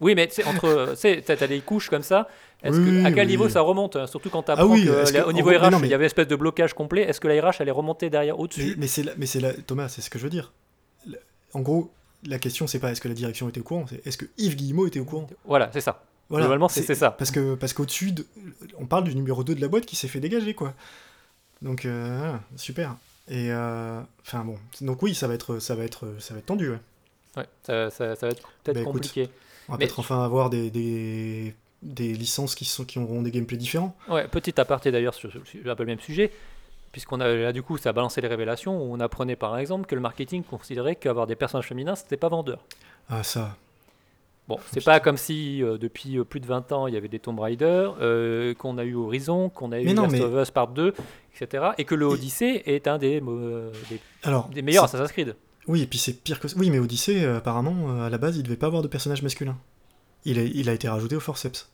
[0.01, 0.91] oui, mais entre...
[0.91, 2.29] tu sais, t'as des couches comme ça.
[2.63, 3.33] Est-ce Oui, que, à quel oui.
[3.33, 5.71] niveau ça remonte hein, Surtout quand tu Ah oui, que, au niveau en- mais RH,
[5.81, 7.03] mais- il y avait une espèce de blocage complet.
[7.03, 8.75] Est-ce que la RH allait remonter derrière, Mais, au-dessus?
[8.79, 8.87] Mais
[9.17, 10.53] mais c'est Thomas, c'est ce que je veux dire.
[11.55, 11.91] En gros,
[12.27, 14.57] la question, c'est pas est-ce que la direction était au courant, c'est est-ce que Yves
[14.57, 15.29] Guillemot était au courant?
[15.45, 16.05] Voilà, c'est ça.
[16.31, 17.11] Voilà, Globalement, c'est- ça.
[17.11, 18.27] Parce que parce qu'au-dessus, de-
[18.79, 20.73] on parle du numéro 2 de la boîte qui s'est fait dégager, quoi.
[21.61, 22.97] Donc, euh, super.
[23.29, 26.47] Et euh, enfin bon, donc oui, ça va être, ça va être, ça va être
[26.47, 26.71] tendu.
[26.71, 26.79] Ouais.
[27.37, 28.93] Ouais, ça, ça- ça va être peut-être Bah, écoute.
[28.95, 29.29] compliqué.
[29.69, 33.57] On va peut-être enfin avoir des, des, des licences qui sont qui auront des gameplays
[33.57, 33.97] différents.
[34.09, 36.31] Ouais, petit aparté d'ailleurs sur, un peu le même sujet,
[36.93, 39.87] puisqu'on a là du coup ça a balancé les révélations, où on apprenait par exemple
[39.87, 42.65] que le marketing considérait qu'avoir des personnages féminins c'était pas vendeur.
[43.09, 43.57] Ah ça,
[44.49, 47.09] Bon, c'est pas comme si euh, depuis euh, plus de 20 ans il y avait
[47.09, 50.21] des Tomb Raider, euh, qu'on a eu Horizon, qu'on a eu Mais non, Last mais-
[50.21, 50.95] of Us Part 2,
[51.41, 51.67] etc.
[51.79, 55.37] Et que le Odyssey est un des, des, alors des meilleurs Assassin's Creed.
[55.69, 56.49] Oui, et puis c'est pire que.
[56.57, 59.57] Oui, mais Odyssey, apparemment, à la base, il devait pas avoir de personnage masculin.
[60.25, 61.71] Il a, il a été rajouté au forceps.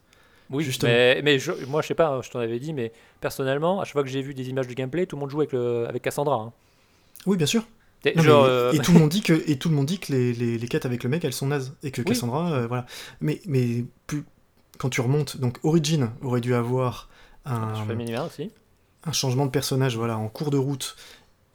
[0.50, 0.90] Oui, Justement.
[0.92, 3.84] mais, mais je- moi je sais pas, hein, je t'en avais dit, mais personnellement, à
[3.84, 5.86] chaque fois que j'ai vu des images du gameplay, tout le monde joue avec, le,
[5.88, 6.36] avec Cassandra.
[6.36, 6.52] hein.
[7.26, 7.64] Oui, bien sûr.
[8.04, 9.86] Et Non, genre, mais- euh, Et tout le monde dit que, et tout le monde
[9.86, 11.74] dit que les, les, les quêtes avec le mec, elles sont nazes.
[11.82, 12.06] Et que Oui.
[12.06, 12.86] Cassandra, euh, voilà.
[13.20, 14.24] Mais, mais plus,
[14.78, 17.08] quand tu remontes, donc Origin aurait dû avoir
[17.44, 18.50] un, Féminin aussi.
[19.04, 20.96] un changement de personnage voilà, en cours de route.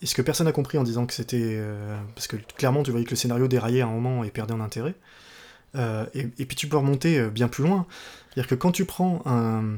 [0.02, 1.40] Et ce que personne n'a compris en disant que c'était.
[1.42, 4.54] euh, parce que clairement, tu voyais que le scénario déraillait à un moment et perdait
[4.54, 4.96] en intérêt.
[5.76, 7.88] Euh, et, et puis tu peux remonter euh, bien plus loin.
[8.30, 9.78] C'est-à-dire que quand tu prends un,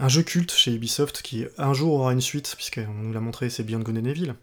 [0.00, 3.50] un jeu culte chez Ubisoft qui un jour aura une suite, puisqu'on nous l'a montré,
[3.50, 4.34] c'est Beyond Good and Evil.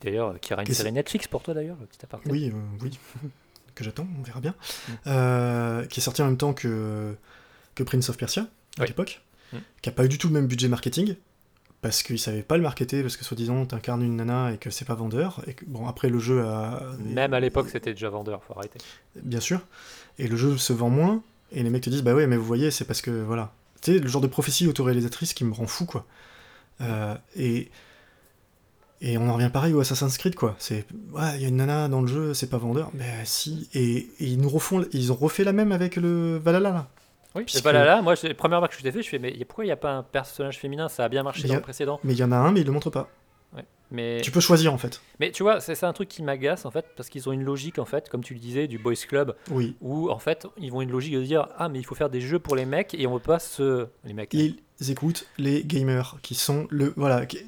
[0.00, 2.30] D'ailleurs, qui aura une série Netflix pour toi d'ailleurs, le petit aparté.
[2.30, 2.98] Oui, euh, oui,
[3.74, 4.54] que j'attends, on verra bien.
[4.88, 4.92] Mm.
[5.08, 7.14] Euh, qui est sorti en même temps que,
[7.74, 8.42] que Prince of Persia,
[8.78, 8.88] à Oui.
[8.88, 9.56] l'époque, Mm.
[9.82, 11.16] qui a pas eu du tout le même budget marketing,
[11.82, 14.84] parce qu'ils savaient pas le marketer, parce que soi-disant t'incarnes une nana et que c'est
[14.84, 16.82] pas vendeur, et que, bon, après le jeu a...
[16.98, 18.78] Même à l'époque, c'était déjà vendeur, faut arrêter.
[19.22, 19.60] Bien sûr,
[20.18, 21.22] et le jeu se vend moins,
[21.52, 23.52] et les mecs te disent, bah ouais, mais vous voyez, c'est parce que, voilà.
[23.80, 26.06] Tu sais, le genre de prophétie autoréalisatrice qui me rend fou, quoi.
[26.80, 27.70] Euh, et...
[29.02, 30.54] Et on en revient pareil au Assassin's Creed, quoi.
[30.58, 32.90] C'est, ouais, il y a une nana dans le jeu, c'est pas vendeur.
[32.92, 33.66] Mais si.
[33.72, 36.90] Et, et ils nous refont, ils ont refait la même avec le Valhalla, là.
[37.34, 39.08] Oui, Puisque- et voilà, là, moi, c'est la première fois que je t'ai fait, je
[39.08, 40.88] fais, mais a- pourquoi il n'y a pas un personnage féminin?
[40.88, 42.00] Ça a bien marché Mais dans a- le précédent.
[42.02, 43.08] Mais il y en a un, mais ils le montrent pas.
[43.92, 45.00] Mais Tu peux choisir, en fait.
[45.18, 47.42] Mais tu vois, c'est c'est un truc qui m'agace en fait, parce qu'ils ont une
[47.42, 49.74] logique en fait, comme tu le disais, du boys club, Oui.
[49.80, 52.20] où en fait, ils vont une logique de dire ah mais il faut faire des
[52.20, 54.32] jeux pour les mecs et on veut pas se les mecs.
[54.32, 54.54] Ils
[54.88, 56.92] écoutent les gamers, qui sont le.
[56.96, 57.26] Voilà.
[57.26, 57.38] qui-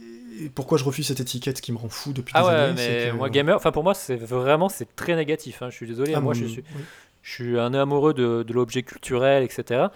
[0.57, 3.05] Pourquoi je refuse cette étiquette qui me rend fou depuis Ah des ouais, années mais
[3.05, 5.63] c'est que- moi gamer, enfin pour moi c'est vraiment c'est très négatif.
[5.63, 6.83] hein, Je suis désolé, Ah, moi je suis oui.
[7.23, 9.87] Je suis un amoureux de, de l'objet culturel, etc.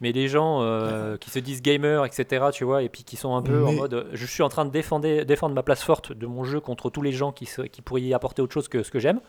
[0.00, 3.36] Mais les gens euh, qui se disent gamer, etc., tu vois, et puis qui sont
[3.36, 6.26] un peu en mode, je suis en train de défendre, défendre ma place forte de
[6.26, 8.82] mon jeu contre tous les gens qui, se- qui pourraient y apporter autre chose que
[8.82, 9.20] ce que j'aime.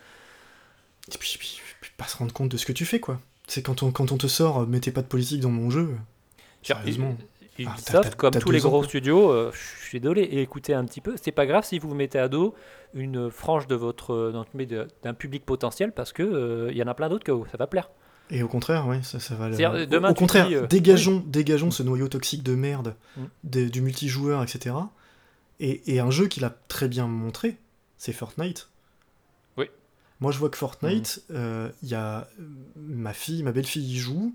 [1.14, 3.20] Et puis, puis, puis pas se rendre compte de ce que tu fais, quoi.
[3.48, 5.96] C'est quand on, quand on te sort, euh, mettez pas de politique dans mon jeu.
[6.64, 7.16] Sérieusement.
[7.58, 10.84] Ubisoft, Ah, t'as- comme tous les gros studios, euh, je suis désolé, et écoutez un
[10.86, 12.54] petit peu, c'est pas grave si vous vous mettez à dos
[12.94, 16.94] une frange de votre euh, d'un public potentiel parce que euh, il y en a
[16.94, 17.90] plein d'autres que ça va plaire.
[18.32, 19.50] Et au contraire, ouais, ça, ça va.
[19.50, 23.22] le- Au- contraire, dis, euh, dégageons, dégageons ce noyau toxique de merde Mm.
[23.44, 24.76] des- du multijoueur, etc.
[25.60, 27.58] Et, et un jeu qu'il a très bien montré,
[27.98, 28.68] c'est Fortnite.
[29.58, 29.68] Oui.
[30.20, 32.28] Moi, je vois que Fortnite, euh, il y a
[32.76, 34.34] ma fille, ma belle-fille y joue,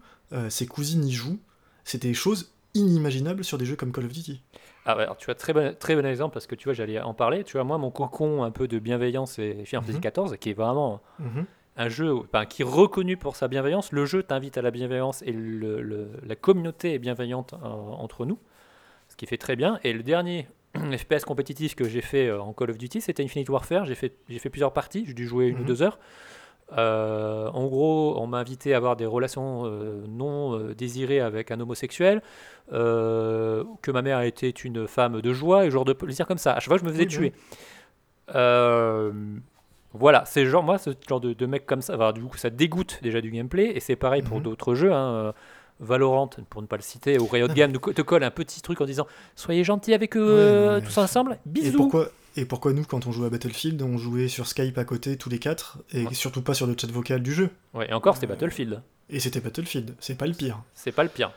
[0.48, 1.40] ses cousines y jouent.
[1.84, 4.42] C'est des choses inimaginables sur des jeux comme Call of Duty.
[4.86, 7.00] Ah ouais, alors tu vois, très bon, très bon exemple parce que tu vois, j'allais
[7.00, 7.44] en parler.
[7.44, 10.28] Tu vois, moi, mon cocon un peu de bienveillance et Final Fantasy Mhm.
[10.28, 11.44] XIV, qui est vraiment Mhm.
[11.76, 12.14] un jeu
[12.48, 13.92] qui est reconnu pour sa bienveillance.
[13.92, 18.24] Le jeu t'invite à la bienveillance et le- le- la communauté est bienveillante euh, entre
[18.26, 18.38] nous,
[19.08, 19.78] ce qui fait très bien.
[19.84, 20.46] Et le dernier
[20.96, 23.84] FPS compétitif que j'ai fait euh, en Call of Duty, c'était Infinite Warfare.
[23.86, 25.66] J'ai fait, j'ai fait plusieurs parties, j'ai dû jouer une ou Mhm.
[25.66, 25.98] deux heures.
[26.78, 31.50] Euh, en gros, on m'a invité à avoir des relations euh, non euh, désirées avec
[31.50, 32.22] un homosexuel,
[32.70, 36.52] que ma mère était une femme de joie et genre de plaisir comme ça.
[36.52, 37.32] À chaque fois, je me faisais tuer.
[39.92, 42.48] Voilà, c'est genre moi, ce genre de, de mec comme ça, enfin, du coup, ça
[42.48, 44.42] dégoûte déjà du gameplay et c'est pareil pour Mhm.
[44.44, 44.92] d'autres jeux.
[44.92, 45.34] Hein,
[45.80, 48.84] Valorant, pour ne pas le citer, ou Riot Games te colle un petit truc en
[48.84, 51.78] disant Soyez gentils avec eux Ouais, tous ensemble, Et bisous.
[51.78, 52.08] pourquoi,
[52.40, 55.28] et pourquoi nous, quand on jouait à Battlefield, on jouait sur Skype à côté tous
[55.28, 56.14] les quatre, et Ouais.
[56.14, 58.82] surtout pas sur le chat vocal du jeu Ouais, et encore, c'était Euh, Battlefield.
[59.10, 60.60] Et c'était Battlefield, c'est pas le pire.
[60.74, 61.32] C'est pas le pire.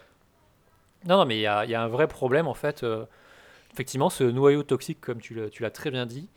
[1.06, 2.84] Non, non, mais il y a, il y a un vrai problème en fait.
[2.84, 3.06] euh,
[3.74, 6.28] effectivement, ce noyau toxique, comme tu l'as tu l'as très bien dit.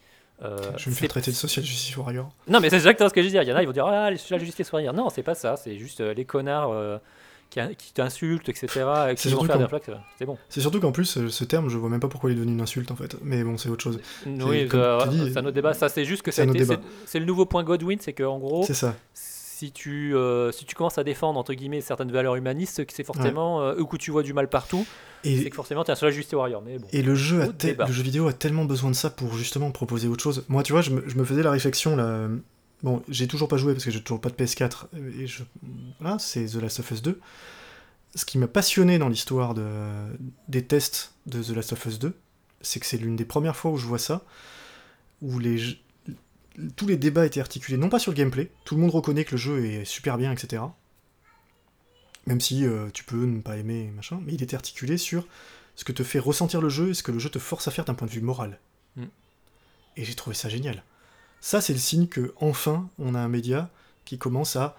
[0.43, 2.29] euh, Je me c'est- traiter de social justice warrior.
[2.49, 3.43] Non, mais c'est exactement ce que je veux dire.
[3.43, 4.93] Il y en a, ils vont dire Ah, les la justice soignants.
[4.93, 5.57] Non, c'est pas ça.
[5.57, 6.99] C'est juste euh, les connards euh,
[7.51, 8.67] qui, qui t'insultent, etc.
[9.11, 9.91] et qui C'est vont surtout faire des quand- flaques.
[10.19, 10.37] C'est bon.
[10.49, 12.53] C'est surtout qu'en plus, euh, ce terme, je vois même pas pourquoi il est devenu
[12.53, 13.17] une insulte en fait.
[13.23, 14.01] Mais bon, c'est autre chose.
[14.27, 15.73] Oui, euh, dis, c'est un autre débat.
[15.75, 17.99] Ça, c'est juste que c'est c'est c'est le nouveau point Godwin.
[18.01, 18.95] C'est qu'en gros, C'est ça.
[19.15, 23.63] si tu, euh, si tu commences à défendre entre guillemets certaines valeurs humanistes, c'est forcément.
[23.63, 24.85] euh, ou que tu vois du mal partout,
[25.25, 26.63] c'est Et, que forcément tu es un seul justice warrior.
[26.63, 26.87] Mais bon.
[26.93, 30.09] et le jeu, a le jeu vidéo a tellement besoin de ça pour justement proposer
[30.09, 30.45] autre chose.
[30.49, 32.29] Moi, tu vois, je me, je me faisais la réflexion là.
[32.83, 34.87] Bon, j'ai toujours pas joué parce que j'ai toujours pas de PS4.
[35.19, 35.43] Et je...
[36.01, 37.21] Voilà, c'est The Last of Us 2.
[38.15, 39.67] Ce qui m'a passionné dans l'histoire de...
[40.49, 42.15] des tests de The Last of Us 2,
[42.61, 44.25] c'est que c'est l'une des premières fois où je vois ça,
[45.23, 45.79] où les...
[46.77, 49.33] tous les débats étaient articulés, non pas sur le gameplay, tout le monde reconnaît que
[49.33, 50.63] le jeu est super bien, etc.
[52.27, 55.27] Même si euh, tu peux ne pas aimer, machin, mais il était articulé sur
[55.77, 57.71] ce que te fait ressentir le jeu et ce que le jeu te force à
[57.71, 58.59] faire d'un point de vue moral.
[58.97, 59.05] Mm.
[59.97, 60.83] Et j'ai trouvé ça génial.
[61.47, 63.71] Ça, c'est le signe que enfin on a un média
[64.05, 64.75] qui commence à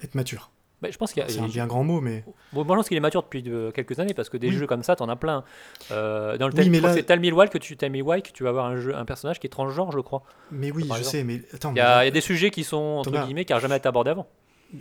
[0.00, 0.52] être mature.
[0.80, 2.78] Bah, je pense qu'il y a- C'est un bien grand mot, mais Bon, moi, je
[2.78, 3.42] pense qu'il est mature depuis
[3.74, 4.54] quelques années parce que des Oui.
[4.54, 5.42] jeux comme ça, t'en as plein.
[5.90, 8.22] Euh, dans le Oui, mais là- c'est Tell Me Why que tu Tell Me Why
[8.22, 10.22] que tu vas avoir un jeu, un personnage qui est transgenre, je crois.
[10.52, 13.10] mais oui, je sais, mais attends, Il y, a, y des sujets qui sont entre
[13.10, 14.28] guillemets qui n'ont jamais été abordés avant.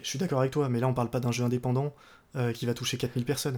[0.04, 1.96] je suis d'accord avec toi, mais là on parle pas d'un jeu indépendant
[2.36, 3.58] euh, qui va toucher 4000 personnes.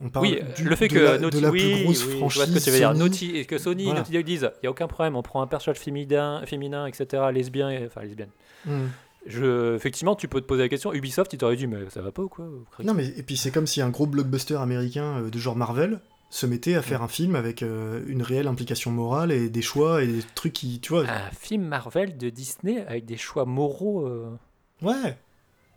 [0.00, 2.04] On parle Oui, du- le fait de que la, Naughty, de la oui, plus grosse
[2.04, 2.36] oui, je franchise.
[2.36, 2.88] vois ce que tu veux dire.
[2.88, 2.98] Sony.
[2.98, 4.00] Naughty, et que Sony, Voilà.
[4.00, 7.22] Naughty Dog disent, il y a aucun problème, on prend un personnage féminin, féminin, etc.,
[7.32, 8.28] lesbien, et- enfin lesbienne,
[8.66, 8.86] Hmm.
[9.26, 10.92] je, effectivement, tu peux te poser la question.
[10.92, 12.46] Ubisoft, il t'aurait dit, mais ça va pas ou quoi
[12.84, 16.00] Non, mais et puis c'est comme si un gros blockbuster américain euh, de genre Marvel
[16.28, 20.02] se mettait à faire un film avec euh, une réelle implication morale et des choix
[20.02, 21.04] et des trucs qui, tu vois.
[21.08, 24.06] Un film Marvel de Disney avec des choix moraux.
[24.06, 24.30] euh,
[24.82, 25.16] Ouais.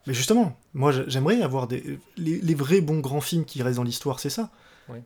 [0.10, 3.78] Mais justement, moi j'a- j'aimerais avoir des les, les vrais bons grands films qui restent
[3.78, 4.49] dans l'histoire, c'est ça.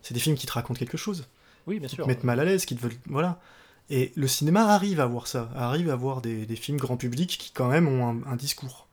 [0.02, 1.28] C'est des films qui te racontent quelque chose,
[1.68, 2.06] Oui, bien qui sûr.
[2.06, 3.38] te mettent mal à l'aise, qui te veulent, voilà.
[3.90, 7.38] Et le cinéma arrive à voir ça, arrive à voir des, des films grand public
[7.38, 8.88] qui quand même ont un, un discours.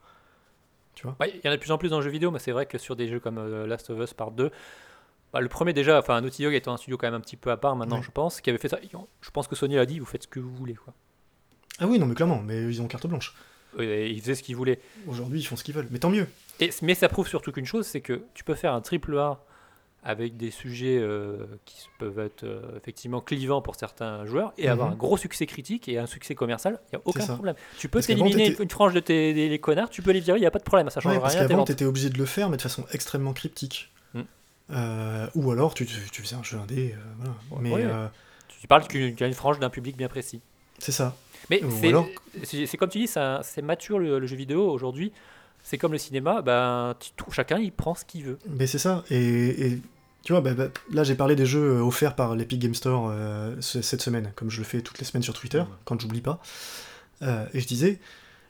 [0.97, 2.33] Tu vois Ouais, il y en a de plus en plus dans le jeu vidéo,
[2.33, 4.51] mais c'est vrai que sur des jeux comme euh, Last of Us Part 2,
[5.33, 7.53] bah, le premier déjà, enfin Naughty Dog étant un studio quand même un petit peu
[7.53, 8.03] à part maintenant, Ouais.
[8.03, 8.81] je pense, qui avait fait ça.
[9.21, 10.75] Je pense que Sony a dit, vous faites ce que vous voulez.
[10.75, 10.93] Quoi.
[11.79, 13.33] Ah oui, non mais clairement, mais ils ont carte blanche.
[13.79, 14.81] Et ils faisaient ce qu'ils voulaient.
[15.07, 16.27] Aujourd'hui, ils font ce qu'ils veulent, mais tant mieux.
[16.59, 19.41] Et, mais ça prouve surtout qu'une chose, c'est que tu peux faire un triple A
[20.03, 24.89] avec des sujets euh, qui peuvent être euh, effectivement clivants pour certains joueurs et avoir
[24.89, 24.95] Mhm.
[24.95, 27.55] un gros succès critique et un succès commercial, il n'y a aucun problème.
[27.79, 30.39] Tu peux Parce t'éliminer une frange de tes des- les connards, tu peux les virer,
[30.39, 31.43] il n'y a pas de problème, ça change Ouais, parce rien.
[31.47, 31.67] qu'avant, ventes.
[31.67, 33.93] t'étais obligé de le faire, mais de façon extrêmement cryptique.
[34.15, 34.21] Mm.
[34.71, 37.35] Euh, ou alors, tu, tu, tu faisais un jeu indé, euh, voilà.
[37.61, 37.85] Mais Ouais.
[37.85, 38.07] euh,
[38.61, 40.41] Tu parles qu'il y a une frange d'un public bien précis.
[40.79, 41.15] c'est ça.
[41.49, 41.63] Mais
[42.45, 45.13] c'est comme tu dis, c'est mature le, le jeu vidéo aujourd'hui.
[45.63, 46.95] C'est comme le cinéma, ben,
[47.33, 48.39] chacun il prend ce qu'il veut.
[48.49, 49.05] Mais c'est ça.
[49.11, 49.79] Et, et
[50.23, 53.09] tu vois, bah, bah, là, j'ai parlé des jeux euh, offerts par l'Epic Game Store
[53.13, 56.23] euh, ce- cette semaine, comme je le fais toutes les semaines sur Twitter, quand j'oublie
[56.23, 56.41] pas.
[57.23, 58.01] Euh, et je disais,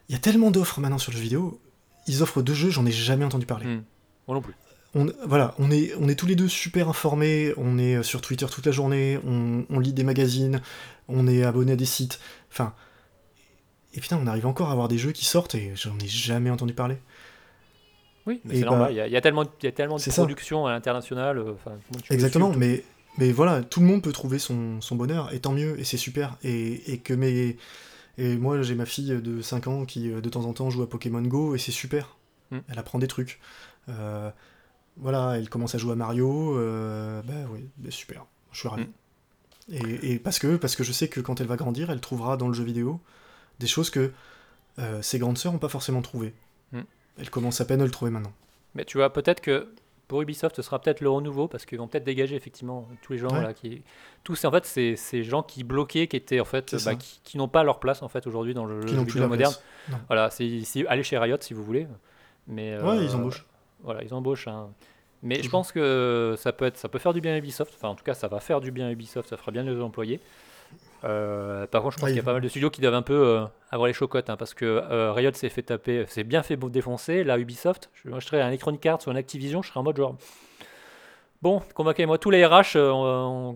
[0.09, 1.61] il y a tellement d'offres maintenant sur le jeu vidéo.
[2.07, 3.66] Ils offrent deux jeux, j'en ai jamais entendu parler.
[3.66, 3.82] Hmm.
[4.28, 4.55] Moi non plus.
[4.95, 8.47] On, voilà, on est, on est tous les deux super informés, on est sur Twitter
[8.51, 10.61] toute la journée, on, on lit des magazines,
[11.09, 12.18] on est abonné à des sites.
[12.51, 12.74] Enfin.
[13.94, 16.51] Et putain, on arrive encore à avoir des jeux qui sortent et j'en ai jamais
[16.51, 16.96] entendu parler.
[18.26, 18.92] Oui, mais c'est bah, normal.
[18.92, 20.22] Il y, a- il y a tellement, il y a tellement de c'est ça.
[20.22, 21.38] production à l'international.
[21.38, 21.55] euh,
[22.11, 22.84] Exactement, mais,
[23.18, 25.96] mais voilà, tout le monde peut trouver son, son bonheur, et tant mieux, et c'est
[25.96, 26.36] super.
[26.42, 27.57] Et, et que mes.
[28.18, 30.82] Et moi, j'ai ma fille de 5 ans qui, euh, de temps en temps, joue
[30.82, 32.16] à Pokémon Go, et c'est super.
[32.51, 32.59] Mm.
[32.68, 33.40] Elle apprend des trucs.
[33.88, 34.30] Euh,
[34.98, 38.82] voilà, elle commence à jouer à Mario, euh, bah oui, bah super, je suis ravi.
[38.84, 38.92] Mm.
[39.70, 42.36] Et, et parce, que, parce que je sais que quand elle va grandir, elle trouvera
[42.36, 43.00] dans le jeu vidéo
[43.58, 44.12] des choses que
[44.78, 46.34] euh, ses grandes sœurs n'ont pas forcément trouvées.
[46.72, 46.80] Mm.
[47.18, 48.32] Elle commence à peine à le trouver maintenant.
[48.74, 49.68] Mais tu vois, peut-être que
[50.08, 53.18] pour Ubisoft, ce sera peut-être le renouveau parce qu'ils vont peut-être dégager effectivement tous les
[53.20, 53.42] gens Ouais.
[53.42, 53.82] là qui,
[54.24, 57.38] tous en fait, c'est ces gens qui bloquaient, qui étaient en fait, bah, qui, qui
[57.38, 59.54] n'ont pas leur place en fait aujourd'hui dans le Qui jeu n'ont plus vidéo moderne.
[60.08, 61.86] Voilà, c'est allez chez Riot si vous voulez.
[62.48, 63.46] Mais Ouais, euh, ils embauchent.
[63.84, 64.48] Voilà, ils embauchent.
[64.48, 64.70] hein.
[65.22, 65.50] Mais je Toujours.
[65.50, 67.74] pense que ça peut être, ça peut faire du bien à Ubisoft.
[67.76, 69.28] Enfin, en tout cas, ça va faire du bien à Ubisoft.
[69.28, 70.20] Ça fera bien les employés.
[71.04, 72.94] Euh, par contre, je pense Ouais, qu'il y a pas mal de studios qui doivent
[72.94, 76.24] un peu euh, avoir les chocottes, hein, parce que euh, Riot s'est fait taper, s'est
[76.24, 77.24] bien fait défoncer.
[77.24, 79.84] Là, Ubisoft, je, moi, je serais un Electronic Arts ou un Activision, je serais en
[79.84, 80.16] mode genre.
[81.42, 82.72] Bon, convainquez-moi, tous les RH,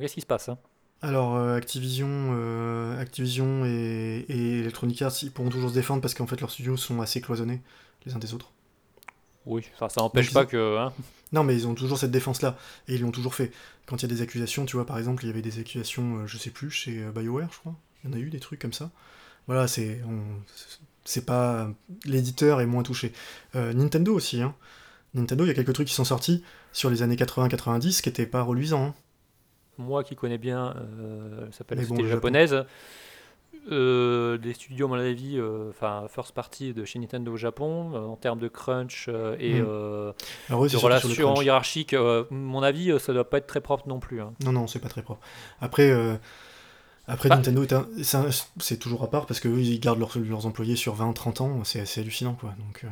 [0.00, 0.58] qu'est-ce qui se passe hein?
[1.02, 6.14] Alors, euh, Activision, euh, Activision et, et Electronic Arts, ils pourront toujours se défendre parce
[6.14, 7.60] qu'en fait, leurs studios sont assez cloisonnés
[8.06, 8.53] les uns des autres.
[9.46, 10.78] Oui, ça, ça n'empêche pas que.
[10.78, 10.92] hein.
[11.32, 12.56] Non, mais ils ont toujours cette défense-là.
[12.88, 13.52] Et ils l'ont toujours fait.
[13.86, 16.18] Quand il y a des accusations, tu vois, par exemple, il y avait des accusations,
[16.18, 17.74] euh, je sais plus, chez euh, BioWare, je crois.
[18.02, 18.90] Il y en a eu des trucs comme ça.
[19.46, 20.00] Voilà, c'est.
[21.26, 21.70] pas.
[22.04, 23.12] L'éditeur est moins touché.
[23.56, 24.54] Euh, Nintendo aussi, hein.
[25.14, 26.42] Nintendo, il y a quelques trucs qui sont sortis
[26.72, 28.86] sur les années 80-90 qui étaient pas reluisants.
[28.86, 28.94] hein.
[29.78, 32.20] Moi qui connais bien, euh, elle s'appelle la bon, société le Japon.
[33.70, 37.92] Euh, des studios, à mon avis, euh, enfin, first party de chez Nintendo au Japon,
[37.94, 39.08] euh, en termes de crunch
[39.38, 39.64] et Mm.
[39.66, 40.12] euh,
[40.48, 41.94] Alors, eux, de relations hiérarchiques,
[42.30, 44.20] mon avis, ça doit pas être très propre non plus.
[44.20, 44.32] hein.
[44.44, 45.20] Non, non, c'est pas très propre.
[45.60, 45.90] Après,
[47.06, 47.64] après Bah- Nintendo,
[48.58, 51.80] c'est toujours à part parce qu'eux, ils gardent leurs, leurs employés sur 20-30 ans, c'est
[51.80, 52.54] assez hallucinant, quoi.
[52.58, 52.88] Donc, euh,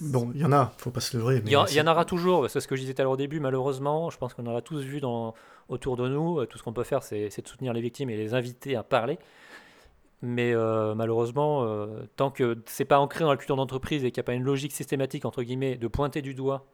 [0.00, 1.42] bon, il y en a, faut pas se leurrer.
[1.44, 3.12] Il y, en- y en aura toujours, c'est ce que je disais tout à l'heure
[3.12, 5.34] au début, malheureusement, je pense qu'on aura tous vu dans,
[5.68, 8.34] autour de nous, tout ce qu'on peut faire, c'est de soutenir les victimes et les
[8.34, 9.18] inviter à parler.
[10.22, 14.20] Mais euh, malheureusement, euh, tant que c'est pas ancré dans la culture d'entreprise et qu'il
[14.20, 16.64] n'y a pas une logique systématique, entre guillemets, de pointer du doigt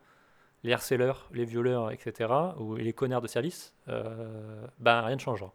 [0.64, 5.52] les harceleurs, les violeurs, etc., ou les connards de service, euh, ben rien ne changera.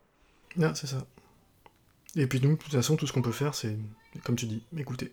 [0.56, 1.06] Non, c'est ça.
[2.16, 3.78] Et puis nous, de toute façon, tout ce qu'on peut faire, c'est,
[4.24, 5.12] comme tu dis, écouter.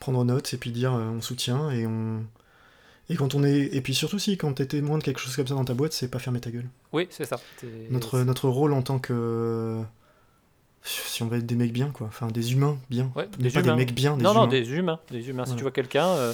[0.00, 2.24] Prendre note et puis dire on soutient et on.
[3.08, 3.74] Et quand on est.
[3.74, 5.92] Et puis surtout, si, quand t'es témoin de quelque chose comme ça dans ta boîte,
[5.92, 6.68] c'est pas fermer ta gueule.
[6.92, 7.40] Oui, c'est ça.
[7.90, 9.82] Notre, notre rôle en tant que.
[10.86, 12.06] Si on va être des mecs bien, quoi.
[12.08, 13.10] Enfin, des humains bien.
[13.16, 13.72] Ouais, des pas humains.
[13.72, 14.40] des mecs bien, des non, humains.
[14.42, 15.00] non, des humains.
[15.10, 15.44] Des humains.
[15.44, 15.56] Si Voilà.
[15.56, 16.32] tu vois quelqu'un, euh,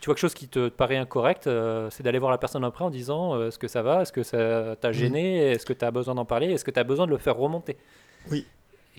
[0.00, 2.82] tu vois quelque chose qui te paraît incorrect, euh, c'est d'aller voir la personne après
[2.84, 5.84] en disant euh, est-ce que ça va, est-ce que ça t'a gêné, est-ce que tu
[5.84, 7.76] as besoin d'en parler, est-ce que tu as besoin de le faire remonter?
[8.30, 8.46] Oui.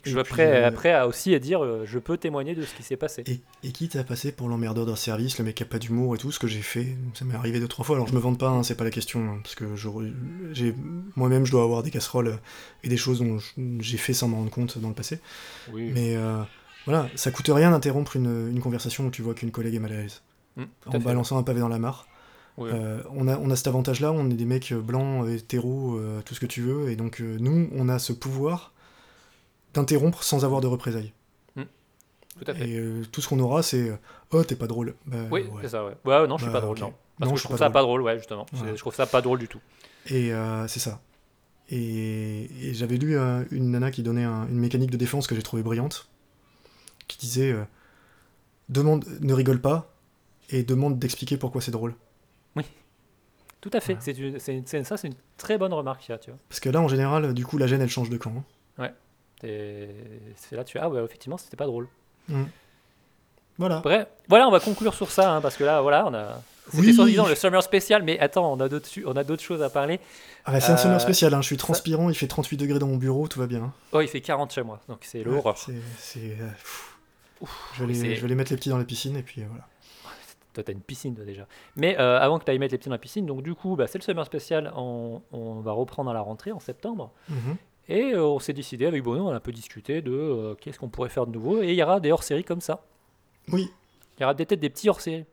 [0.02, 2.00] Et que Et je sois puis, prêt euh, après à aussi à dire euh, je
[2.00, 3.24] peux témoigner de ce qui s'est passé.
[3.28, 6.16] Et, et quitte à passer pour l'emmerdeur d'un service, le mec qui a pas d'humour
[6.16, 7.96] et tout, ce que j'ai fait, ça m'est arrivé deux trois fois.
[7.96, 9.66] Alors je me vante pas, hein, c'est pas la question, hein, parce que
[10.54, 10.76] j'ai
[11.16, 12.40] moi-même je dois avoir des casseroles
[12.84, 13.38] et des choses dont
[13.80, 15.20] j'ai fait sans m'en rendre compte dans le passé.
[15.72, 15.92] Oui.
[15.94, 16.42] Mais, euh,
[16.86, 19.94] Voilà, ça coûte rien d'interrompre une, une conversation où tu vois qu'une collègue est mal
[19.94, 20.22] à l'aise.
[20.56, 22.08] Mm, tout En balançant un pavé dans la mare.
[22.58, 22.70] Ouais.
[22.74, 26.34] Euh, on, a, on a cet avantage-là, on est des mecs blancs, hétéros, euh, tout
[26.36, 28.74] ce que tu veux, et donc euh, nous, on a ce pouvoir
[29.74, 31.14] d'interrompre sans avoir de représailles.
[32.40, 32.70] Tout à fait.
[32.70, 33.98] Et euh, tout ce qu'on aura, c'est euh,
[34.32, 34.96] Oh, t'es pas drôle.
[35.06, 35.50] Bah, Oui, ouais.
[35.64, 35.96] c'est ça, ouais.
[36.06, 36.94] Ouais, non, je suis Bah, pas drôle, non.
[37.20, 38.46] Parce Non, que je trouve pas ça pas drôle, ouais, justement.
[38.54, 39.60] Je trouve ça pas drôle du tout.
[40.08, 41.02] Et euh, c'est ça.
[41.70, 45.36] Et, et j'avais lu euh, une nana qui donnait un- une mécanique de défense que
[45.36, 46.10] j'ai trouvée brillante,
[47.10, 47.54] qui disait
[48.70, 49.94] demande, ne rigole pas
[50.50, 51.96] et demande d'expliquer pourquoi c'est drôle.
[53.60, 53.94] Tout à fait.
[53.94, 54.40] Voilà.
[54.40, 56.40] C'est ça, c'est une très bonne remarque, ça, tu vois.
[56.50, 58.34] Parce que là, en général, du coup, la gêne, elle change de camp.
[58.80, 58.90] hein.
[59.44, 59.90] Et
[60.36, 61.88] C'est là, tu ah ouais, effectivement, c'était pas drôle.
[63.58, 63.80] Voilà.
[63.82, 66.42] Bref, voilà, on va conclure sur ça, hein, parce que là, voilà, on a.
[66.72, 66.94] C'était Oui.
[66.94, 70.00] soi-disant le summer spécial, mais attends, on a d'autres, on a d'autres choses à parler.
[70.46, 71.42] Ah, bah, c'est un summer Euh, spécial, hein.
[71.42, 73.64] je suis transpirant, il fait 38 degrés dans mon bureau, tout va bien.
[73.64, 73.74] hein.
[73.92, 75.58] Oh, il fait 40 chez moi, donc c'est l'horreur.
[75.58, 76.48] c'est- c'est, euh,
[77.74, 79.66] je, vais je vais aller mettre les pieds dans la piscine et puis euh, voilà.
[80.54, 81.46] Toi, t'as une piscine, toi, déjà.
[81.78, 83.76] Mais euh, avant que tu ailles mettre les pieds dans la piscine, donc du coup,
[83.76, 84.72] bah, c'est le summer spécial.
[84.76, 87.12] On, on va reprendre à la rentrée en septembre.
[87.30, 87.56] Mhm.
[87.92, 90.80] Et euh, on s'est décidé avec Bono, on a un peu discuté de euh, qu'est-ce
[90.80, 91.62] qu'on pourrait faire de nouveau.
[91.62, 92.86] Et il y aura des hors-séries comme ça.
[93.52, 93.70] Oui,
[94.18, 95.26] Il y aura peut-être des petits hors-séries.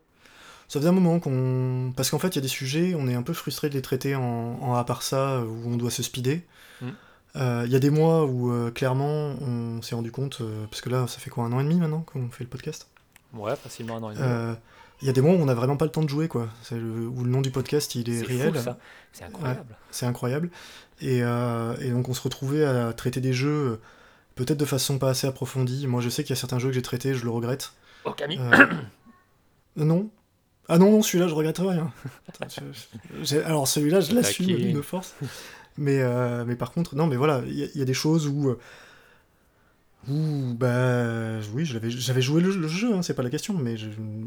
[0.66, 1.92] Ça faisait un moment qu'on.
[1.96, 3.82] Parce qu'en fait, il y a des sujets, on est un peu frustré de les
[3.82, 6.40] traiter en, en à part ça, où on doit se speeder.
[6.80, 6.88] Mm.
[7.36, 10.80] Euh, Il y a des mois où, euh, clairement, on s'est rendu compte, euh, parce
[10.80, 12.88] que là, ça fait quoi, un an et demi maintenant qu'on fait le podcast?
[13.32, 14.56] Ouais, facilement un an et demi.
[15.00, 16.48] Il y a des mois où on n'a vraiment pas le temps de jouer, quoi.
[16.62, 18.54] C'est le- où le nom du podcast, il est, c'est réel.
[18.54, 18.78] fou, ça.
[19.12, 19.76] C'est incroyable.
[19.90, 20.50] C'est incroyable.
[21.00, 23.80] Et, euh, et donc, on se retrouvait à traiter des jeux,
[24.34, 25.86] peut-être de façon pas assez approfondie.
[25.86, 27.72] Moi, je sais qu'il y a certains jeux que j'ai traités, je le regrette.
[28.04, 28.66] Oh, Camille Euh,
[29.76, 30.10] non.
[30.68, 31.92] Ah non, non, celui-là, je regrette rien.
[32.28, 35.14] Attends, je- j'ai- alors celui-là, je l'assume de force.
[35.78, 37.94] Mais, euh, mais par contre, non, mais voilà, il y, a- il y a des
[37.94, 38.56] choses où...
[40.08, 43.74] Où, bah, oui, j'avais joué le, le jeu, hein, c'est pas la question, mais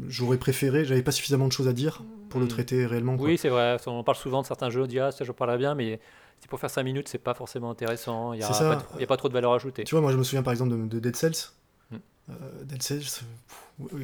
[0.08, 2.48] j'aurais préféré, j'avais pas suffisamment de choses à dire pour le Mm.
[2.50, 3.16] traiter réellement.
[3.16, 3.26] quoi.
[3.26, 3.76] Oui, c'est vrai.
[3.86, 4.82] On parle souvent de certains jeux.
[4.82, 5.98] On dit, ah, ça, je parlerai bien, mais
[6.40, 8.32] si pour faire 5 minutes, c'est pas forcément intéressant.
[8.34, 9.84] Il n'y a, a pas trop de valeur ajoutée.
[9.84, 11.50] Tu vois, moi je me souviens par exemple de, de Dead Cells.
[11.90, 11.96] Mm.
[12.30, 12.34] Euh,
[12.64, 13.22] Dead Cells,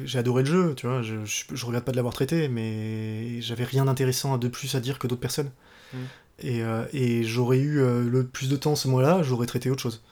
[0.03, 3.39] j'ai adoré le jeu, tu vois, je, je, je regrette pas de l'avoir traité, mais
[3.41, 5.51] j'avais rien d'intéressant de plus à dire que d'autres personnes.
[5.93, 5.97] Mm.
[6.41, 9.81] Et, euh, et j'aurais eu euh, le plus de temps ce mois-là, j'aurais traité autre
[9.81, 10.03] chose.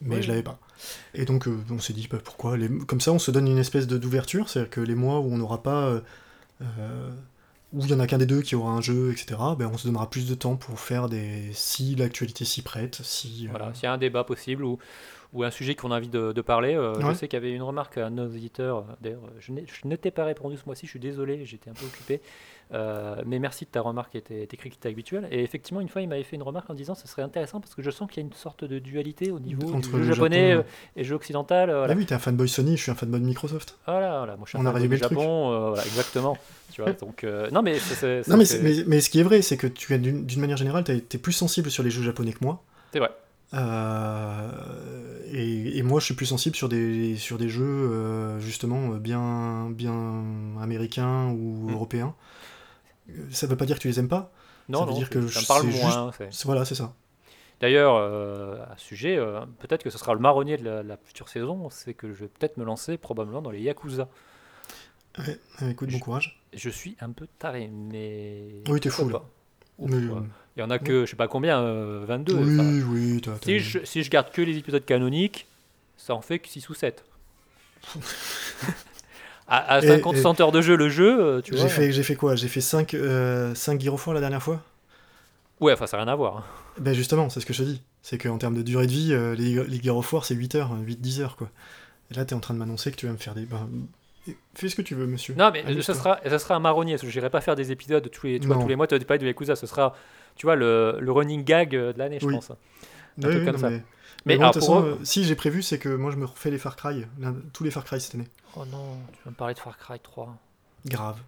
[0.00, 0.22] Mais Oui.
[0.22, 0.58] je l'avais pas.
[1.14, 2.68] Et donc euh, on s'est dit, bah, pourquoi les...
[2.86, 5.38] Comme ça, on se donne une espèce de- d'ouverture, c'est-à-dire que les mois où on
[5.38, 5.84] n'aura pas.
[5.86, 6.00] euh,
[6.62, 7.10] euh,
[7.72, 9.78] où il y en a qu'un des deux qui aura un jeu, etc., ben, on
[9.78, 11.50] se donnera plus de temps pour faire des.
[11.52, 13.46] Si l'actualité s'y prête, si.
[13.48, 14.78] Voilà, s'il y a un débat possible ou,
[15.32, 17.52] ou un sujet qu'on a envie de, de parler, euh, je sais qu'il y avait
[17.52, 18.84] une remarque à nos éditeurs.
[19.00, 21.86] D'ailleurs, je je ne t'ai pas répondu ce mois-ci, je suis désolé, j'étais un peu
[21.86, 22.20] occupé.
[22.72, 25.26] Euh, mais merci de ta remarque qui était, était critique habituelle.
[25.32, 27.74] Et effectivement, une fois, il m'avait fait une remarque en disant ce serait intéressant parce
[27.74, 30.02] que je sens qu'il y a une sorte de dualité au niveau Entre du le
[30.04, 31.70] jeu japonais Japon- euh, et jeu occidental.
[31.70, 33.76] Ah oui, t'es un fanboy Sony, je suis un fanboy Microsoft.
[33.86, 35.00] Voilà, voilà, moi je suis un On a fan résumé du.
[35.02, 36.38] Japon, euh, voilà, exactement.
[36.72, 37.76] tu vois, donc, non, mais
[38.28, 40.84] Non, mais, mais, mais ce qui est vrai, c'est que tu es d'une manière générale,
[40.84, 42.62] t'es t'es plus sensible sur les jeux japonais que moi.
[42.92, 43.10] c'est vrai.
[43.52, 48.88] Euh, et, et moi, je suis plus sensible sur des, sur des jeux, euh, justement,
[48.96, 50.24] bien, bien
[50.60, 51.72] américains ou Mm.
[51.72, 52.14] européens.
[53.10, 54.32] Euh, Ça veut pas dire que tu les aimes pas.
[54.68, 56.10] Non, Ça veut non, dire que ça me je- parle c'est moins.
[56.44, 56.94] Voilà, c'est ça.
[57.60, 60.96] D'ailleurs, euh, à ce sujet, euh, peut-être que ce sera le marronnier de la, la
[60.96, 64.08] future saison, c'est que je vais peut-être me lancer probablement dans les Yakuza.
[65.18, 65.38] Ouais,
[65.70, 66.40] écoute, bon Je- courage.
[66.54, 68.62] Je suis un peu taré, mais.
[68.68, 69.18] Oui, t'es fou, là.
[69.18, 69.28] pas?
[69.80, 70.22] Ouf, ouais.
[70.56, 72.34] Il y en a que, je sais pas combien, euh, 22.
[72.34, 75.46] oui, enfin, oui, t'as- t'as- si, je, si je garde que les épisodes canoniques,
[75.96, 77.04] ça en fait que 6 ou 7.
[79.48, 81.62] à à Et- 50 et- 60 heures de jeu, le jeu, euh, tu vois.
[81.66, 82.36] J'ai fait, j'ai fait quoi?
[82.36, 84.62] J'ai fait 5, euh, 5 Gears of War la dernière fois?
[85.60, 86.38] Ouais, enfin, ça n'a rien à voir.
[86.38, 86.44] hein.
[86.78, 87.82] Ben justement, c'est ce que je te dis.
[88.02, 91.20] C'est qu'en termes de durée de vie, euh, les, les War, c'est 8 heures, 8-10
[91.20, 91.50] heures, quoi.
[92.10, 93.44] Et là, t'es en train de m'annoncer que tu vas me faire des...
[93.46, 93.68] Ben,
[94.54, 95.34] fais ce que tu veux, monsieur.
[95.34, 96.98] Non, mais ce sera, ce sera un marronnier.
[96.98, 98.86] Je n'irai pas faire des épisodes tous les, tu vois, tous les mois.
[98.86, 99.56] Tu vas parler de Yakuza.
[99.56, 99.94] Ce sera,
[100.36, 102.50] tu vois, le, le running gag euh, de l'année, je pense.
[103.18, 103.70] Oui, truc oui, comme ça.
[103.70, 103.82] Mais, Mais
[104.26, 106.26] mais bon, alors, de toute façon, eux- si j'ai prévu, c'est que moi, je me
[106.26, 107.06] refais les Far Cry,
[107.52, 108.28] tous les Far Cry cette année.
[108.56, 110.36] Oh non, tu vas me parler de Far Cry 3.
[110.86, 111.18] Grave.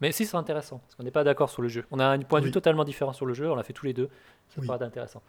[0.00, 0.78] Mais si, c'est intéressant.
[0.78, 1.84] Parce qu'on n'est pas d'accord sur le jeu.
[1.90, 3.50] On a un point de vue totalement différent sur le jeu.
[3.50, 4.08] On l'a fait tous les deux.
[4.54, 5.22] Ça paraît intéressant.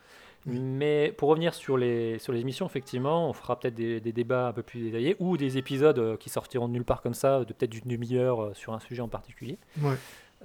[0.46, 0.60] Oui.
[0.60, 4.48] Mais pour revenir sur les, sur les émissions, effectivement, on fera peut-être des, des débats
[4.48, 7.40] un peu plus détaillés ou des épisodes euh, qui sortiront de nulle part comme ça,
[7.40, 9.58] de peut-être d'une demi-heure euh, sur un sujet en particulier.
[9.82, 9.96] Ouais.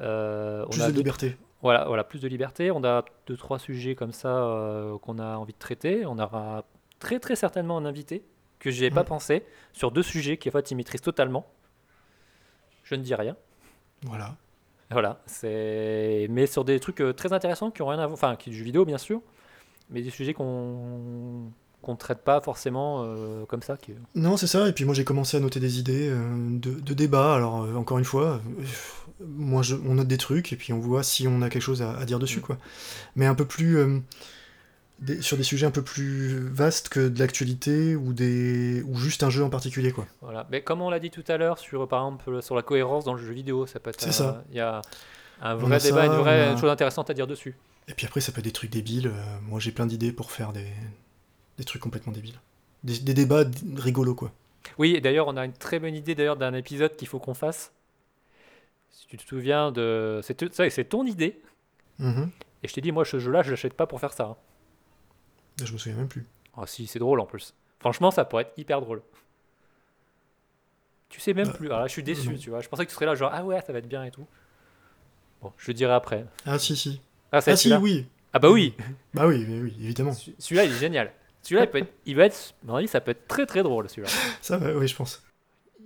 [0.00, 1.36] Euh, Plus a de deux- liberté.
[1.62, 2.70] Voilà, voilà, plus de liberté.
[2.70, 6.04] On a deux, trois sujets comme ça euh, qu'on a envie de traiter.
[6.04, 6.64] On aura
[6.98, 8.22] très, très certainement un invité
[8.58, 9.06] que j'y ai pas Mm.
[9.06, 9.42] pensé
[9.72, 11.46] sur deux sujets qui, en fait, il maîtrise totalement.
[12.82, 13.36] Je ne dis rien.
[14.02, 14.34] Voilà.
[14.90, 18.50] Voilà, c'est mais sur des trucs très intéressants qui ont rien à voir, enfin qui
[18.50, 19.22] du jeu vidéo bien sûr,
[19.90, 21.50] mais des sujets qu'on
[21.82, 23.76] qu'on traite pas forcément euh, comme ça.
[23.76, 23.92] Qui...
[24.14, 24.66] Non, c'est ça.
[24.68, 26.18] Et puis moi, j'ai commencé à noter des idées euh,
[26.58, 27.34] de, de débat.
[27.34, 28.40] Alors, euh, encore une fois,
[29.20, 31.82] moi, je- on note des trucs et puis on voit si on a quelque chose
[31.82, 32.42] à, à dire dessus, Mm.
[32.42, 32.58] quoi.
[33.16, 33.78] Mais un peu plus.
[35.00, 39.22] des- sur des sujets un peu plus vastes que de l'actualité ou, des, ou juste
[39.22, 40.06] un jeu en particulier, quoi.
[40.22, 40.46] Voilà.
[40.50, 43.12] Mais comme on l'a dit tout à l'heure, sur par exemple sur la cohérence dans
[43.12, 44.00] le jeu vidéo, ça peut être.
[44.00, 44.42] C'est ça.
[44.50, 44.80] Il y a
[45.42, 47.54] un vrai a débat, ça, une vraie a- chose intéressante à dire dessus.
[47.88, 49.08] Et puis après, ça peut être des trucs débiles.
[49.08, 50.66] euh, moi, j'ai plein d'idées pour faire des,
[51.58, 52.40] des trucs complètement débiles.
[52.82, 53.44] Des, des débats
[53.76, 54.32] rigolos, quoi.
[54.78, 57.34] Oui, et d'ailleurs, on a une très bonne idée d'ailleurs d'un épisode qu'il faut qu'on
[57.34, 57.72] fasse.
[58.90, 60.20] Si tu te souviens de.
[60.22, 61.40] C'est ton idée.
[61.98, 62.30] Mhm.
[62.62, 64.24] Et je t'ai dit, moi, ce jeu-là, je l'achète pas pour faire ça.
[64.24, 64.36] hein.
[65.62, 66.26] Je me souviens même plus.
[66.56, 67.54] Ah si, c'est drôle en plus.
[67.80, 69.02] Franchement, ça pourrait être hyper drôle.
[71.10, 71.66] Tu sais même Bah, plus.
[71.66, 72.38] Alors là, je suis déçu, non.
[72.38, 72.60] tu vois.
[72.60, 74.26] Je pensais que tu serais là, genre, ah ouais, ça va être bien et tout.
[75.42, 76.24] Bon, je le dirai après.
[76.46, 77.00] Ah, si, si.
[77.34, 78.06] Ah, Ah, si, celui-là oui.
[78.32, 78.74] Ah bah oui
[79.12, 80.12] Bah oui, oui, oui, évidemment.
[80.12, 81.12] Celui- Celui-là, il est génial.
[81.42, 82.54] Celui-là, il, peut être, il va être.
[82.72, 84.08] avis, ça peut être très très drôle, celui-là.
[84.40, 85.22] Ça, va, oui, je pense.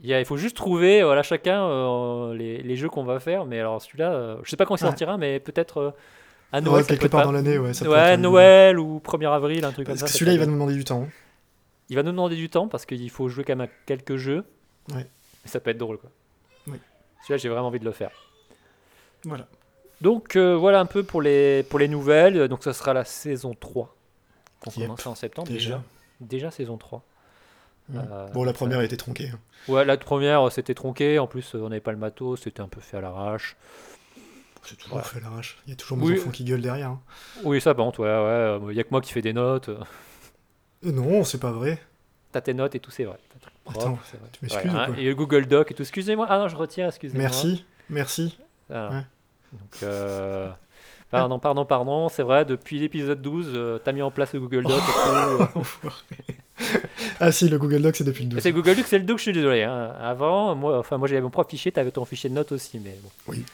[0.02, 3.18] Il, y a- il faut juste trouver, voilà, chacun euh, les, les jeux qu'on va
[3.18, 3.44] faire.
[3.44, 4.88] Mais alors, celui-là, euh, je sais pas quand il Ouais.
[4.88, 5.90] sortira, mais peut-être euh,
[6.52, 6.84] à Ouais, Noël.
[6.84, 7.74] ça quelque part pas- dans l'année, ouais.
[7.74, 10.18] ça peut ouais, être, euh, Noël ou 1er avril, un truc Parce comme que ça.
[10.18, 11.02] celui-là, ça il va nous demander du temps.
[11.02, 11.08] hein.
[11.90, 14.44] il va nous demander du temps parce qu'il faut jouer quand même à quelques jeux.
[14.94, 15.06] Ouais.
[15.44, 16.10] Et ça peut être drôle, quoi.
[16.68, 16.78] Oui.
[17.22, 18.10] Celui-là, j'ai vraiment envie de le faire.
[19.24, 19.48] Voilà.
[20.00, 22.48] Donc euh, voilà un peu pour les, pour les nouvelles.
[22.48, 23.94] Donc ça sera la saison 3.
[24.66, 24.86] On Yep.
[24.88, 25.68] commence en septembre Déjà.
[25.76, 25.82] déjà.
[26.20, 27.02] Déjà saison 3.
[27.88, 28.06] Mhm.
[28.10, 29.30] Euh, Bon, la première été tronquée.
[29.32, 29.38] hein.
[29.68, 31.18] Ouais, la première euh, c'était tronqué.
[31.18, 32.40] En plus, on n'avait pas le matos.
[32.42, 33.56] C'était un peu fait à l'arrache.
[34.64, 35.02] C'est toujours Ouais.
[35.04, 35.58] fait à l'arrache.
[35.66, 36.18] Il y a toujours mes Oui.
[36.20, 36.90] enfants qui gueulent derrière.
[36.90, 37.00] hein.
[37.44, 38.72] Oui, ça, par contre, ouais, ouais.
[38.72, 39.70] Il n'y a que moi qui fais des notes.
[40.82, 41.78] non, c'est pas vrai.
[42.32, 43.18] T'as tes notes et tout, c'est vrai.
[43.70, 44.00] Attends, vrai.
[44.32, 45.82] tu m'excuses Ouais, ou hein, quoi Et le Google Doc et tout.
[45.82, 46.26] Excusez-moi.
[46.28, 47.22] Ah non, je retire, excusez-moi.
[47.22, 48.38] Merci, merci.
[48.70, 49.02] Ouais.
[49.52, 50.48] Donc, euh,
[51.10, 54.64] pardon, pardon, pardon, c'est vrai, depuis l'épisode 12, euh, t'as mis en place le Google
[54.64, 55.90] Doc et tout.
[57.20, 58.40] ah si, le Google Doc, c'est depuis le 12.
[58.42, 59.62] C'est Google Doc, c'est le Doc, je suis désolé.
[59.62, 59.94] hein.
[60.00, 62.96] Avant, moi, enfin, moi j'avais mon propre fichier, t'avais ton fichier de notes aussi, mais
[63.02, 63.10] bon.
[63.28, 63.44] Oui.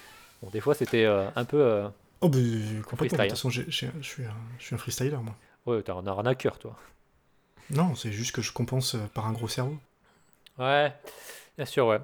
[0.43, 1.61] Bon, des fois, c'était euh, un peu.
[1.61, 1.89] euh,
[2.21, 2.39] Oh, bah,
[2.89, 3.19] complètement.
[3.19, 5.35] De toute façon, je suis un- un freestyler, moi.
[5.67, 6.75] Ouais, t'as un arnaqueur, toi.
[7.71, 9.77] Non, c'est juste que je compense euh, par un gros cerveau.
[10.59, 10.93] Ouais,
[11.57, 11.99] bien sûr, ouais.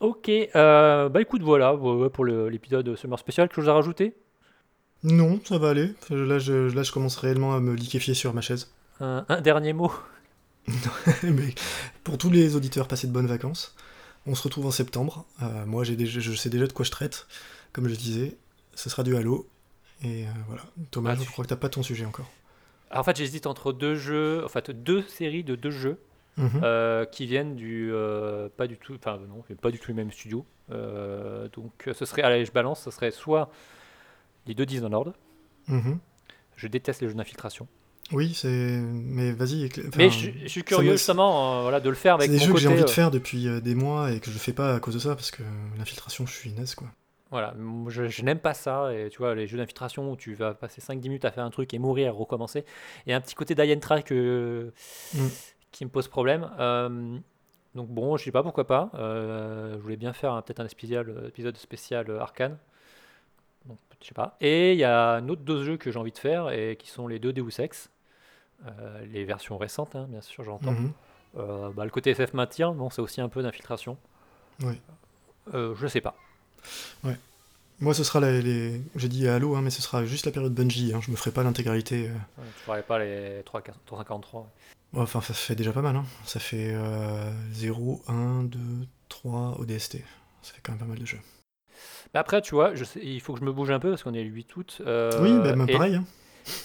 [0.00, 1.74] Ok, euh, bah écoute, voilà,
[2.12, 3.48] pour l'épisode Summer Special.
[3.48, 4.14] Quelque chose à rajouter?
[5.02, 5.92] Non, ça va aller.
[6.10, 8.70] Là je, là, je commence réellement à me liquéfier sur ma chaise.
[9.00, 9.92] un, un dernier mot?
[11.22, 11.54] Mais
[12.04, 13.74] pour tous les auditeurs, passez de bonnes vacances.
[14.26, 15.24] On se retrouve en septembre.
[15.42, 17.26] Euh, moi, j'ai déjà, je sais déjà de quoi je traite.
[17.72, 18.36] Comme je disais,
[18.74, 19.48] ce sera du Halo.
[20.04, 20.62] Et euh, voilà.
[20.90, 22.28] Thomas, Ah, je tu- crois que t'as pas ton sujet encore.
[22.90, 25.98] Alors, En fait, j'hésite entre deux jeux, en fait, deux séries de deux jeux.
[26.38, 26.60] Mhm.
[26.62, 30.12] euh, qui viennent du euh, pas du tout enfin non pas du tout le même
[30.12, 33.50] studio Euh, donc ce serait allez je balance ce serait soit
[34.46, 35.12] les deux Dishonored
[35.68, 35.98] Mhm.
[36.56, 37.66] je déteste les jeux d'infiltration
[38.12, 38.48] Oui, c'est.
[38.82, 39.66] Mais vas-y.
[39.66, 42.32] écla- mais je, je suis curieux me- justement euh, voilà de le faire avec C'est
[42.36, 44.38] des mon jeux que j'ai envie de faire depuis euh, des mois et que je
[44.38, 45.42] fais pas à cause de ça parce que
[45.78, 46.88] l'infiltration, je suis naze quoi.
[47.30, 47.54] voilà
[47.88, 50.80] je, je n'aime pas ça et tu vois les jeux d'infiltration où tu vas passer
[50.80, 52.64] 5-10 minutes à faire un truc et mourir recommencer
[53.06, 55.28] et un petit côté d'Alien Track Mm.
[55.70, 57.18] Qui me pose problème Euh,
[57.74, 61.08] donc bon je sais pas pourquoi pas Euh, je voulais bien faire peut-être un spécial,
[61.08, 62.56] euh, épisode spécial Arcane
[63.66, 66.12] donc je sais pas et il y a un autre deux jeux que j'ai envie
[66.12, 67.90] de faire et qui sont les deux Deus Ex
[68.66, 70.92] Euh, les versions récentes hein, bien sûr j'entends Mhm.
[71.76, 73.96] Bah, le côté FF maintien bon c'est aussi un peu d'infiltration
[74.62, 74.80] Oui.
[75.52, 76.14] Je sais pas
[77.80, 78.82] Moi, ce sera les.
[78.96, 80.92] J'ai dit Halo, hein, mais ce sera juste la période Bungie.
[80.92, 81.00] Hein.
[81.00, 82.08] Je me ferai pas l'intégralité.
[82.08, 82.12] euh.
[82.42, 84.46] Ouais, tu ferais pas les 3, 353 Ouais,
[84.94, 85.96] Enfin, ça fait déjà pas mal.
[85.96, 86.04] Hein.
[86.24, 88.58] Ça fait euh, 0, 1, 2,
[89.08, 89.98] 3 ODST.
[90.42, 91.20] Ça fait quand même pas mal de jeux.
[92.14, 94.02] Mais après, tu vois, je sais- il faut que je me bouge un peu parce
[94.02, 94.78] qu'on est le 8 août.
[94.86, 95.94] euh, oui, bah, même et, pareil.
[95.96, 96.04] hein.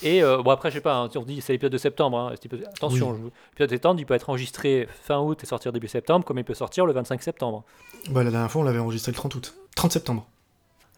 [0.02, 2.18] Et euh, bon, après, je sais pas, hein, on dit c'est l'épisode de septembre.
[2.18, 3.30] hein, épisode- attention, Oui.
[3.52, 6.46] l'épisode de septembre, il peut être enregistré fin août et sortir début septembre, comme il
[6.46, 7.66] peut sortir le 25 septembre.
[8.10, 9.54] Bah, la dernière fois, on l'avait enregistré le 30 août.
[9.76, 10.26] 30 septembre.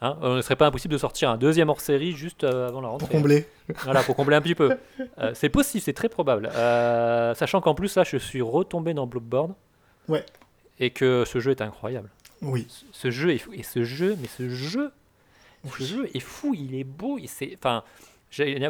[0.06, 2.82] Hein, euh, ne serait pas impossible de sortir un deuxième hors série juste euh, avant
[2.82, 3.07] la rentrée.
[3.07, 3.48] Pour combler.
[3.84, 4.77] Voilà, pour combler un petit peu.
[5.18, 6.49] Euh, c'est possible, c'est très probable.
[6.56, 9.53] Euh, sachant qu'en plus, là, je suis retombé dans Bloodborne.
[10.10, 10.26] Ouais.
[10.80, 12.10] Et que ce jeu est incroyable.
[12.41, 12.68] Oui.
[12.91, 13.53] Ce- jeu est fou.
[13.53, 14.91] Et ce jeu, mais ce jeu,
[15.77, 17.18] ce jeu est fou, il est beau.
[17.18, 17.84] Il c'est, enfin,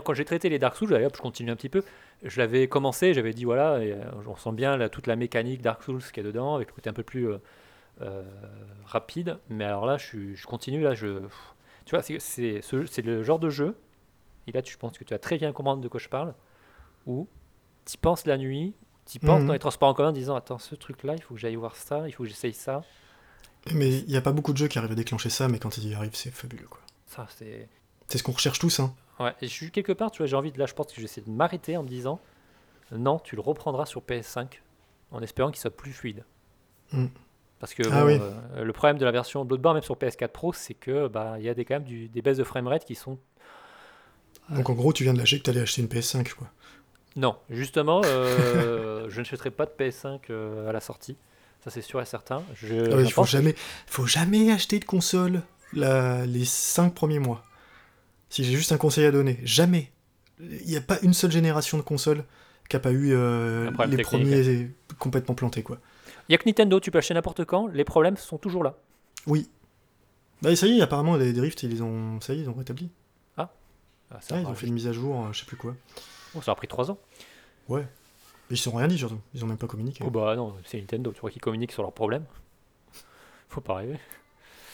[0.04, 1.84] quand j'ai traité les Dark Souls, allez, hop, je continue un petit peu.
[2.24, 3.98] Je l'avais commencé, j'avais dit voilà, et, euh,
[4.28, 6.90] on sent bien là, toute la mécanique Dark Souls qui est dedans, avec le côté
[6.90, 7.38] un peu plus euh, euh,
[8.86, 9.40] rapide.
[9.50, 11.20] Mais alors là, je, continue là, je,
[11.86, 13.76] tu vois, c'est, c'est, ce- c'est le genre de jeu.
[14.48, 16.34] Et là, tu penses que tu vas très bien comprendre de quoi je parle,
[17.08, 17.28] où
[17.86, 18.74] tu penses la nuit,
[19.06, 19.48] tu penses Mhm.
[19.48, 21.76] dans les transports en commun en disant attends, ce truc-là, il faut que j'aille voir
[21.76, 22.84] ça, il faut que j'essaye ça.
[23.74, 25.78] Mais il n'y a pas beaucoup de jeux qui arrivent à déclencher ça, mais quand
[25.78, 26.68] ils y arrivent, c'est fabuleux.
[26.68, 26.82] quoi.
[27.08, 27.68] Ça, c'est.
[28.08, 28.80] C'est ce qu'on recherche tous.
[28.80, 28.94] Hein.
[29.20, 31.02] Ouais, et je suis quelque part, tu vois, j'ai envie de là, je pense que
[31.02, 32.20] j'essaie de m'arrêter en me disant,
[32.92, 34.62] Non, tu le reprendras sur PS5
[35.12, 36.24] en espérant qu'il soit plus fluide.
[36.92, 37.06] Mm.
[37.60, 38.20] Parce que Ah bon, oui.
[38.20, 41.46] euh, le problème de la version Bloodborne, même sur PS4 Pro, c'est que bah, il
[41.46, 43.18] y a des, quand même du- des baisses de framerate qui sont.
[44.50, 46.50] Donc en gros, tu viens de lâcher que t'allais acheter une PS5, quoi.
[47.16, 51.16] Non, justement, euh, je ne achèterai pas de PS5 euh, à la sortie.
[51.64, 52.44] Ça, c'est sûr et certain.
[52.54, 53.56] Je, Ah il faut jamais,
[53.88, 55.42] faut jamais acheter de console
[55.74, 57.44] la- les 5 premiers mois.
[58.30, 59.92] Si j'ai juste un conseil à donner, jamais.
[60.42, 62.26] Il n'y a pas une seule génération de consoles
[62.70, 63.16] qui a pas eu
[63.84, 65.80] les premiers complètement plantés, quoi.
[66.28, 68.76] Il n'y a que Nintendo, tu peux acheter n'importe quand, les problèmes sont toujours là.
[69.28, 69.50] Oui.
[70.42, 72.50] Bah et ça y est, apparemment les drifts ils les ont, ça y est, ils
[72.50, 72.90] ont rétabli.
[74.12, 75.76] Ah, ça, Ouais, ils ont fait une mise à jour, euh, je sais plus quoi.
[76.36, 77.00] Oh, ça a pris 3 ans.
[77.68, 77.88] Ouais.
[78.50, 79.20] Mais ils sont rien dit surtout.
[79.34, 80.04] Ils ont même pas communiqué.
[80.06, 82.26] Oh bah non, c'est Nintendo, tu vois qu'ils communiquent sur leurs problèmes.
[83.50, 84.00] Faut pas rêver.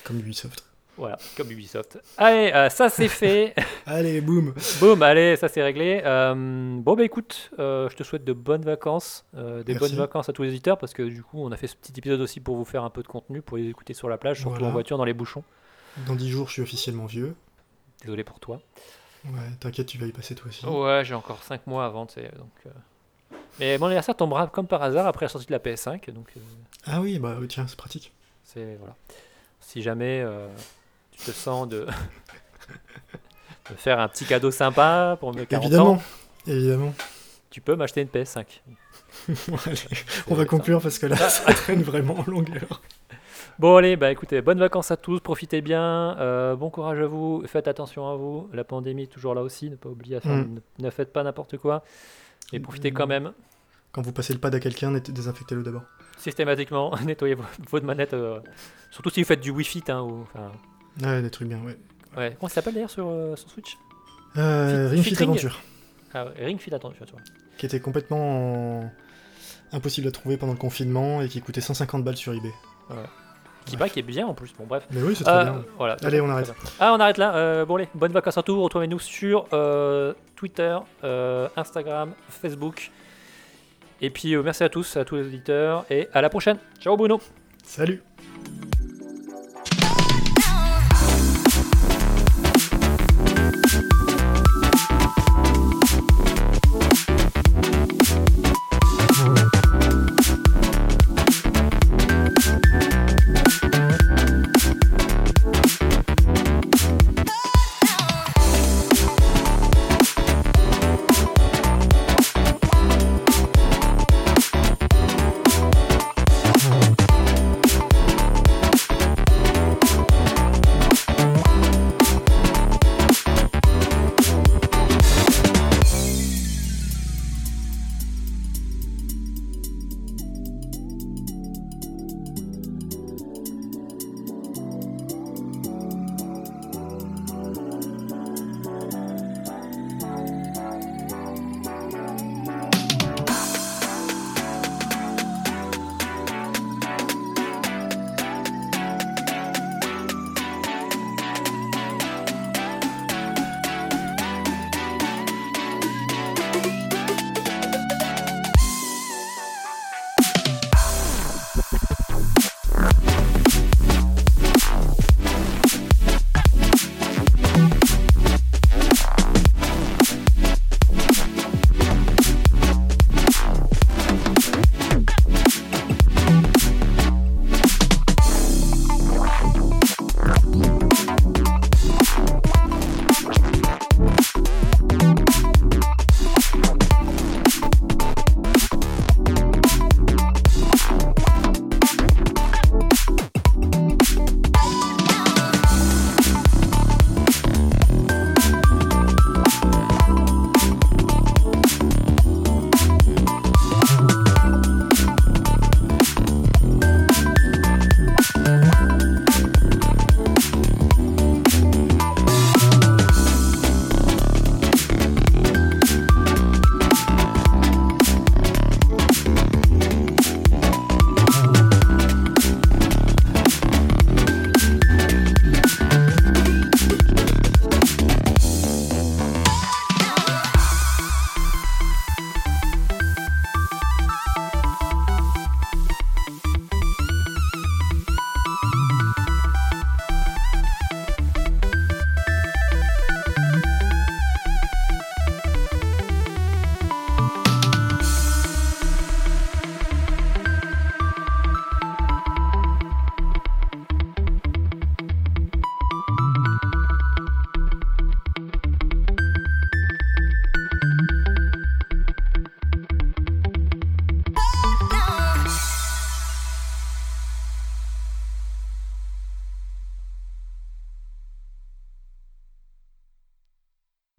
[0.04, 0.66] Comme Ubisoft.
[0.98, 2.00] Voilà, comme Ubisoft.
[2.18, 3.56] Allez, euh, ça c'est fait.
[3.86, 4.54] Allez, boum.
[4.80, 6.02] Boum, allez, ça c'est réglé.
[6.06, 6.34] Euh,
[6.80, 9.74] bon bah écoute, euh, je te souhaite de bonnes vacances, des Merci.
[9.80, 11.94] bonnes vacances à tous les auditeurs parce que du coup on a fait ce petit
[11.98, 14.40] épisode aussi pour vous faire un peu de contenu, pour les écouter sur la plage,
[14.42, 14.68] surtout Voilà.
[14.68, 15.44] en voiture dans les bouchons.
[16.08, 17.36] Dans 10 jours, je suis officiellement vieux.
[18.02, 18.62] Désolé pour toi.
[19.26, 20.66] Ouais, t'inquiète, tu vas y passer toi aussi.
[20.66, 22.74] Ouais, j'ai encore 5 mois avant, tu sais, donc.
[23.60, 26.34] Mais mon anniversaire tombera comme par hasard après la sortie de la PS5, donc
[26.86, 28.12] Ah oui, bah tiens, c'est pratique.
[28.44, 28.96] c'est voilà.
[29.60, 30.26] Si jamais
[31.26, 31.86] te sens de...
[33.70, 36.02] de faire un petit cadeau sympa pour mes 40 ans, Évidemment.
[36.48, 36.94] Évidemment.
[37.50, 38.46] tu peux m'acheter une PS5.
[39.28, 39.78] Allez,
[40.30, 42.82] on va conclure parce que là, ça traîne vraiment en longueur.
[43.60, 47.44] Bon allez, bah écoutez, bonnes vacances à tous, profitez bien, euh, bon courage à vous,
[47.46, 50.32] faites attention à vous, la pandémie est toujours là aussi, ne pas oublier à faire,
[50.38, 50.60] Mm.
[50.80, 51.84] ne, ne faites pas n'importe quoi,
[52.54, 53.34] et profitez quand même
[53.92, 55.84] Quand vous passez le pad à quelqu'un, désinfectez-le d'abord.
[56.18, 58.40] systématiquement, nettoyez vo- votre manette, euh,
[58.90, 60.26] surtout si vous faites du Wi-Fi, hein, ou,
[61.02, 61.78] Ouais, des trucs bien, ouais.
[62.18, 62.36] ouais.
[62.40, 63.78] comment ça s'appelle d'ailleurs sur, euh, sur Switch?
[64.38, 65.24] Euh, Fit- Ring Fit.
[65.24, 65.60] Adventure,
[66.14, 67.22] ah, Ring Fit Attention, tu vois.
[67.58, 68.92] qui était complètement en-
[69.74, 72.52] impossible à trouver pendant le confinement et qui coûtait 150 balles sur eBay.
[73.66, 73.78] Qui Ouais.
[73.80, 74.86] bat, qui est bien en plus, bon bref.
[74.92, 75.66] Mais oui, c'est très Euh, bien.
[75.78, 75.96] Voilà.
[76.04, 76.52] Allez, on arrête.
[76.80, 77.36] Ah, on arrête là.
[77.36, 78.60] Euh, bon, allez, bonnes vacances à tous.
[78.62, 80.78] Retrouvez-nous sur euh, Twitter,
[81.56, 82.92] Instagram, Facebook.
[84.02, 85.86] Et puis, merci à tous, à tous les auditeurs.
[85.92, 86.58] Et à la prochaine.
[86.80, 87.22] Ciao, Bruno.
[87.64, 88.02] Salut